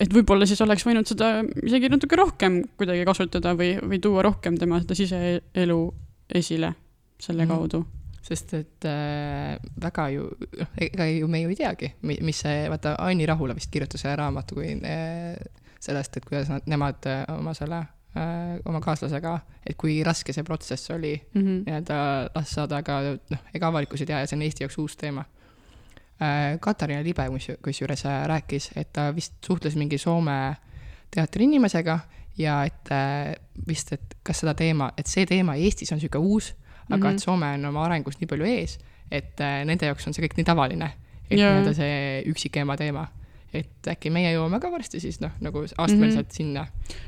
et 0.00 0.12
võib-olla 0.14 0.48
siis 0.48 0.60
oleks 0.64 0.86
võinud 0.86 1.08
seda 1.08 1.40
isegi 1.62 1.90
natuke 1.92 2.18
rohkem 2.18 2.62
kuidagi 2.80 3.06
kasutada 3.08 3.54
või, 3.58 3.74
või 3.82 4.00
tuua 4.02 4.24
rohkem 4.26 4.58
tema 4.60 4.80
seda 4.82 4.98
siseelu 4.98 5.80
esile 6.40 6.74
selle 7.20 7.44
mm 7.44 7.50
kaudu 7.50 7.84
sest 8.20 8.52
et 8.54 8.84
äh, 8.88 9.56
väga 9.80 10.08
ju, 10.14 10.26
noh, 10.60 10.74
ega 10.84 11.06
ju 11.08 11.28
me 11.30 11.40
ju 11.40 11.52
ei 11.52 11.56
teagi, 11.58 11.88
mis 12.04 12.42
see, 12.44 12.66
vaata, 12.70 12.94
Anni 13.00 13.26
Rahula 13.28 13.56
vist 13.56 13.70
kirjutas 13.72 14.04
ühe 14.04 14.12
raamatu, 14.20 14.58
kui 14.60 14.74
äh, 14.76 15.38
sellest, 15.80 16.18
et 16.18 16.28
kuidas 16.28 16.50
nad, 16.52 16.68
nemad 16.70 17.08
äh, 17.08 17.24
oma 17.32 17.54
selle 17.56 17.80
äh, 17.80 18.58
oma 18.68 18.82
kaaslasega, 18.84 19.34
et 19.64 19.78
kui 19.80 20.00
raske 20.06 20.34
see 20.36 20.44
protsess 20.46 20.92
oli 20.94 21.14
mm 21.16 21.40
-hmm. 21.40 21.62
nii-öelda 21.66 21.98
last 22.34 22.54
saada, 22.54 22.82
aga 22.84 23.00
noh, 23.16 23.44
ega 23.54 23.72
avalikkus 23.72 24.04
ei 24.04 24.12
tea 24.12 24.20
ja 24.20 24.26
see 24.26 24.36
on 24.36 24.42
Eesti 24.42 24.64
jaoks 24.64 24.78
uus 24.78 24.96
teema. 24.96 25.24
Katariina 26.60 27.02
Libe 27.02 27.26
kusjuures 27.62 28.04
äh, 28.06 28.24
rääkis, 28.28 28.70
et 28.76 28.92
ta 28.92 29.10
vist 29.16 29.38
suhtles 29.46 29.76
mingi 29.76 29.98
Soome 29.98 30.56
teatri 31.10 31.44
inimesega 31.44 31.98
ja 32.38 32.64
et 32.64 32.90
äh, 32.92 33.34
vist, 33.66 33.92
et 33.92 34.16
kas 34.22 34.42
seda 34.42 34.54
teema, 34.54 34.92
et 34.98 35.06
see 35.06 35.26
teema 35.26 35.56
Eestis 35.56 35.92
on 35.92 35.98
niisugune 35.98 36.24
uus 36.24 36.54
aga 36.90 36.96
mm 36.96 37.10
-hmm. 37.10 37.14
et 37.14 37.22
Soome 37.22 37.46
on 37.46 37.64
oma 37.64 37.84
arengus 37.84 38.20
nii 38.20 38.26
palju 38.26 38.44
ees, 38.44 38.78
et 39.10 39.40
äh, 39.40 39.64
nende 39.64 39.86
jaoks 39.86 40.06
on 40.06 40.14
see 40.14 40.24
kõik 40.24 40.36
nii 40.36 40.44
tavaline. 40.44 40.92
et 41.30 41.38
nii-öelda 41.38 41.74
see 41.74 42.22
üksikema 42.26 42.76
teema 42.76 43.06
et 43.52 43.88
äkki 43.90 44.12
meie 44.14 44.30
jõuame 44.34 44.60
ka 44.62 44.70
varsti 44.70 45.00
siis 45.02 45.18
noh, 45.22 45.32
nagu 45.42 45.64
astmeliselt 45.64 46.26
mm 46.26 46.30
-hmm. 46.30 46.36
sinna. 46.36 46.66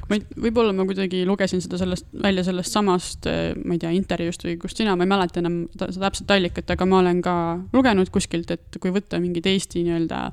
ma 0.09 0.17
ei, 0.17 0.25
võib-olla 0.47 0.73
ma 0.75 0.87
kuidagi 0.89 1.25
lugesin 1.27 1.63
seda 1.63 1.79
sellest, 1.79 2.07
välja 2.23 2.45
sellest 2.45 2.73
samast, 2.73 3.27
äh, 3.27 3.53
ma 3.65 3.77
ei 3.77 3.79
tea, 3.79 3.91
intervjuust 3.91 4.45
või 4.45 4.57
kust 4.59 4.77
sina, 4.77 4.97
ma 4.97 5.07
ei 5.07 5.13
mäleta 5.15 5.41
enam 5.41 5.67
seda 5.77 6.09
täpset 6.09 6.31
allikat, 6.31 6.71
aga 6.71 6.87
ma 6.87 6.99
olen 6.99 7.23
ka 7.23 7.37
lugenud 7.73 8.11
kuskilt, 8.11 8.51
et 8.51 8.81
kui 8.81 8.91
võtta 8.91 9.21
mingid 9.21 9.47
Eesti 9.47 9.85
nii-öelda 9.85 10.31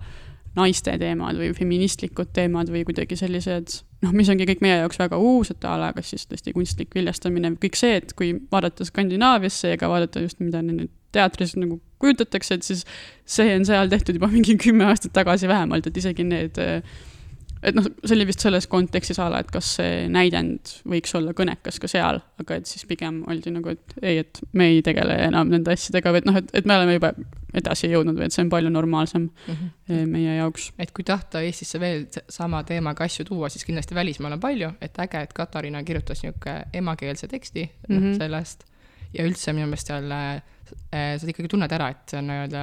naiste 0.56 0.98
teemad 0.98 1.38
või 1.38 1.54
feministlikud 1.54 2.34
teemad 2.34 2.72
või 2.74 2.84
kuidagi 2.88 3.16
sellised 3.16 3.76
noh, 4.02 4.14
mis 4.16 4.30
ongi 4.32 4.48
kõik 4.50 4.64
meie 4.66 4.80
jaoks 4.82 5.00
väga 5.00 5.18
uus, 5.18 5.52
et 5.54 5.66
a 5.68 5.76
la 5.80 5.92
kas 5.96 6.10
siis 6.14 6.26
tõesti 6.30 6.54
kunstlik 6.56 6.96
viljastamine 6.96 7.54
kõik 7.62 7.78
see, 7.80 8.00
et 8.02 8.14
kui 8.18 8.34
vaadata 8.52 8.88
Skandinaaviasse 8.88 9.76
ja 9.76 9.78
ka 9.78 9.90
vaadata 9.92 10.24
just, 10.26 10.40
mida 10.40 10.64
nüüd 10.66 10.90
teatris 11.16 11.56
nagu 11.60 11.80
kujutatakse, 12.00 12.60
et 12.60 12.64
siis 12.64 12.86
see 13.26 13.54
on 13.56 13.68
seal 13.68 13.92
tehtud 13.92 14.20
juba 14.20 14.32
mingi 14.32 14.58
kümme 14.60 14.88
aastat 14.90 15.14
tagasi 15.14 15.48
vähemalt, 15.52 15.88
et 15.88 15.98
isegi 15.98 16.26
need 16.28 16.60
et 17.60 17.76
noh, 17.76 17.86
see 18.06 18.16
oli 18.16 18.28
vist 18.30 18.44
selles 18.44 18.68
kontekstis 18.72 19.20
a 19.20 19.28
la, 19.32 19.42
et 19.44 19.50
kas 19.52 19.74
see 19.80 20.06
näidend 20.12 20.72
võiks 20.88 21.12
olla 21.18 21.34
kõnekas 21.36 21.80
ka 21.82 21.90
seal, 21.92 22.22
aga 22.40 22.60
et 22.60 22.70
siis 22.70 22.86
pigem 22.88 23.22
oldi 23.30 23.52
nagu, 23.52 23.74
et 23.76 23.98
ei, 24.00 24.22
et 24.24 24.40
me 24.56 24.70
ei 24.74 24.84
tegele 24.86 25.18
enam 25.26 25.52
nende 25.52 25.76
asjadega 25.76 26.14
või 26.16 26.22
et 26.24 26.30
noh, 26.30 26.40
et, 26.40 26.54
et 26.56 26.70
me 26.70 26.78
oleme 26.78 26.96
juba 26.96 27.12
edasi 27.60 27.90
jõudnud 27.92 28.20
või 28.20 28.30
et 28.30 28.36
see 28.36 28.46
on 28.46 28.52
palju 28.54 28.72
normaalsem 28.72 29.28
mm 29.28 29.58
-hmm. 29.60 30.08
meie 30.14 30.38
jaoks. 30.38 30.72
et 30.80 30.94
kui 30.96 31.04
tahta 31.04 31.42
Eestisse 31.42 31.80
veel 31.80 32.06
sama 32.30 32.64
teemaga 32.64 33.04
asju 33.04 33.26
tuua, 33.26 33.50
siis 33.50 33.66
kindlasti 33.66 33.96
välismaal 33.96 34.38
on 34.38 34.40
palju, 34.40 34.72
et 34.82 35.00
äge, 35.00 35.22
et 35.22 35.34
Katariina 35.34 35.84
kirjutas 35.84 36.24
niisugune 36.24 36.64
emakeelse 36.74 37.28
teksti 37.28 37.70
mm 37.90 37.98
-hmm. 37.98 38.18
sellest 38.18 38.64
ja 39.14 39.26
üldse 39.26 39.54
minu 39.54 39.68
meelest 39.68 39.88
seal 39.88 40.12
äh, 40.12 40.42
sa 40.92 41.30
ikkagi 41.30 41.50
tunned 41.52 41.74
ära, 41.76 41.90
et 41.94 42.14
see 42.14 42.20
on 42.22 42.30
nii-öelda 42.30 42.62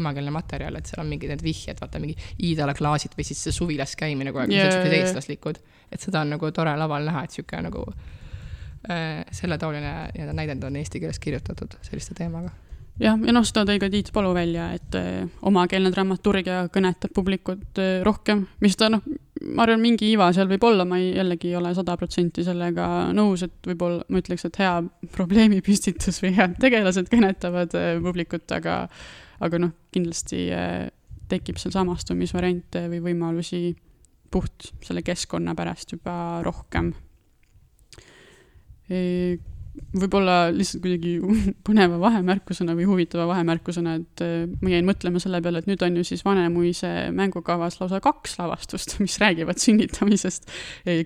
emakeelne 0.00 0.34
materjal, 0.34 0.78
et 0.78 0.88
seal 0.90 1.02
on 1.04 1.12
mingid 1.12 1.32
need 1.32 1.44
vihjed, 1.44 1.80
vaata 1.82 2.00
mingi 2.02 2.16
Iidala 2.48 2.74
klaasid 2.78 3.16
või 3.18 3.26
siis 3.28 3.44
see 3.46 3.54
suvilas 3.56 3.94
käimine 3.98 4.32
kogu 4.32 4.44
aeg 4.44 4.54
yeah,, 4.54 4.66
mis 4.66 4.76
on 4.76 4.82
siuksed 4.82 4.98
eestlaslikud. 4.98 5.62
et 5.92 6.08
seda 6.08 6.24
on 6.24 6.34
nagu 6.36 6.50
tore 6.56 6.74
laval 6.78 7.08
näha, 7.08 7.24
et 7.26 7.36
sihuke 7.36 7.62
nagu 7.64 7.86
äh, 7.92 9.22
selletaoline 9.30 9.94
nii-öelda 10.12 10.36
näidend 10.36 10.68
on 10.68 10.76
eesti 10.80 11.02
keeles 11.02 11.22
kirjutatud 11.22 11.78
selliste 11.86 12.18
teemaga 12.18 12.52
jah, 13.00 13.16
ja 13.16 13.34
noh, 13.34 13.44
seda 13.46 13.64
tõi 13.68 13.80
ka 13.80 13.88
Tiit 13.92 14.12
Palu 14.14 14.32
välja, 14.36 14.68
et 14.76 14.96
eh, 14.98 15.26
omakeelne 15.48 15.92
dramaturgia 15.94 16.66
kõnetab 16.72 17.14
publikut 17.16 17.80
eh, 17.80 18.00
rohkem, 18.06 18.44
mis 18.64 18.76
ta 18.78 18.90
noh, 18.92 19.04
ma 19.56 19.64
arvan, 19.64 19.82
mingi 19.82 20.10
iva 20.12 20.28
seal 20.34 20.50
võib 20.50 20.64
olla, 20.68 20.86
ma 20.88 20.98
ei, 21.00 21.12
jällegi 21.16 21.50
ei 21.50 21.58
ole 21.58 21.72
sada 21.76 21.96
protsenti 21.98 22.44
sellega 22.46 22.88
nõus, 23.16 23.44
et 23.46 23.70
võib-olla 23.70 24.04
ma 24.08 24.22
ütleks, 24.22 24.46
et 24.48 24.58
hea 24.62 24.74
probleemipüstitus 25.14 26.20
või 26.24 26.34
head 26.36 26.58
tegelased 26.62 27.08
kõnetavad 27.12 27.78
eh, 27.78 27.94
publikut, 28.02 28.46
aga 28.58 28.84
aga 29.42 29.58
noh, 29.58 29.72
kindlasti 29.90 30.44
tekib 31.26 31.56
seal 31.58 31.72
samastumisvariante 31.74 32.84
või 32.92 33.00
võimalusi 33.08 33.72
puht 34.30 34.68
selle 34.84 35.02
keskkonna 35.02 35.56
pärast 35.58 35.96
juba 35.96 36.14
rohkem 36.46 36.92
võib-olla 39.72 40.36
lihtsalt 40.52 40.82
kuidagi 40.84 41.14
põneva 41.66 41.98
vahemärkusena 42.00 42.74
või 42.76 42.86
huvitava 42.88 43.26
vahemärkusena, 43.30 43.94
et 44.00 44.24
äh, 44.24 44.34
ma 44.60 44.72
jäin 44.74 44.88
mõtlema 44.88 45.22
selle 45.22 45.40
peale, 45.44 45.62
et 45.62 45.70
nüüd 45.70 45.84
on 45.86 45.96
ju 46.00 46.04
siis 46.06 46.24
Vanemuise 46.26 46.90
mängukavas 47.16 47.78
lausa 47.80 48.02
kaks 48.04 48.36
lavastust, 48.40 48.98
mis 49.04 49.18
räägivad 49.22 49.60
sünnitamisest. 49.62 50.50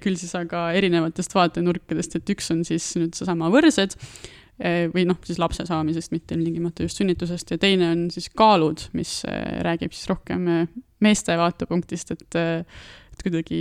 küll 0.03 0.19
siis 0.19 0.35
aga 0.39 0.71
erinevatest 0.79 1.37
vaatenurkadest, 1.37 2.19
et 2.19 2.35
üks 2.35 2.51
on 2.55 2.65
siis 2.67 2.89
nüüd 2.99 3.15
seesama 3.19 3.51
Võrsed 3.55 3.95
äh, 3.95 4.87
või 4.95 5.07
noh, 5.09 5.21
siis 5.27 5.41
lapse 5.43 5.67
saamisest, 5.69 6.15
mitte 6.15 6.35
ilmtingimata 6.35 6.87
just 6.87 7.03
sünnitusest 7.03 7.55
ja 7.55 7.63
teine 7.63 7.93
on 7.95 8.07
siis 8.15 8.31
Kaalud, 8.35 8.89
mis 8.99 9.21
äh, 9.31 9.61
räägib 9.67 9.95
siis 9.95 10.11
rohkem 10.11 10.49
meeste 11.05 11.37
vaatepunktist, 11.39 12.17
et, 12.17 12.39
et 12.41 13.23
kuidagi 13.23 13.61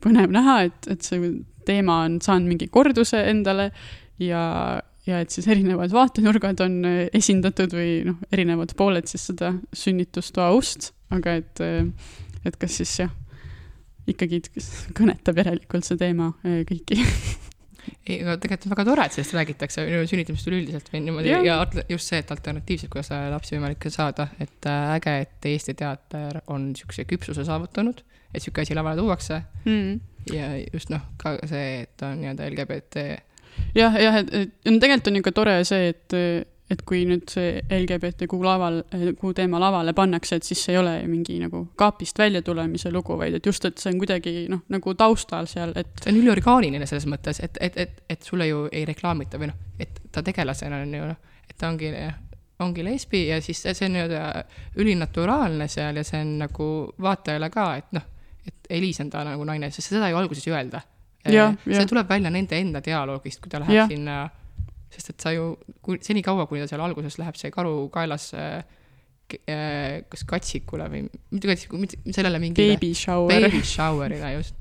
põnev 0.00 0.32
näha, 0.32 0.60
et, 0.68 0.86
et 0.94 1.04
see 1.04 1.32
teema 1.68 2.04
on 2.06 2.20
saanud 2.24 2.48
mingi 2.54 2.70
korduse 2.72 3.20
endale 3.28 3.68
ja, 4.20 4.44
ja 5.08 5.20
et 5.24 5.34
siis 5.34 5.48
erinevad 5.50 5.92
vaatenurgad 5.94 6.62
on 6.64 6.80
äh, 6.88 7.02
esindatud 7.16 7.74
või 7.76 8.00
noh, 8.08 8.20
erinevad 8.32 8.74
pooled 8.78 9.10
siis 9.10 9.28
seda 9.32 9.54
sünnitustoa 9.76 10.50
ust, 10.56 10.92
aga 11.14 11.38
et, 11.40 11.62
äh, 11.64 12.16
et 12.46 12.58
kas 12.60 12.80
siis 12.80 12.96
jah, 13.02 13.14
ikkagi 14.10 14.42
kõnetab 14.96 15.40
järelikult 15.42 15.86
see 15.86 16.00
teema 16.00 16.32
äh, 16.44 16.62
kõiki. 16.68 17.00
Ei, 18.04 18.18
aga 18.20 18.34
tegelikult 18.36 18.66
on 18.66 18.72
väga 18.74 18.84
tore, 18.86 19.04
et 19.06 19.14
sellest 19.16 19.34
räägitakse 19.34 19.82
sünnitamisest 20.10 20.48
üleüldiselt 20.50 20.90
või 20.92 21.00
niimoodi 21.06 21.30
ja. 21.30 21.38
ja 21.42 21.84
just 21.88 22.10
see, 22.10 22.20
et 22.20 22.28
alternatiivselt, 22.32 22.90
kuidas 22.92 23.08
lapsi 23.32 23.56
võimalik 23.56 23.86
saada, 23.92 24.28
et 24.42 24.68
äge, 24.68 25.14
et 25.24 25.48
Eesti 25.48 25.74
teater 25.80 26.42
on 26.52 26.68
niisuguse 26.70 27.06
küpsuse 27.08 27.46
saavutanud, 27.48 28.02
et 28.28 28.36
niisugune 28.36 28.68
asi 28.68 28.76
lavale 28.76 29.00
tuuakse. 29.00 29.40
Mm.. 29.64 29.96
ja 30.36 30.52
just 30.74 30.92
noh, 30.92 31.08
ka 31.20 31.38
see, 31.48 31.80
et 31.86 32.04
on 32.04 32.20
nii-öelda 32.20 32.50
LGBT 32.52 33.06
jah, 33.74 33.98
jah, 34.00 34.22
et, 34.22 34.32
et 34.40 34.70
no 34.70 34.78
tegelikult 34.78 35.10
on 35.10 35.20
ju 35.20 35.26
ka 35.26 35.32
tore 35.36 35.56
see, 35.68 35.90
et, 35.92 36.16
et 36.70 36.82
kui 36.86 37.02
nüüd 37.08 37.26
see 37.32 37.58
LGBTQ 37.74 38.40
laval, 38.46 38.80
kuu 39.18 39.34
teema 39.36 39.60
lavale 39.62 39.94
pannakse, 39.96 40.38
et 40.38 40.46
siis 40.46 40.62
see 40.64 40.76
ei 40.76 40.80
ole 40.80 40.94
mingi 41.10 41.40
nagu 41.42 41.64
kaapist 41.78 42.18
välja 42.18 42.42
tulemise 42.46 42.92
lugu, 42.94 43.18
vaid 43.18 43.40
et 43.40 43.46
just, 43.46 43.66
et 43.66 43.82
see 43.82 43.92
on 43.92 44.00
kuidagi 44.02 44.34
noh, 44.52 44.64
nagu 44.70 44.94
taustal 44.98 45.50
seal, 45.50 45.74
et. 45.76 45.92
see 46.02 46.14
on 46.14 46.22
üliorgaaniline 46.22 46.88
selles 46.88 47.08
mõttes, 47.10 47.42
et, 47.44 47.58
et, 47.60 47.78
et, 47.86 48.02
et 48.16 48.26
sulle 48.26 48.48
ju 48.50 48.66
ei 48.72 48.86
reklaamita 48.88 49.40
või 49.40 49.50
noh, 49.52 49.62
et 49.80 50.02
ta 50.12 50.24
tegelasena 50.26 50.82
on 50.84 50.98
ju 50.98 51.12
noh, 51.12 51.38
et 51.48 51.56
ta 51.58 51.72
ongi 51.72 51.94
ongi 52.60 52.84
lesbi 52.84 53.26
ja 53.28 53.40
siis 53.40 53.62
see 53.64 53.86
on 53.86 53.94
nii-öelda 53.96 54.44
ülinaturaalne 54.76 55.68
seal 55.68 55.96
ja 55.96 56.04
see 56.04 56.20
on 56.20 56.34
nagu 56.42 56.66
vaatajale 57.00 57.50
ka, 57.52 57.66
et 57.80 57.92
noh, 57.96 58.06
et 58.46 58.72
Eliis 58.78 59.00
on 59.00 59.10
ta 59.12 59.24
nagu 59.26 59.44
naine, 59.48 59.70
sest 59.72 59.94
seda 59.94 60.10
ju 60.12 60.18
alguses 60.20 60.46
ei 60.46 60.54
öelda 60.54 60.82
see 61.24 61.36
ja. 61.36 61.86
tuleb 61.88 62.08
välja 62.08 62.30
nende 62.32 62.58
enda 62.58 62.82
dialoogist, 62.84 63.40
kui 63.42 63.52
ta 63.52 63.60
läheb 63.62 63.76
ja. 63.76 63.86
sinna 63.90 64.20
sest 64.90 65.12
et 65.12 65.22
sa 65.22 65.32
ju, 65.34 65.54
kui 65.84 66.00
senikaua, 66.02 66.46
kuni 66.50 66.64
ta 66.64 66.70
seal 66.70 66.82
alguses 66.82 67.18
läheb 67.20 67.38
see 67.38 67.52
karu 67.54 67.74
kaelas 67.94 68.30
äh, 68.34 68.62
kas 70.10 70.24
katsikule 70.26 70.88
või 70.90 71.04
mitte 71.06 71.50
katsikule, 71.52 71.84
mitte 71.84 72.16
sellele 72.16 72.40
mingile 72.42 72.74
Baby 72.74 72.90
shower. 72.98 73.30
baby 73.30 73.62
shower'ile 73.66 74.32
just, 74.34 74.56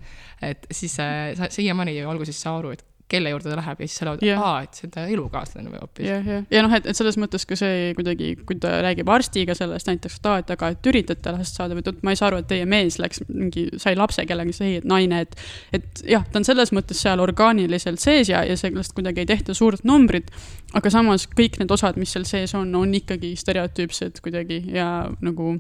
et 0.46 0.68
siis 0.70 0.94
äh, 1.02 1.32
sa 1.40 1.50
siiamaani 1.54 1.98
ju 1.98 2.12
alguses 2.12 2.38
ei 2.38 2.46
saa 2.46 2.60
aru, 2.60 2.76
et 2.78 2.86
kelle 3.10 3.32
juurde 3.34 3.50
ta 3.50 3.58
läheb 3.60 3.82
ja 3.84 3.88
siis 3.88 4.00
sa 4.02 4.08
lood 4.08 4.24
Jah. 4.24 4.38
yeah., 4.38 4.46
aa, 4.46 4.66
et 4.66 4.78
see 4.78 4.88
on 4.88 4.94
ta 4.94 5.06
elukaaslane 5.10 5.72
või 5.72 5.82
hoopis 5.82 6.06
yeah.. 6.06 6.20
jah, 6.20 6.40
jah, 6.40 6.46
ja 6.56 6.64
noh, 6.66 6.76
et, 6.78 6.90
et 6.90 7.00
selles 7.00 7.18
mõttes 7.22 7.46
ka 7.50 7.58
see 7.60 7.94
kuidagi, 7.98 8.32
kui 8.48 8.60
ta 8.62 8.76
räägib 8.86 9.10
arstiga 9.14 9.56
sellest 9.58 9.90
näiteks, 9.90 10.20
et 10.20 10.30
aa, 10.32 10.44
et 10.44 10.54
aga, 10.56 10.72
et 10.76 10.92
üritate 10.92 11.34
last 11.36 11.60
saada 11.60 11.78
või 11.78 11.86
et 11.86 12.04
ma 12.06 12.14
ei 12.16 12.22
saa 12.22 12.30
aru, 12.32 12.44
et 12.44 12.50
teie 12.52 12.68
mees 12.70 13.00
läks 13.02 13.24
mingi, 13.28 13.68
sai 13.82 13.98
lapse 14.00 14.26
kellegagi, 14.30 14.56
siis 14.56 14.68
ei, 14.68 14.78
et 14.84 14.88
naine, 14.90 15.24
et 15.26 15.36
et 15.76 16.04
jah, 16.16 16.26
ta 16.30 16.42
on 16.42 16.48
selles 16.48 16.74
mõttes 16.76 17.02
seal 17.02 17.22
orgaaniliselt 17.24 18.02
sees 18.02 18.32
ja, 18.32 18.44
ja 18.48 18.58
sellest 18.60 18.96
kuidagi 18.98 19.24
ei 19.24 19.30
tehta 19.30 19.56
suurt 19.58 19.86
numbrit, 19.88 20.32
aga 20.78 20.94
samas 20.94 21.28
kõik 21.34 21.60
need 21.62 21.72
osad, 21.74 22.00
mis 22.00 22.14
seal 22.16 22.28
sees 22.30 22.56
on, 22.58 22.72
on 22.78 22.94
ikkagi 22.96 23.36
stereotüüpsed 23.40 24.24
kuidagi 24.26 24.64
ja 24.76 24.90
nagu 25.26 25.58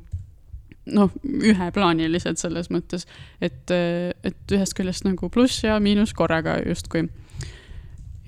noh, 0.93 1.13
üheplaanilised 1.23 2.39
selles 2.41 2.69
mõttes, 2.73 3.05
et, 3.41 3.71
et 3.71 4.55
ühest 4.55 4.75
küljest 4.77 5.05
nagu 5.07 5.29
pluss 5.33 5.63
ja 5.65 5.79
miinus 5.83 6.13
korraga 6.17 6.59
justkui. 6.65 7.07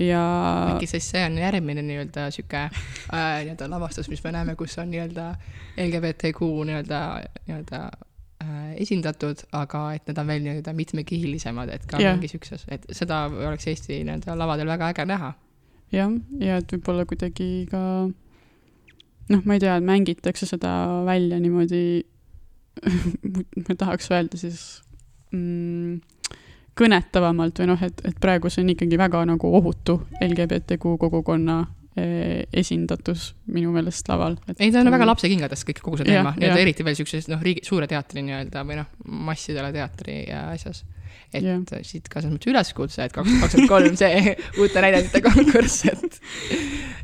Ja 0.02 0.22
äkki 0.74 0.88
siis 0.90 1.10
see 1.14 1.24
on 1.26 1.38
järgmine 1.40 1.84
nii-öelda 1.86 2.28
sihuke 2.34 2.64
äh, 2.68 2.72
nii-öelda 3.14 3.70
lavastus, 3.70 4.10
mis 4.12 4.24
me 4.24 4.34
näeme, 4.36 4.56
kus 4.60 4.78
on 4.82 4.92
nii-öelda 4.92 5.28
LGBTQ 5.78 6.50
nii-öelda, 6.70 7.02
nii-öelda 7.48 7.82
äh, 8.44 8.58
esindatud, 8.86 9.46
aga 9.58 9.86
et 9.98 10.10
need 10.10 10.22
on 10.22 10.34
veel 10.34 10.44
nii-öelda 10.48 10.74
mitmekihilisemad, 10.78 11.74
et 11.76 11.86
ka 11.90 12.02
yeah. 12.02 12.18
mingi 12.18 12.32
siukses, 12.32 12.66
et 12.72 12.88
seda 12.96 13.24
oleks 13.30 13.70
Eesti 13.72 14.02
nii-öelda 14.04 14.38
lavadel 14.40 14.72
väga 14.72 14.92
äge 14.94 15.08
näha. 15.10 15.34
jah, 15.92 16.14
ja 16.40 16.62
et 16.62 16.76
võib-olla 16.76 17.06
kuidagi 17.10 17.52
ka 17.72 17.82
noh, 19.32 19.44
ma 19.46 19.58
ei 19.58 19.64
tea, 19.64 19.76
et 19.78 19.86
mängitakse 19.86 20.48
seda 20.50 20.72
välja 21.08 21.40
niimoodi, 21.42 21.84
ma 23.66 23.76
tahaks 23.78 24.10
öelda 24.12 24.40
siis 24.40 24.64
mm, 25.32 26.00
kõnetavamalt 26.82 27.62
või 27.62 27.70
noh, 27.74 27.84
et, 27.86 28.02
et 28.08 28.18
praegu 28.22 28.50
see 28.52 28.64
on 28.66 28.74
ikkagi 28.74 29.00
väga 29.00 29.24
nagu 29.30 29.54
ohutu 29.60 30.00
LGBTQ 30.22 30.96
kogukonna 31.02 31.60
eh, 32.00 32.48
esindatus 32.54 33.32
minu 33.52 33.74
meelest 33.76 34.10
laval. 34.12 34.38
ei, 34.58 34.72
ta 34.72 34.82
on 34.82 34.94
väga 34.94 35.10
lapsekingades 35.12 35.66
kõik 35.68 35.84
kogu 35.84 36.02
see 36.02 36.10
teema, 36.10 36.34
nii-öelda 36.38 36.64
eriti 36.64 36.88
veel 36.88 36.98
siukses 36.98 37.30
noh, 37.32 37.44
riigi, 37.44 37.66
suure 37.68 37.90
teatri 37.92 38.26
nii-öelda 38.26 38.66
või 38.68 38.82
noh, 38.82 38.90
massidele 39.30 39.72
teatri 39.76 40.24
ja 40.30 40.48
asjas. 40.56 40.84
et 41.34 41.46
Jah. 41.46 41.62
siit 41.88 42.10
ka 42.12 42.20
selles 42.20 42.36
mõttes 42.36 42.52
üleskutse, 42.52 43.06
et 43.06 43.14
kaks 43.16 43.30
tuhat 43.30 43.42
kakskümmend 43.46 43.72
kolm 43.72 43.98
see 44.00 44.36
uute 44.62 44.84
näidendite 44.84 45.24
konkurss, 45.26 45.86
et 45.92 46.22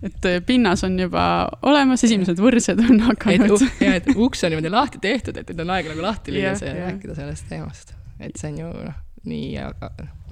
et 0.07 0.29
eh, 0.29 0.39
pinnas 0.45 0.83
on 0.87 0.97
juba 0.99 1.25
olemas, 1.67 2.03
esimesed 2.07 2.39
võrsed 2.41 2.79
on 2.85 3.01
et 3.01 3.09
hakanud. 3.11 3.67
ja 3.83 3.97
et 4.01 4.13
uks 4.15 4.45
on 4.45 4.55
niimoodi 4.55 4.73
lahti 4.73 5.03
tehtud, 5.03 5.37
et 5.37 5.51
nüüd 5.51 5.65
on 5.65 5.75
aeg 5.77 5.91
nagu 5.93 6.05
lahti 6.05 6.35
lüüa 6.35 6.55
see 6.59 6.71
ja 6.71 6.79
jah. 6.79 6.93
rääkida 6.93 7.17
sellest 7.17 7.51
teemast. 7.51 7.93
et 8.19 8.39
see 8.39 8.53
on 8.53 8.63
ju 8.63 8.71
noh, 8.87 9.03
nii 9.27 9.57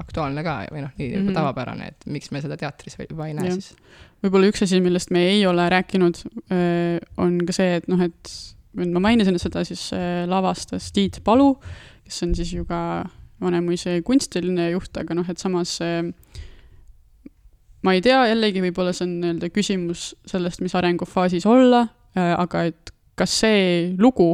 aktuaalne 0.02 0.44
ka 0.46 0.56
või 0.72 0.84
noh, 0.86 0.94
nii 0.98 1.10
mm 1.10 1.22
-hmm. 1.22 1.38
tavapärane, 1.38 1.88
et 1.94 2.08
miks 2.12 2.32
me 2.32 2.42
seda 2.44 2.58
teatris 2.60 2.98
juba 3.10 3.28
ei 3.28 3.36
näe 3.38 3.50
Jah. 3.50 3.60
siis. 3.60 3.76
võib-olla 4.24 4.50
üks 4.52 4.64
asi, 4.66 4.82
millest 4.82 5.12
me 5.12 5.24
ei 5.30 5.46
ole 5.48 5.70
rääkinud, 5.70 6.22
on 7.18 7.38
ka 7.46 7.56
see, 7.56 7.76
et 7.82 7.88
noh, 7.92 8.02
et 8.02 8.34
ma 8.76 9.00
mainisin 9.00 9.40
seda 9.40 9.64
siis 9.64 9.92
lavastas 10.28 10.92
Tiit 10.92 11.22
Palu, 11.24 11.56
kes 12.04 12.24
on 12.24 12.36
siis 12.36 12.54
ju 12.54 12.66
ka 12.66 13.06
Vanemuise 13.42 14.02
kunstiline 14.08 14.70
juht, 14.72 14.98
aga 14.98 15.14
noh, 15.14 15.30
et 15.30 15.38
samas 15.38 15.80
ma 17.84 17.94
ei 17.94 18.02
tea, 18.02 18.26
jällegi 18.32 18.64
võib-olla 18.64 18.94
see 18.96 19.06
on 19.08 19.20
nii-öelda 19.22 19.52
küsimus 19.54 20.16
sellest, 20.28 20.64
mis 20.66 20.76
arengufaasis 20.76 21.46
olla, 21.46 21.86
aga 22.16 22.64
et 22.72 22.92
kas 23.20 23.40
see 23.44 23.96
lugu, 24.02 24.34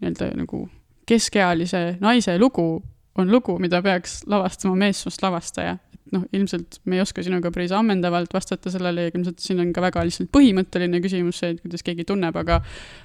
nii-öelda 0.00 0.32
nagu 0.38 0.64
keskealise 1.08 1.98
naise 2.02 2.36
lugu 2.38 2.82
on 3.18 3.30
lugu, 3.32 3.58
mida 3.62 3.80
peaks 3.82 4.22
lavastama 4.30 4.76
meessoost 4.78 5.22
lavastaja, 5.24 5.76
et 5.94 6.14
noh, 6.14 6.24
ilmselt 6.32 6.80
me 6.88 6.98
ei 6.98 7.04
oska 7.04 7.24
sinuga 7.24 7.52
päris 7.54 7.74
ammendavalt 7.76 8.34
vastata 8.34 8.72
sellele 8.72 9.08
ja 9.08 9.12
ilmselt 9.14 9.42
siin 9.44 9.60
on 9.64 9.72
ka 9.76 9.84
väga 9.84 10.04
lihtsalt 10.08 10.30
põhimõtteline 10.34 11.02
küsimus 11.04 11.42
see, 11.42 11.54
et 11.54 11.62
kuidas 11.64 11.84
keegi 11.86 12.06
tunneb, 12.08 12.36
aga 12.38 12.60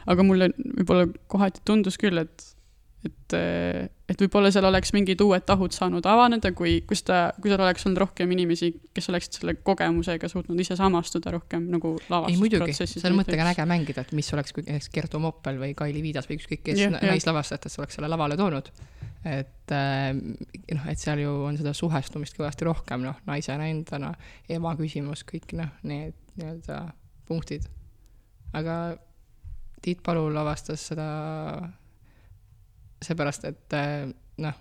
aga 0.10 0.28
mulle 0.28 0.51
võib-olla 0.56 1.08
kohati 1.32 1.64
tundus 1.68 1.99
küll, 2.01 2.22
et 2.22 2.54
et, 3.04 3.36
et 4.10 4.22
võib-olla 4.24 4.49
seal 4.54 4.66
oleks 4.68 4.93
mingid 4.95 5.22
uued 5.24 5.43
tahud 5.47 5.76
saanud 5.76 6.06
avaneda, 6.08 6.54
kui, 6.56 6.78
kui 6.88 6.97
seda, 6.97 7.34
kui 7.41 7.51
seal 7.51 7.64
oleks 7.64 7.86
olnud 7.88 8.01
rohkem 8.04 8.32
inimesi, 8.36 8.70
kes 8.95 9.10
oleksid 9.12 9.39
selle 9.39 9.56
kogemusega 9.66 10.30
suutnud 10.32 10.60
ise 10.64 10.78
samastuda 10.80 11.34
rohkem 11.36 11.68
nagu 11.74 11.95
ei 11.99 12.38
muidugi, 12.39 12.64
lavastusprotsessis. 12.64 13.04
selle 13.04 13.18
mõttega 13.20 13.45
on 13.45 13.51
äge 13.51 13.68
mängida, 13.70 14.06
et 14.06 14.14
mis 14.16 14.32
oleks, 14.36 14.56
kui 14.56 14.66
näiteks 14.68 14.91
Kertu 14.93 15.22
Moppel 15.24 15.60
või 15.62 15.74
Kaili 15.78 16.04
Viidas 16.06 16.30
või 16.30 16.39
ükskõik 16.39 16.64
kes 16.70 16.86
naislavastajatest 16.95 17.84
oleks 17.84 17.99
selle 17.99 18.12
lavale 18.12 18.39
toonud. 18.39 18.72
Et 19.24 19.71
äh, 19.71 20.11
noh, 20.13 20.89
et 20.91 20.99
seal 20.99 21.21
ju 21.24 21.32
on 21.47 21.57
seda 21.59 21.74
suhestumist 21.78 22.36
kõvasti 22.38 22.67
rohkem, 22.67 23.05
noh, 23.05 23.19
naisena 23.30 23.69
endana, 23.71 24.13
ema 24.51 24.76
küsimus, 24.80 25.24
kõik 25.28 25.55
noh, 25.59 25.71
need 25.88 26.17
nii-öelda 26.38 26.84
punktid. 27.30 27.69
aga 28.53 28.97
Tiit 29.84 29.99
Palu 30.03 30.30
lavastas 30.32 30.86
seda 30.91 31.07
seepärast, 33.03 33.47
et 33.49 33.76
äh, 33.76 34.05
noh, 34.43 34.59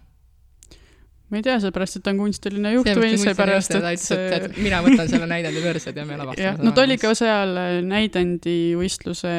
ma 1.32 1.40
ei 1.40 1.44
tea, 1.46 1.56
seepärast, 1.62 1.96
et 1.96 2.04
ta 2.04 2.12
on 2.12 2.18
kunstiline 2.20 2.74
juht 2.74 2.90
või 2.92 3.14
seepärast, 3.20 3.72
et 3.72 3.86
ütles, 3.88 4.08
et, 4.12 4.58
mina 4.60 4.82
võtan 4.84 5.08
selle 5.08 5.28
näidendi 5.30 5.62
võrsed 5.64 5.96
ja 5.96 6.04
me 6.04 6.18
lavastame 6.20 6.44
jah, 6.44 6.58
no 6.60 6.74
ta 6.76 6.84
oli 6.84 6.98
ka 7.00 7.14
seal 7.16 7.56
näidendivõistluse 7.88 9.32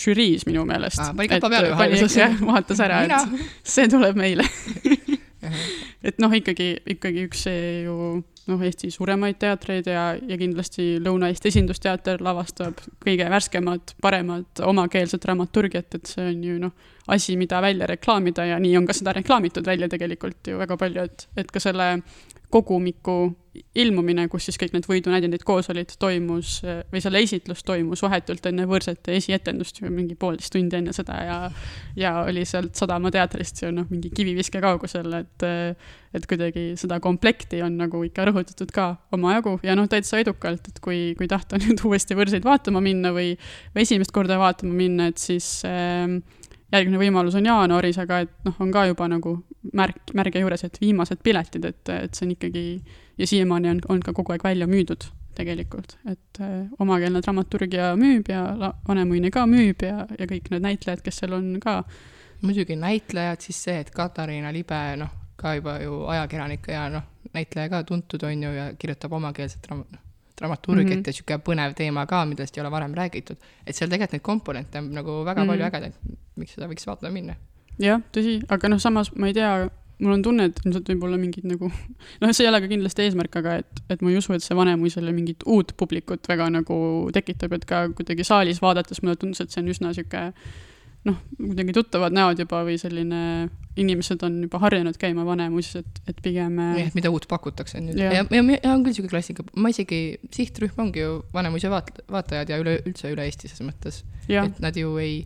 žüriis 0.00 0.46
minu 0.48 0.64
meelest. 0.68 1.02
Aa, 1.04 1.12
pani 1.18 1.28
käpa 1.28 1.50
peale 1.52 1.74
vahel. 1.74 1.96
jah, 2.08 2.40
vaatas 2.48 2.80
ära, 2.86 3.02
et 3.04 3.44
see 3.76 3.90
tuleb 3.92 4.16
meile. 4.16 4.46
et 6.08 6.20
noh, 6.22 6.32
ikkagi, 6.40 6.72
ikkagi 6.96 7.26
üks 7.28 7.44
see 7.48 7.70
ju 7.84 7.96
noh, 8.50 8.62
Eesti 8.66 8.90
suuremaid 8.92 9.38
teatreid 9.40 9.88
ja, 9.90 10.10
ja 10.14 10.38
kindlasti 10.40 10.92
Lõuna-Eesti 11.02 11.50
Esindusteater 11.52 12.22
lavastab 12.24 12.82
kõige 13.02 13.28
värskemat, 13.30 13.94
paremat 14.02 14.62
omakeelset 14.66 15.22
dramaturgiat, 15.24 15.98
et 15.98 16.10
see 16.10 16.26
on 16.32 16.44
ju 16.44 16.58
noh, 16.66 16.74
asi, 17.10 17.36
mida 17.40 17.62
välja 17.62 17.88
reklaamida 17.90 18.46
ja 18.52 18.58
nii 18.62 18.76
on 18.78 18.88
ka 18.88 18.96
seda 18.96 19.14
reklaamitud 19.16 19.66
välja 19.66 19.88
tegelikult 19.90 20.52
ju 20.52 20.60
väga 20.60 20.76
palju, 20.80 21.06
et, 21.08 21.26
et 21.40 21.50
ka 21.50 21.62
selle 21.62 21.92
kogumiku 22.50 23.20
ilmumine, 23.74 24.26
kus 24.30 24.46
siis 24.46 24.58
kõik 24.60 24.72
need 24.74 24.86
võidunäidendid 24.86 25.42
koos 25.46 25.68
olid, 25.72 25.90
toimus 26.00 26.60
või 26.92 27.02
selle 27.02 27.22
esitlus 27.24 27.64
toimus 27.66 28.02
vahetult 28.04 28.46
enne 28.46 28.66
võõrsete 28.70 29.16
esietendust 29.18 29.80
mingi 29.88 30.14
poolteist 30.18 30.52
tundi 30.54 30.78
enne 30.78 30.94
seda 30.94 31.16
ja 31.26 31.38
ja 31.98 32.12
oli 32.28 32.44
sealt 32.46 32.78
Sadama 32.78 33.10
teatrist 33.14 33.62
ju 33.64 33.72
noh, 33.74 33.88
mingi 33.90 34.12
kiviviske 34.14 34.62
kaugusel, 34.62 35.10
et 35.18 35.46
et 36.14 36.26
kuidagi 36.30 36.72
seda 36.78 37.00
komplekti 37.02 37.60
on 37.66 37.76
nagu 37.78 38.02
ikka 38.06 38.26
rõhutatud 38.30 38.70
ka 38.74 38.88
omajagu 39.14 39.58
ja 39.66 39.74
noh, 39.78 39.90
täitsa 39.90 40.22
edukalt, 40.22 40.70
et 40.70 40.78
kui, 40.82 41.14
kui 41.18 41.30
tahta 41.30 41.58
nüüd 41.62 41.82
uuesti 41.86 42.18
võrseid 42.18 42.46
vaatama 42.46 42.82
minna 42.84 43.14
või 43.16 43.34
või 43.74 43.86
esimest 43.86 44.14
korda 44.14 44.38
vaatama 44.38 44.78
minna, 44.78 45.10
et 45.10 45.18
siis 45.18 45.58
äh, 45.66 46.06
järgmine 46.72 47.00
võimalus 47.00 47.36
on 47.38 47.46
jaanuaris, 47.46 47.98
aga 48.02 48.20
et 48.24 48.32
noh, 48.46 48.56
on 48.62 48.72
ka 48.74 48.86
juba 48.90 49.08
nagu 49.10 49.36
märk, 49.76 50.12
märge 50.16 50.42
juures, 50.42 50.64
et 50.66 50.78
viimased 50.80 51.22
piletid, 51.24 51.64
et, 51.66 51.94
et 51.94 52.14
see 52.14 52.26
on 52.26 52.34
ikkagi 52.36 52.64
ja 53.18 53.26
siiamaani 53.26 53.74
on, 53.74 53.80
on 53.88 54.04
ka 54.04 54.14
kogu 54.16 54.34
aeg 54.34 54.44
välja 54.44 54.68
müüdud 54.70 55.08
tegelikult, 55.36 55.96
et 56.10 56.40
äh, 56.42 56.66
omakeelne 56.82 57.22
dramaturgia 57.24 57.92
müüb 57.98 58.28
ja 58.32 58.72
Vanemuine 58.88 59.30
ka 59.34 59.46
müüb 59.48 59.84
ja, 59.86 60.04
ja 60.18 60.28
kõik 60.28 60.50
need 60.52 60.66
näitlejad, 60.66 61.04
kes 61.06 61.22
seal 61.22 61.36
on 61.38 61.52
ka. 61.62 61.82
muidugi 62.40 62.72
näitlejad, 62.76 63.40
siis 63.44 63.58
see, 63.66 63.80
et 63.82 63.90
Katariina 63.92 64.52
Libe, 64.52 64.78
noh, 64.96 65.10
ka 65.36 65.54
juba 65.58 65.74
ju 65.82 66.06
ajakirjanik 66.08 66.68
ja 66.72 66.86
noh, 66.88 67.02
näitleja 67.34 67.68
ka 67.68 67.82
tuntud 67.84 68.22
on 68.24 68.42
ju 68.42 68.52
ja 68.54 68.70
kirjutab 68.78 69.12
omakeelset 69.12 69.66
dram-, 69.66 69.84
dramaturgiat 70.40 70.86
mm 70.86 70.90
Mhm. 70.90 71.00
-hmm. 71.00 71.06
ja 71.06 71.12
niisugune 71.12 71.38
põnev 71.48 71.74
teema 71.78 72.06
ka, 72.06 72.24
millest 72.26 72.56
ei 72.58 72.62
ole 72.64 72.70
varem 72.70 72.94
räägitud. 72.94 73.36
et 73.66 73.76
seal 73.76 73.90
tegelikult 73.90 74.12
neid 74.12 74.22
komponente 74.22 74.78
on 74.78 74.90
nagu 74.94 75.18
väga 75.24 75.44
mm 75.44 75.46
Mhm. 75.46 75.50
-hmm. 75.50 75.60
palju 75.60 75.64
ägedaid, 75.70 75.92
miks 76.36 76.54
seda 76.54 76.66
võiks 76.68 76.86
vaatama 76.86 77.12
minna. 77.12 77.34
jah, 77.78 78.00
tõsi, 78.12 78.40
aga 78.48 78.68
noh, 78.68 78.78
samas 78.80 79.12
ma 79.16 79.26
ei 79.26 79.32
tea, 79.34 79.68
mul 80.00 80.12
on 80.12 80.22
tunne, 80.22 80.44
et 80.44 80.60
ilmselt 80.64 80.88
võib 80.88 81.02
olla 81.04 81.16
mingid 81.20 81.44
nagu, 81.44 81.70
noh, 82.20 82.32
see 82.32 82.44
ei 82.46 82.48
ole 82.48 82.60
ka 82.60 82.68
kindlasti 82.68 83.02
eesmärk, 83.02 83.36
aga 83.36 83.54
et, 83.60 83.66
et 83.90 84.02
ma 84.02 84.10
ei 84.10 84.16
usu, 84.16 84.32
et 84.32 84.42
see 84.42 84.56
Vanemuisele 84.56 85.12
mingit 85.12 85.42
uut 85.46 85.72
publikut 85.76 86.28
väga 86.28 86.50
nagu 86.50 87.10
tekitab, 87.12 87.52
et 87.52 87.64
ka 87.64 87.88
kuidagi 87.88 88.24
saalis 88.24 88.62
vaadates 88.62 89.02
mulle 89.02 89.16
tundus, 89.16 89.40
et 89.40 89.50
see 89.50 89.60
on 89.62 89.68
üsna 89.68 89.92
sihuke 89.94 90.32
noh, 91.08 91.16
kuidagi 91.38 91.74
tuttavad 91.76 92.14
näod 92.14 92.42
juba 92.42 92.60
või 92.66 92.76
selline, 92.80 93.48
inimesed 93.80 94.22
on 94.26 94.36
juba 94.44 94.60
harjunud 94.64 94.98
käima 95.00 95.24
Vanemuises, 95.24 95.84
et, 95.84 96.00
et 96.12 96.22
pigem 96.24 96.58
nii 96.60 96.88
et 96.90 96.96
mida 96.98 97.12
uut 97.12 97.26
pakutakse 97.30 97.80
nüüd. 97.80 97.98
Jah. 98.00 98.18
ja, 98.18 98.24
ja, 98.24 98.42
ja, 98.42 98.58
ja 98.58 98.74
on 98.74 98.84
küll 98.84 98.92
niisugune 98.92 99.14
klassika, 99.14 99.46
ma 99.56 99.72
isegi, 99.72 100.00
sihtrühm 100.34 100.82
ongi 100.84 101.04
ju 101.04 101.20
Vanemuise 101.34 101.72
vaat-, 101.72 102.02
vaatajad 102.10 102.52
ja 102.52 102.60
üleüldse 102.60 103.12
üle 103.14 103.24
Eesti 103.28 103.48
selles 103.48 103.70
mõttes. 103.70 104.02
jah, 104.28 104.50
et 104.50 104.60
nad 104.62 104.76
ju 104.76 104.92
ei 105.00 105.22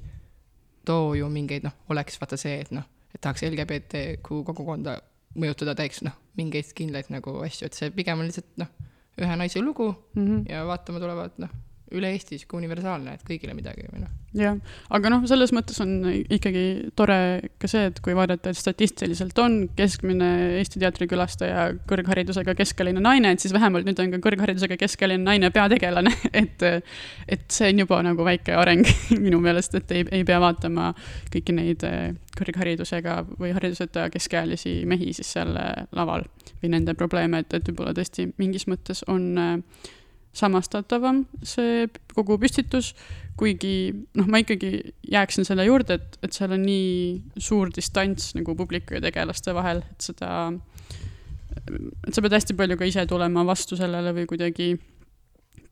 too 0.86 1.14
ju 1.18 1.28
mingeid, 1.32 1.66
noh, 1.66 1.74
oleks 1.92 2.20
vaata 2.20 2.38
see, 2.40 2.60
et 2.62 2.70
noh, 2.74 2.86
et 3.14 3.20
tahaks 3.24 3.46
LGBTQ 3.48 4.44
kogukonda 4.46 4.98
mõjutada, 5.40 5.74
teeks 5.78 6.04
noh, 6.06 6.14
mingeid 6.38 6.70
kindlaid 6.76 7.10
nagu 7.10 7.38
asju, 7.42 7.68
et 7.68 7.78
see 7.78 7.92
pigem 7.94 8.20
on 8.20 8.28
lihtsalt 8.28 8.60
noh, 8.60 8.70
ühe 9.18 9.36
naise 9.38 9.62
lugu 9.62 9.92
mm 10.14 10.26
-hmm. 10.26 10.42
ja 10.50 10.64
vaatama 10.66 11.00
tulevad 11.02 11.38
noh, 11.42 11.50
üle 11.98 12.10
Eesti 12.14 12.38
sihuke 12.40 12.58
universaalne, 12.58 13.16
et 13.16 13.24
kõigile 13.26 13.54
midagi 13.56 13.86
või 13.90 14.02
noh. 14.02 14.12
jah, 14.38 14.58
aga 14.94 15.12
noh, 15.12 15.24
selles 15.30 15.52
mõttes 15.56 15.80
on 15.82 15.94
ikkagi 16.22 16.64
tore 16.98 17.18
ka 17.62 17.70
see, 17.70 17.88
et 17.90 18.00
kui 18.04 18.16
vaadata, 18.16 18.52
et 18.52 18.60
statistiliselt 18.60 19.38
on 19.42 19.60
keskmine 19.76 20.30
Eesti 20.60 20.82
teatrikülastaja 20.82 21.66
kõrgharidusega 21.90 22.56
keskealine 22.58 23.02
naine, 23.04 23.34
et 23.34 23.44
siis 23.44 23.54
vähemalt 23.56 23.88
nüüd 23.88 24.02
on 24.02 24.14
ka 24.16 24.22
kõrgharidusega 24.28 24.78
keskealine 24.80 25.24
naine 25.24 25.50
peategelane, 25.54 26.12
et 26.42 26.64
et 26.64 27.46
see 27.52 27.72
on 27.72 27.84
juba 27.84 28.00
nagu 28.04 28.26
väike 28.26 28.56
areng 28.58 28.86
minu 29.24 29.40
meelest, 29.44 29.78
et 29.80 29.96
ei, 29.96 30.06
ei 30.20 30.26
pea 30.26 30.40
vaatama 30.42 30.92
kõiki 31.32 31.56
neid 31.56 31.84
kõrgharidusega 32.34 33.20
või 33.38 33.52
hariduseta 33.54 34.08
keskealisi 34.12 34.80
mehi 34.90 35.12
siis 35.14 35.30
seal 35.36 35.54
laval 35.94 36.26
või 36.62 36.72
nende 36.74 36.94
probleeme, 36.98 37.42
et, 37.44 37.54
et 37.54 37.68
võib-olla 37.70 37.94
tõesti 37.96 38.28
mingis 38.40 38.66
mõttes 38.70 39.04
on 39.10 39.26
äh, 39.38 39.92
samastatavam 40.34 41.24
see 41.46 41.86
kogu 42.14 42.36
püstitus, 42.42 42.92
kuigi 43.38 43.92
noh, 44.18 44.28
ma 44.30 44.40
ikkagi 44.42 44.94
jääksin 45.10 45.46
selle 45.46 45.66
juurde, 45.66 45.98
et, 45.98 46.18
et 46.26 46.34
seal 46.34 46.54
on 46.54 46.64
nii 46.64 47.42
suur 47.42 47.70
distants 47.74 48.32
nagu 48.38 48.56
publiku 48.58 48.98
ja 48.98 49.02
tegelaste 49.04 49.54
vahel, 49.56 49.82
et 49.94 50.08
seda, 50.10 50.30
et 51.54 52.10
sa 52.14 52.24
pead 52.24 52.36
hästi 52.38 52.58
palju 52.58 52.78
ka 52.80 52.90
ise 52.90 53.06
tulema 53.10 53.46
vastu 53.46 53.78
sellele 53.78 54.14
või 54.16 54.28
kuidagi 54.30 54.74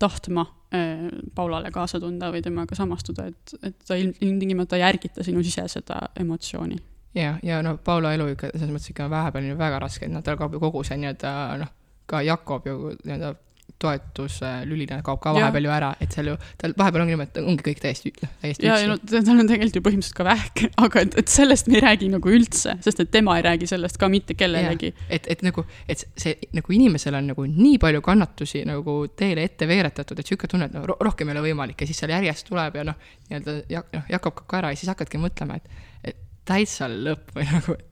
tahtma 0.03 0.47
eh, 0.75 1.11
Paulale 1.35 1.71
kaasa 1.75 2.01
tunda 2.03 2.33
või 2.35 2.43
temaga 2.43 2.79
samastuda, 2.79 3.29
et, 3.31 3.55
et 3.63 3.77
ta 3.87 3.99
ilmtingimata 3.99 4.79
ei 4.79 4.87
ärgita 4.89 5.27
sinu 5.27 5.45
sise 5.47 5.69
seda 5.71 6.01
emotsiooni. 6.19 6.81
Ja, 7.15 7.37
ja 7.45 7.61
noh, 7.63 7.77
Paula 7.85 8.15
elu 8.17 8.31
ikka 8.33 8.55
selles 8.55 8.73
mõttes 8.73 8.91
ikka 8.95 9.07
vahepeal 9.13 9.45
on 9.45 9.53
ju 9.53 9.61
väga 9.61 9.79
raske, 9.83 10.09
et 10.09 10.15
noh, 10.15 10.25
tal 10.25 10.39
kaob 10.41 10.57
ju 10.57 10.63
kogu 10.63 10.83
see 10.87 10.97
nii-öelda 11.03 11.33
noh, 11.61 11.73
ka 12.09 12.23
Jakob 12.25 12.67
ju 12.67 12.95
nii-öelda 13.05 13.35
toetuslülina 13.83 15.01
kaob 15.07 15.21
ka 15.23 15.35
vahepeal 15.37 15.69
ju 15.69 15.75
ära, 15.75 15.93
et 16.03 16.17
seal 16.17 16.33
ju, 16.33 16.37
tal 16.61 16.75
vahepeal 16.79 17.05
ongi 17.05 17.15
niimoodi, 17.15 17.33
et 17.33 17.51
ongi 17.53 17.67
kõik 17.69 17.83
täiesti, 17.85 18.13
täiesti 18.43 18.69
ja, 18.69 18.79
ja 18.83 18.91
no 18.91 18.99
tal 19.01 19.39
on 19.39 19.51
tegelikult 19.51 19.79
ju 19.79 19.85
põhimõtteliselt 19.89 20.19
ka 20.19 20.27
vähk, 20.29 20.65
aga 20.87 21.05
et, 21.07 21.17
et 21.23 21.33
sellest 21.33 21.71
me 21.71 21.79
ei 21.79 21.85
räägi 21.87 22.11
nagu 22.13 22.35
üldse, 22.35 22.77
sest 22.85 23.05
et 23.05 23.13
tema 23.15 23.39
ei 23.39 23.47
räägi 23.47 23.71
sellest 23.71 24.01
ka 24.03 24.11
mitte 24.13 24.37
kellelegi. 24.39 24.93
et, 25.09 25.29
et 25.33 25.47
nagu, 25.47 25.65
et 25.91 26.05
see 26.19 26.51
nagu 26.57 26.77
inimesel 26.77 27.17
on 27.19 27.33
nagu 27.33 27.47
nii 27.49 27.79
palju 27.83 28.03
kannatusi 28.05 28.65
nagu 28.69 28.99
teile 29.17 29.47
ette 29.49 29.69
veeretatud, 29.71 30.19
et 30.19 30.29
sihuke 30.29 30.51
tunne, 30.51 30.71
et 30.71 30.77
no 30.77 30.99
rohkem 31.01 31.31
ei 31.31 31.37
ole 31.37 31.47
võimalik 31.51 31.83
ja 31.83 31.89
siis 31.89 32.03
seal 32.03 32.15
järjest 32.15 32.49
tuleb 32.51 32.81
ja 32.81 32.87
noh, 32.91 33.09
nii-öelda 33.31 33.59
jak-, 33.71 33.91
noh, 33.95 34.09
Jakob 34.13 34.33
kaob 34.33 34.49
ka 34.49 34.61
ära 34.61 34.73
ja 34.73 34.81
siis 34.81 34.91
hakkadki 34.93 35.21
mõtlema, 35.21 35.59
et, 35.59 35.87
et 36.05 36.21
täitsa 36.49 36.89
lõpp 36.91 37.35
või 37.37 37.47
nagu, 37.49 37.77
et, 37.79 37.92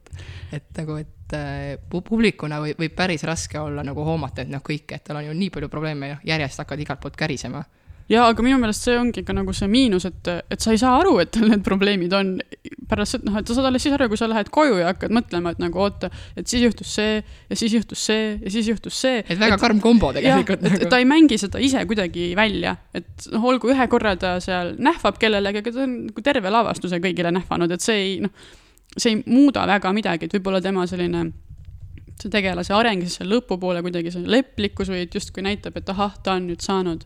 et 0.51 0.69
nagu, 0.77 0.99
et 1.01 1.17
et 1.31 1.77
äh, 1.77 2.01
publikuna 2.07 2.61
võib, 2.63 2.79
võib 2.79 2.95
päris 2.95 3.23
raske 3.27 3.59
olla 3.59 3.85
nagu 3.87 4.05
hoomata, 4.05 4.43
et 4.43 4.51
noh, 4.51 4.63
kõike, 4.65 4.97
et 4.97 5.05
tal 5.05 5.21
on 5.21 5.29
ju 5.29 5.37
nii 5.37 5.51
palju 5.53 5.69
probleeme 5.71 6.15
ja 6.15 6.17
järjest 6.35 6.63
hakkad 6.65 6.83
igalt 6.83 7.03
poolt 7.03 7.19
kärisema 7.19 7.63
jaa, 8.11 8.25
aga 8.27 8.43
minu 8.43 8.57
meelest 8.59 8.83
see 8.83 8.97
ongi 8.99 9.21
ka 9.23 9.31
nagu 9.31 9.53
see 9.55 9.69
miinus, 9.71 10.03
et, 10.09 10.29
et 10.51 10.59
sa 10.59 10.73
ei 10.73 10.79
saa 10.81 10.97
aru, 10.99 11.13
et 11.23 11.29
tal 11.31 11.47
need 11.47 11.61
probleemid 11.63 12.11
on. 12.17 12.33
pärast, 12.91 13.21
noh, 13.23 13.37
et 13.39 13.47
sa 13.47 13.55
saad 13.55 13.69
alles 13.69 13.85
siis 13.85 13.93
aru, 13.95 14.09
kui 14.11 14.19
sa 14.19 14.27
lähed 14.27 14.49
koju 14.51 14.81
ja 14.81 14.89
hakkad 14.89 15.13
mõtlema, 15.15 15.53
et 15.53 15.61
nagu 15.63 15.79
oota, 15.79 16.09
et 16.35 16.49
siis 16.51 16.65
juhtus 16.65 16.91
see 16.97 17.21
ja 17.21 17.55
siis 17.55 17.71
juhtus 17.77 18.03
see 18.09 18.25
ja 18.33 18.51
siis 18.51 18.67
juhtus 18.67 18.97
see. 18.99 19.21
et 19.21 19.39
väga 19.39 19.55
et, 19.55 19.63
karm 19.63 19.79
kombo 19.79 20.11
tegelikult. 20.17 20.65
Nagu. 20.65 20.89
ta 20.91 20.99
ei 20.99 21.07
mängi 21.07 21.39
seda 21.39 21.61
ise 21.63 21.85
kuidagi 21.87 22.33
välja, 22.35 22.75
et 22.91 23.29
noh, 23.31 23.47
olgu 23.53 23.71
ühe 23.71 23.87
korra 23.87 24.17
ta 24.19 24.33
seal 24.43 24.75
nähvab 24.75 25.21
kellelegi, 25.21 25.63
aga 25.63 25.71
ta 25.77 25.85
on 25.85 25.95
nagu 26.09 26.25
terve 26.25 26.51
lavastuse 26.51 26.99
kõigile 26.99 27.31
nähvanud, 27.31 27.71
et 27.71 27.85
see 27.85 28.01
ei 28.01 28.19
noh 28.25 28.59
see 28.97 29.15
ei 29.15 29.21
muuda 29.25 29.65
väga 29.67 29.93
midagi, 29.95 30.27
et 30.27 30.33
võib-olla 30.35 30.61
tema 30.63 30.85
selline 30.89 31.25
see 32.21 32.31
tegelase 32.31 32.73
areng 32.75 33.03
siis 33.05 33.19
seal 33.19 33.31
lõpupoole 33.31 33.81
kuidagi 33.85 34.13
see 34.13 34.23
leplikkus 34.29 34.91
või 34.91 35.05
et 35.05 35.15
justkui 35.15 35.43
näitab, 35.45 35.77
et 35.79 35.89
ahah, 35.93 36.17
ta 36.23 36.35
on 36.37 36.49
nüüd 36.51 36.61
saanud 36.63 37.05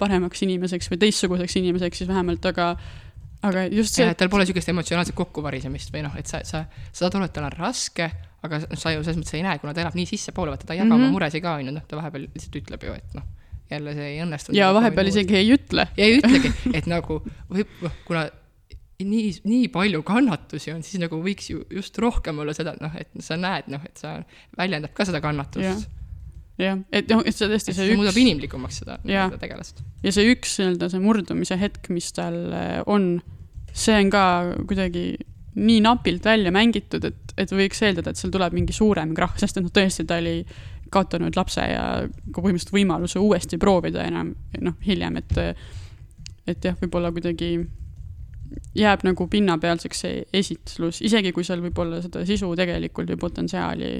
paremaks 0.00 0.42
inimeseks 0.44 0.90
või 0.92 1.00
teistsuguseks 1.06 1.58
inimeseks 1.60 2.02
siis 2.02 2.10
vähemalt, 2.10 2.44
aga 2.50 2.74
aga 3.46 3.66
just 3.70 3.96
see. 3.96 4.08
tal 4.18 4.30
pole 4.32 4.44
niisugust 4.44 4.72
emotsionaalset 4.72 5.16
kokkuvarisemist 5.16 5.92
või 5.94 6.04
noh, 6.06 6.14
et 6.18 6.28
sa, 6.30 6.42
sa, 6.48 6.64
sa 6.90 7.04
saad 7.04 7.18
aru, 7.18 7.28
et 7.28 7.34
tal 7.36 7.46
on 7.48 7.56
raske, 7.56 8.08
aga 8.46 8.60
sa 8.66 8.92
ju 8.94 9.02
selles 9.04 9.20
mõttes 9.20 9.36
ei 9.36 9.44
näe, 9.46 9.60
kuna 9.62 9.74
ta 9.76 9.84
elab 9.84 9.96
nii 9.98 10.08
sissepoole, 10.08 10.54
vaata 10.54 10.68
ta 10.68 10.74
ei 10.74 10.80
jaga 10.80 10.88
mm 10.88 10.92
-hmm. 10.92 11.02
oma 11.02 11.06
mhm. 11.06 11.16
muresid 11.18 11.44
ka, 11.44 11.56
on 11.60 11.68
ju, 11.68 11.76
noh, 11.76 11.84
ta 11.88 12.00
vahepeal 12.00 12.26
lihtsalt 12.26 12.58
ütleb 12.62 12.88
ju, 12.88 12.96
et 12.96 13.14
noh, 13.18 13.28
jälle 13.70 13.94
see 13.94 14.08
ei 14.14 14.18
õnnestunud. 14.24 14.58
ja 14.58 14.72
vahepeal 14.74 15.12
isegi 15.12 15.36
ei 15.36 15.52
ütle. 15.54 15.88
ja 15.96 16.04
ei 16.04 16.18
ütlegi, 16.18 16.52
et 16.78 16.86
nagu 16.90 17.20
võib, 17.50 17.88
kuna 18.08 18.26
nii, 19.04 19.34
nii 19.44 19.68
palju 19.72 20.00
kannatusi 20.06 20.72
on, 20.72 20.82
siis 20.86 21.00
nagu 21.02 21.18
võiks 21.22 21.50
ju 21.50 21.62
just 21.72 21.98
rohkem 22.00 22.40
olla 22.42 22.54
seda, 22.56 22.76
et 22.76 22.82
noh, 22.84 22.96
et 22.96 23.24
sa 23.24 23.36
näed, 23.40 23.68
noh, 23.72 23.84
et 23.84 24.00
sa 24.00 24.16
väljendab 24.56 24.94
ka 24.96 25.06
seda 25.08 25.20
kannatust. 25.24 25.88
jah, 26.60 26.80
et 26.88 27.12
noh, 27.12 27.22
et 27.26 27.36
see 27.36 27.50
tõesti 27.50 27.74
see, 27.74 27.82
see 27.82 27.92
üks. 27.92 28.00
muudab 28.00 28.20
inimlikumaks 28.22 28.82
seda 28.82 28.98
nii-öelda 29.04 29.40
tegelast. 29.42 29.84
ja 30.04 30.14
see 30.16 30.32
üks 30.32 30.58
nii-öelda 30.62 30.90
see 30.92 31.04
murdumise 31.04 31.60
hetk, 31.60 31.90
mis 31.92 32.08
tal 32.16 32.38
eh, 32.56 32.78
on, 32.88 33.16
see 33.76 33.98
on 34.00 34.12
ka 34.14 34.26
kuidagi 34.64 35.08
nii 35.56 35.80
napilt 35.84 36.24
välja 36.24 36.52
mängitud, 36.52 37.04
et, 37.08 37.36
et 37.40 37.52
võiks 37.52 37.80
eeldada, 37.84 38.12
et 38.12 38.20
seal 38.20 38.32
tuleb 38.32 38.56
mingi 38.56 38.76
suurem 38.76 39.14
krahh, 39.16 39.36
sest 39.40 39.56
et 39.56 39.64
noh, 39.64 39.72
tõesti 39.72 40.04
ta 40.08 40.20
oli 40.20 40.40
kaotanud 40.92 41.36
lapse 41.36 41.64
ja 41.64 41.86
ka 42.06 42.40
põhimõtteliselt 42.40 42.76
võimaluse 42.76 43.20
uuesti 43.20 43.58
proovida 43.60 44.04
enam 44.06 44.32
noh, 44.62 44.76
hiljem, 44.86 45.18
et 45.20 45.40
et 46.46 46.62
jah, 46.62 46.76
võib-olla 46.78 47.10
kuidagi 47.10 47.56
jääb 48.76 49.04
nagu 49.06 49.26
pinnapealseks 49.32 50.04
see 50.04 50.22
esitlus, 50.36 51.00
isegi 51.06 51.32
kui 51.32 51.46
seal 51.46 51.62
võib-olla 51.64 52.02
seda 52.04 52.24
sisu 52.28 52.52
tegelikult 52.58 53.12
või 53.14 53.20
potentsiaali 53.26 53.90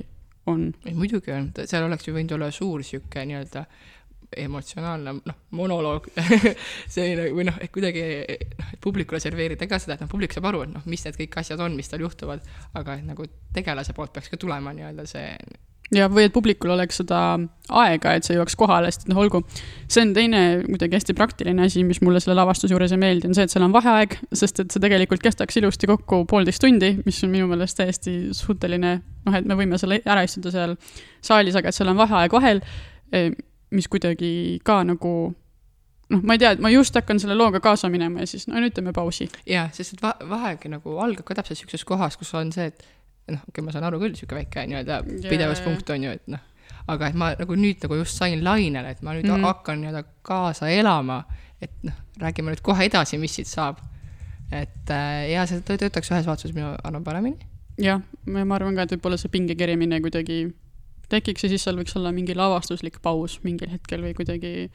on. 0.53 0.71
ei 0.87 0.95
muidugi 0.95 1.35
on, 1.35 1.51
seal 1.65 1.87
oleks 1.89 2.09
ju 2.09 2.15
võinud 2.17 2.37
olla 2.37 2.51
suur 2.55 2.85
sihuke 2.87 3.25
nii-öelda 3.27 3.67
emotsionaalne 4.37 5.13
noh, 5.25 5.37
monoloog. 5.51 6.09
Selline 6.95 7.29
või 7.35 7.47
noh, 7.47 7.59
et 7.63 7.71
kuidagi 7.73 8.03
noh, 8.59 8.73
et 8.73 8.81
publikule 8.83 9.21
serveerida 9.23 9.69
ka 9.71 9.79
seda, 9.83 9.97
et 9.97 10.05
noh, 10.05 10.11
publik 10.11 10.35
saab 10.35 10.49
aru, 10.51 10.65
et 10.67 10.73
noh, 10.75 10.87
mis 10.91 11.05
need 11.07 11.19
kõik 11.21 11.39
asjad 11.43 11.63
on, 11.63 11.77
mis 11.79 11.91
tal 11.91 12.03
juhtuvad, 12.03 12.43
aga 12.79 12.99
et 12.99 13.07
nagu 13.07 13.29
tegelase 13.55 13.95
poolt 13.97 14.15
peaks 14.17 14.33
ka 14.33 14.41
tulema 14.41 14.75
nii-öelda 14.77 15.07
see 15.09 15.31
ja, 15.95 16.09
või 16.11 16.27
et 16.27 16.35
publikul 16.35 16.73
oleks 16.75 17.01
seda 17.03 17.21
aega, 17.83 18.15
et 18.17 18.27
see 18.27 18.37
jõuaks 18.37 18.57
kohale, 18.59 18.91
sest 18.95 19.07
noh, 19.11 19.21
olgu, 19.23 19.43
see 19.91 20.03
on 20.03 20.13
teine 20.17 20.43
muidugi 20.67 20.99
hästi 20.99 21.15
praktiline 21.19 21.67
asi, 21.67 21.85
mis 21.87 22.01
mulle 22.05 22.21
selle 22.23 22.37
lavastuse 22.39 22.75
juures 22.75 22.95
ei 22.95 23.01
meeldi, 23.03 23.31
on 23.31 23.39
see, 23.39 23.47
et 23.47 23.55
seal 23.55 23.67
on 23.67 23.75
vaheaeg, 23.75 24.19
sest 24.35 24.63
et 24.65 24.75
see 24.75 24.83
tegelikult 24.83 25.25
kestaks 25.25 25.61
ilusti 25.61 25.91
kokku 25.91 26.25
poolteist 26.31 26.63
tundi, 26.63 26.93
mis 27.07 27.23
on 27.27 27.35
minu 27.35 27.49
meelest 27.51 27.79
täiesti 27.81 28.19
suhteline, 28.37 28.99
noh, 29.27 29.39
et 29.39 29.49
me 29.49 29.59
võime 29.59 29.79
selle 29.83 30.01
ära 30.05 30.27
istuda 30.27 30.55
seal 30.55 30.77
saalis, 31.25 31.59
aga 31.59 31.71
et 31.71 31.79
seal 31.79 31.91
on 31.93 31.99
vaheaeg 32.01 32.39
vahel, 32.39 32.63
eh, 33.15 33.33
mis 33.75 33.91
kuidagi 33.91 34.61
ka 34.67 34.83
nagu 34.87 35.17
noh, 36.13 36.23
ma 36.23 36.37
ei 36.37 36.43
tea, 36.43 36.53
et 36.55 36.63
ma 36.63 36.71
just 36.71 36.95
hakkan 36.97 37.21
selle 37.23 37.37
looga 37.39 37.61
kaasa 37.63 37.91
minema 37.93 38.23
ja 38.23 38.31
siis 38.31 38.47
no 38.51 38.61
nüüd 38.63 38.75
teeme 38.77 38.95
pausi. 38.97 39.29
jaa, 39.49 39.69
sest 39.75 39.97
et 39.97 40.05
va 40.05 40.15
vaheaeg 40.35 40.69
nagu 40.71 40.99
algab 41.03 41.27
ka 41.27 41.39
täpselt 41.39 41.59
niisuguses 41.59 41.87
kohas, 41.89 42.19
kus 42.21 42.35
on 42.39 42.53
see, 42.55 42.71
et 42.71 42.87
noh, 43.27 43.41
okei 43.43 43.51
okay,, 43.51 43.65
ma 43.67 43.75
saan 43.75 43.87
aru 43.89 44.01
küll, 44.03 44.15
niisugune 44.15 44.43
väike 44.43 44.67
nii-öelda 44.71 45.01
pidevuspunkt 45.27 45.91
on 45.95 46.07
ju, 46.07 46.15
et 46.19 46.31
noh, 46.31 46.43
aga 46.93 47.11
et 47.11 47.19
ma 47.19 47.33
nagu 47.39 47.59
nüüd 47.59 47.83
nagu 47.83 47.99
just 48.01 48.21
sain 48.21 48.45
lainele, 48.45 48.95
et 48.95 49.03
ma 49.03 49.17
nüüd 49.17 49.29
mm 49.29 49.47
hakkan 49.47 49.83
nii-öelda 49.83 50.05
kaasa 50.27 50.71
elama, 50.73 51.23
et 51.63 51.73
noh, 51.87 51.97
räägime 52.23 52.55
nüüd 52.55 52.63
kohe 52.67 52.87
edasi, 52.87 53.19
mis 53.23 53.35
siit 53.39 53.51
saab. 53.51 53.83
et 54.53 54.91
äh, 54.95 55.33
ja 55.33 55.47
see 55.51 55.59
töötaks 55.67 56.13
ühes 56.13 56.27
vaatuses 56.27 56.55
minu 56.55 56.75
arvan 56.85 57.05
paremini. 57.05 57.49
jah, 57.83 58.03
ma 58.27 58.47
arvan 58.55 58.77
ka, 58.77 58.87
et 58.87 58.95
võib-olla 58.97 59.19
see 59.19 59.33
pinge 59.33 59.57
kerimine 59.59 60.01
kuidagi 60.01 60.45
tekiks 61.11 61.45
ja 61.45 61.51
siis 61.51 61.65
seal 61.67 61.79
võiks 61.79 61.97
olla 61.99 62.13
mingi 62.15 62.35
lavastuslik 62.35 63.01
paus 63.03 63.39
mingil 63.43 63.71
hetkel 63.71 64.03
või 64.03 64.15
kuidagi 64.19 64.69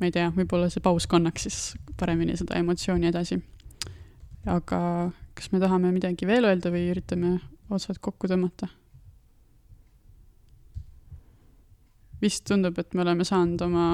ma 0.00 0.08
ei 0.08 0.14
tea, 0.14 0.30
võib-olla 0.34 0.68
see 0.72 0.82
paus 0.84 1.06
kannaks 1.06 1.46
siis 1.46 1.58
paremini 2.00 2.36
seda 2.36 2.58
emotsiooni 2.60 3.08
edasi. 3.12 3.38
aga 4.50 4.80
kas 5.34 5.52
me 5.52 5.60
tahame 5.62 5.92
midagi 5.94 6.28
veel 6.28 6.44
öelda 6.48 6.72
või 6.74 6.88
üritame 6.92 7.38
otsad 7.72 8.00
kokku 8.00 8.30
tõmmata? 8.30 8.68
vist 12.22 12.44
tundub, 12.46 12.76
et 12.78 12.94
me 12.94 13.02
oleme 13.02 13.24
saanud 13.26 13.64
oma 13.66 13.86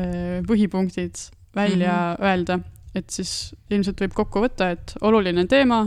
äh, 0.00 0.40
põhipunktid 0.48 1.18
välja 1.52 1.92
mm 1.92 2.14
-hmm. 2.14 2.24
öelda, 2.24 2.58
et 2.94 3.10
siis 3.10 3.54
ilmselt 3.70 4.00
võib 4.00 4.14
kokku 4.16 4.40
võtta, 4.40 4.70
et 4.72 4.94
oluline 5.00 5.44
teema, 5.46 5.82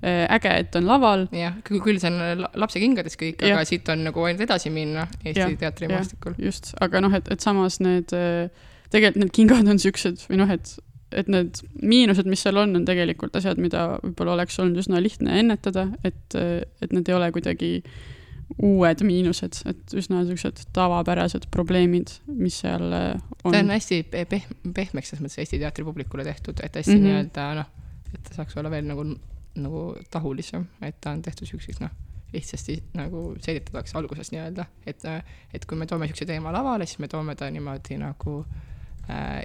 äh, 0.00 0.24
äge, 0.32 0.54
et 0.58 0.76
on 0.76 0.86
laval. 0.88 1.26
jah, 1.32 1.58
küll 1.64 2.00
see 2.00 2.10
on 2.10 2.46
lapse 2.54 2.80
kingades 2.80 3.18
kõik, 3.20 3.44
aga 3.44 3.64
siit 3.68 3.88
on 3.88 4.04
nagu 4.08 4.24
ainult 4.24 4.40
edasi 4.40 4.70
minna 4.70 5.06
Eesti 5.24 5.56
teatrimaastikul. 5.56 6.34
just, 6.38 6.72
aga 6.80 7.00
noh, 7.00 7.14
et, 7.14 7.28
et 7.28 7.40
samas 7.40 7.80
need, 7.80 8.12
äh, 8.16 8.48
tegelikult 8.90 9.24
need 9.24 9.36
kingad 9.36 9.68
on 9.68 9.78
siuksed 9.78 10.24
või 10.30 10.40
noh, 10.40 10.50
et 10.50 10.78
et 11.16 11.28
need 11.32 11.60
miinused, 11.82 12.28
mis 12.30 12.42
seal 12.44 12.58
on, 12.60 12.76
on 12.78 12.86
tegelikult 12.88 13.36
asjad, 13.38 13.60
mida 13.62 13.96
võib-olla 14.02 14.36
oleks 14.38 14.58
olnud 14.62 14.80
üsna 14.82 15.00
lihtne 15.02 15.38
ennetada, 15.42 15.88
et, 16.04 16.36
et 16.36 16.92
need 16.94 17.08
ei 17.10 17.16
ole 17.16 17.30
kuidagi 17.34 17.72
uued 18.62 19.02
miinused, 19.06 19.62
et 19.70 19.94
üsna 19.96 20.20
niisugused 20.20 20.66
tavapärased 20.76 21.46
probleemid, 21.54 22.12
mis 22.28 22.58
seal 22.62 22.84
on. 22.92 23.54
see 23.54 23.62
on 23.62 23.72
hästi 23.72 24.00
pehm-, 24.12 24.72
pehmeks 24.76 25.12
selles 25.12 25.24
mõttes 25.24 25.40
Eesti 25.40 25.60
teatripublikule 25.62 26.26
tehtud, 26.26 26.60
et 26.60 26.76
hästi 26.76 26.96
mm 26.96 26.98
-hmm. 26.98 27.06
nii-öelda 27.08 27.46
noh, 27.60 27.70
et 28.12 28.22
ta 28.28 28.34
saaks 28.40 28.56
olla 28.60 28.70
veel 28.70 28.84
nagu, 28.88 29.06
nagu 29.56 29.84
tahulisem, 30.10 30.66
et 30.82 31.00
ta 31.00 31.14
on 31.16 31.22
tehtud 31.22 31.46
niisuguseks 31.46 31.80
noh, 31.80 31.94
lihtsasti 32.32 32.76
nagu 32.98 33.24
selgitatakse 33.40 33.98
alguses 33.98 34.32
nii-öelda, 34.32 34.68
et, 34.86 35.00
et 35.54 35.64
kui 35.64 35.78
me 35.78 35.86
toome 35.86 36.06
niisuguse 36.06 36.28
teema 36.28 36.52
lavale, 36.52 36.86
siis 36.86 36.98
me 36.98 37.08
toome 37.08 37.34
ta 37.34 37.50
niimoodi 37.50 37.98
nagu 38.00 38.38
äh, 38.40 38.71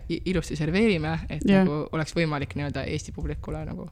ilusti 0.10 0.56
serveerime, 0.56 1.16
et 1.30 1.42
yeah. 1.48 1.66
nagu 1.66 1.88
oleks 1.96 2.14
võimalik 2.16 2.54
nii-öelda 2.56 2.86
Eesti 2.88 3.12
publikule 3.16 3.64
nagu 3.66 3.88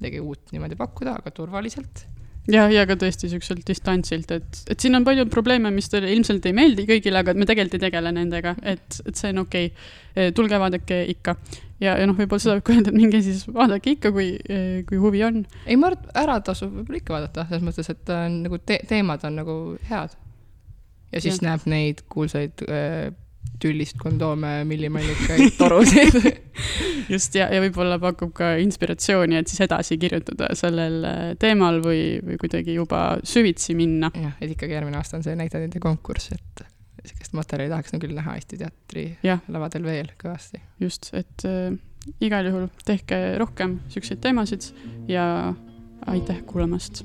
midagi 0.00 0.20
uut 0.22 0.54
niimoodi 0.54 0.78
pakkuda, 0.78 1.18
aga 1.20 1.32
turvaliselt 1.34 2.06
ja, 2.48 2.66
ja 2.72 2.84
ka 2.88 2.96
tõesti 2.98 3.28
siukselt 3.30 3.64
distantsilt, 3.68 4.30
et, 4.32 4.60
et 4.72 4.80
siin 4.80 4.96
on 4.96 5.04
palju 5.06 5.26
probleeme, 5.32 5.72
mis 5.74 5.90
teile 5.92 6.12
ilmselt 6.14 6.46
ei 6.48 6.54
meeldi 6.56 6.86
kõigile, 6.88 7.20
aga 7.24 7.34
me 7.36 7.48
tegelikult 7.48 7.78
ei 7.78 7.88
tegele 7.88 8.12
nendega, 8.16 8.54
et, 8.62 9.00
et 9.04 9.18
see 9.18 9.32
on 9.34 9.42
okei 9.44 9.72
okay.. 9.72 10.32
tulge 10.36 10.60
vaadake 10.62 11.02
ikka 11.14 11.36
ja, 11.80 11.96
ja 11.96 12.08
noh, 12.08 12.16
võib-olla 12.18 12.42
seda 12.42 12.56
võib 12.58 12.66
ka 12.66 12.76
öelda, 12.76 12.92
et 12.92 12.98
minge 12.98 13.22
siis 13.24 13.44
vaadake 13.50 13.96
ikka, 13.96 14.12
kui, 14.16 14.32
kui 14.88 15.00
huvi 15.00 15.24
on. 15.26 15.42
ei, 15.66 15.78
ma 15.80 15.90
arvan, 15.90 16.04
et 16.04 16.20
ära 16.22 16.38
tasub 16.44 16.74
võib-olla 16.80 17.02
ikka 17.02 17.16
vaadata, 17.16 17.46
selles 17.50 17.66
mõttes, 17.66 17.92
et 17.92 18.14
äh, 18.14 18.26
nagu 18.34 18.60
te 18.64 18.80
teemad 18.90 19.24
on 19.28 19.40
nagu 19.42 19.56
head. 19.90 20.16
ja 21.10 21.24
siis 21.24 21.40
ja. 21.40 21.50
näeb 21.50 21.66
neid 21.70 22.04
kuulsaid 22.12 22.64
äh, 22.68 23.10
tüllist 23.60 23.98
kondoome, 24.00 24.60
millimallikaid 24.68 25.54
torusid 25.58 26.16
just, 27.12 27.34
ja, 27.38 27.48
ja 27.52 27.60
võib-olla 27.64 27.98
pakub 28.02 28.32
ka 28.36 28.54
inspiratsiooni, 28.62 29.38
et 29.40 29.50
siis 29.50 29.64
edasi 29.66 29.98
kirjutada 30.00 30.50
sellel 30.58 30.98
äh, 31.06 31.22
teemal 31.40 31.80
või, 31.84 32.02
või 32.24 32.40
kuidagi 32.40 32.76
juba 32.76 33.04
süvitsi 33.26 33.76
minna. 33.78 34.12
jah, 34.16 34.36
et 34.40 34.56
ikkagi 34.56 34.76
järgmine 34.78 35.00
aasta 35.00 35.20
on 35.20 35.26
see 35.26 35.36
näitlejate 35.38 35.82
konkurss, 35.82 36.32
et 36.36 36.64
sihukest 37.04 37.36
materjali 37.36 37.72
tahaks 37.72 37.94
nagu 37.94 38.04
küll 38.04 38.16
näha 38.16 38.36
Eesti 38.36 38.60
Teatri 38.60 39.06
ja. 39.24 39.38
lavadel 39.48 39.86
veel 39.88 40.12
kõvasti. 40.20 40.62
just, 40.82 41.12
et 41.16 41.48
äh, 41.48 41.72
igal 42.24 42.48
juhul 42.50 42.70
tehke 42.86 43.20
rohkem 43.40 43.80
siukseid 43.92 44.22
teemasid 44.24 44.70
ja 45.08 45.26
aitäh 46.10 46.40
kuulamast 46.48 47.04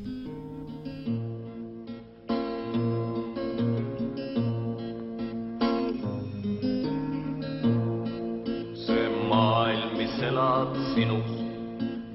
elad 10.96 11.20
sinus, 11.20 11.28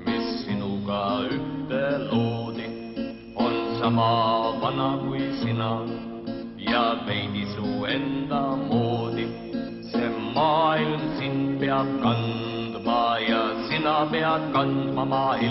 mis 0.04 0.44
sinuga 0.44 1.28
ühte 1.28 1.84
loodi, 2.10 2.66
on 3.36 3.54
sama 3.78 4.56
vana 4.60 4.98
kui 5.04 5.20
sina 5.40 5.86
ja 6.56 6.96
veidi 7.06 7.44
su 7.54 7.84
enda 7.86 8.56
moodi. 8.56 9.26
see 9.90 10.08
maailm 10.34 11.00
sind 11.18 11.60
peab 11.60 11.86
kandma 12.02 13.18
ja 13.28 13.42
sina 13.68 14.06
pead 14.10 14.42
kandma 14.52 15.04
maailma, 15.04 15.49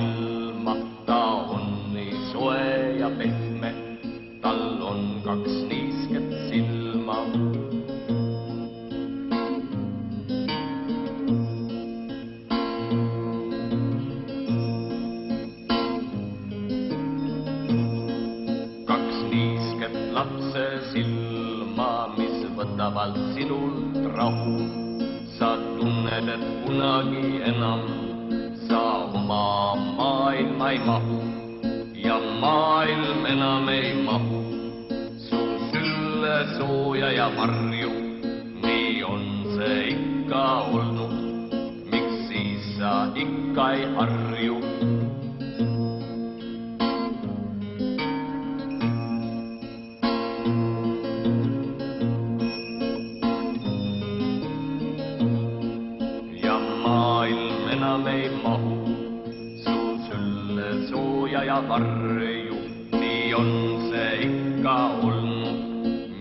varju, 61.58 62.58
nii 62.94 63.34
on 63.34 63.50
see 63.90 64.28
ikka 64.28 64.76
olnud. 65.02 65.58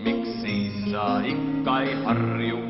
miks 0.03 0.29
siis 0.41 0.73
sa 0.91 1.21
ikka 1.21 1.81
ei 1.85 1.93
harju, 2.05 2.68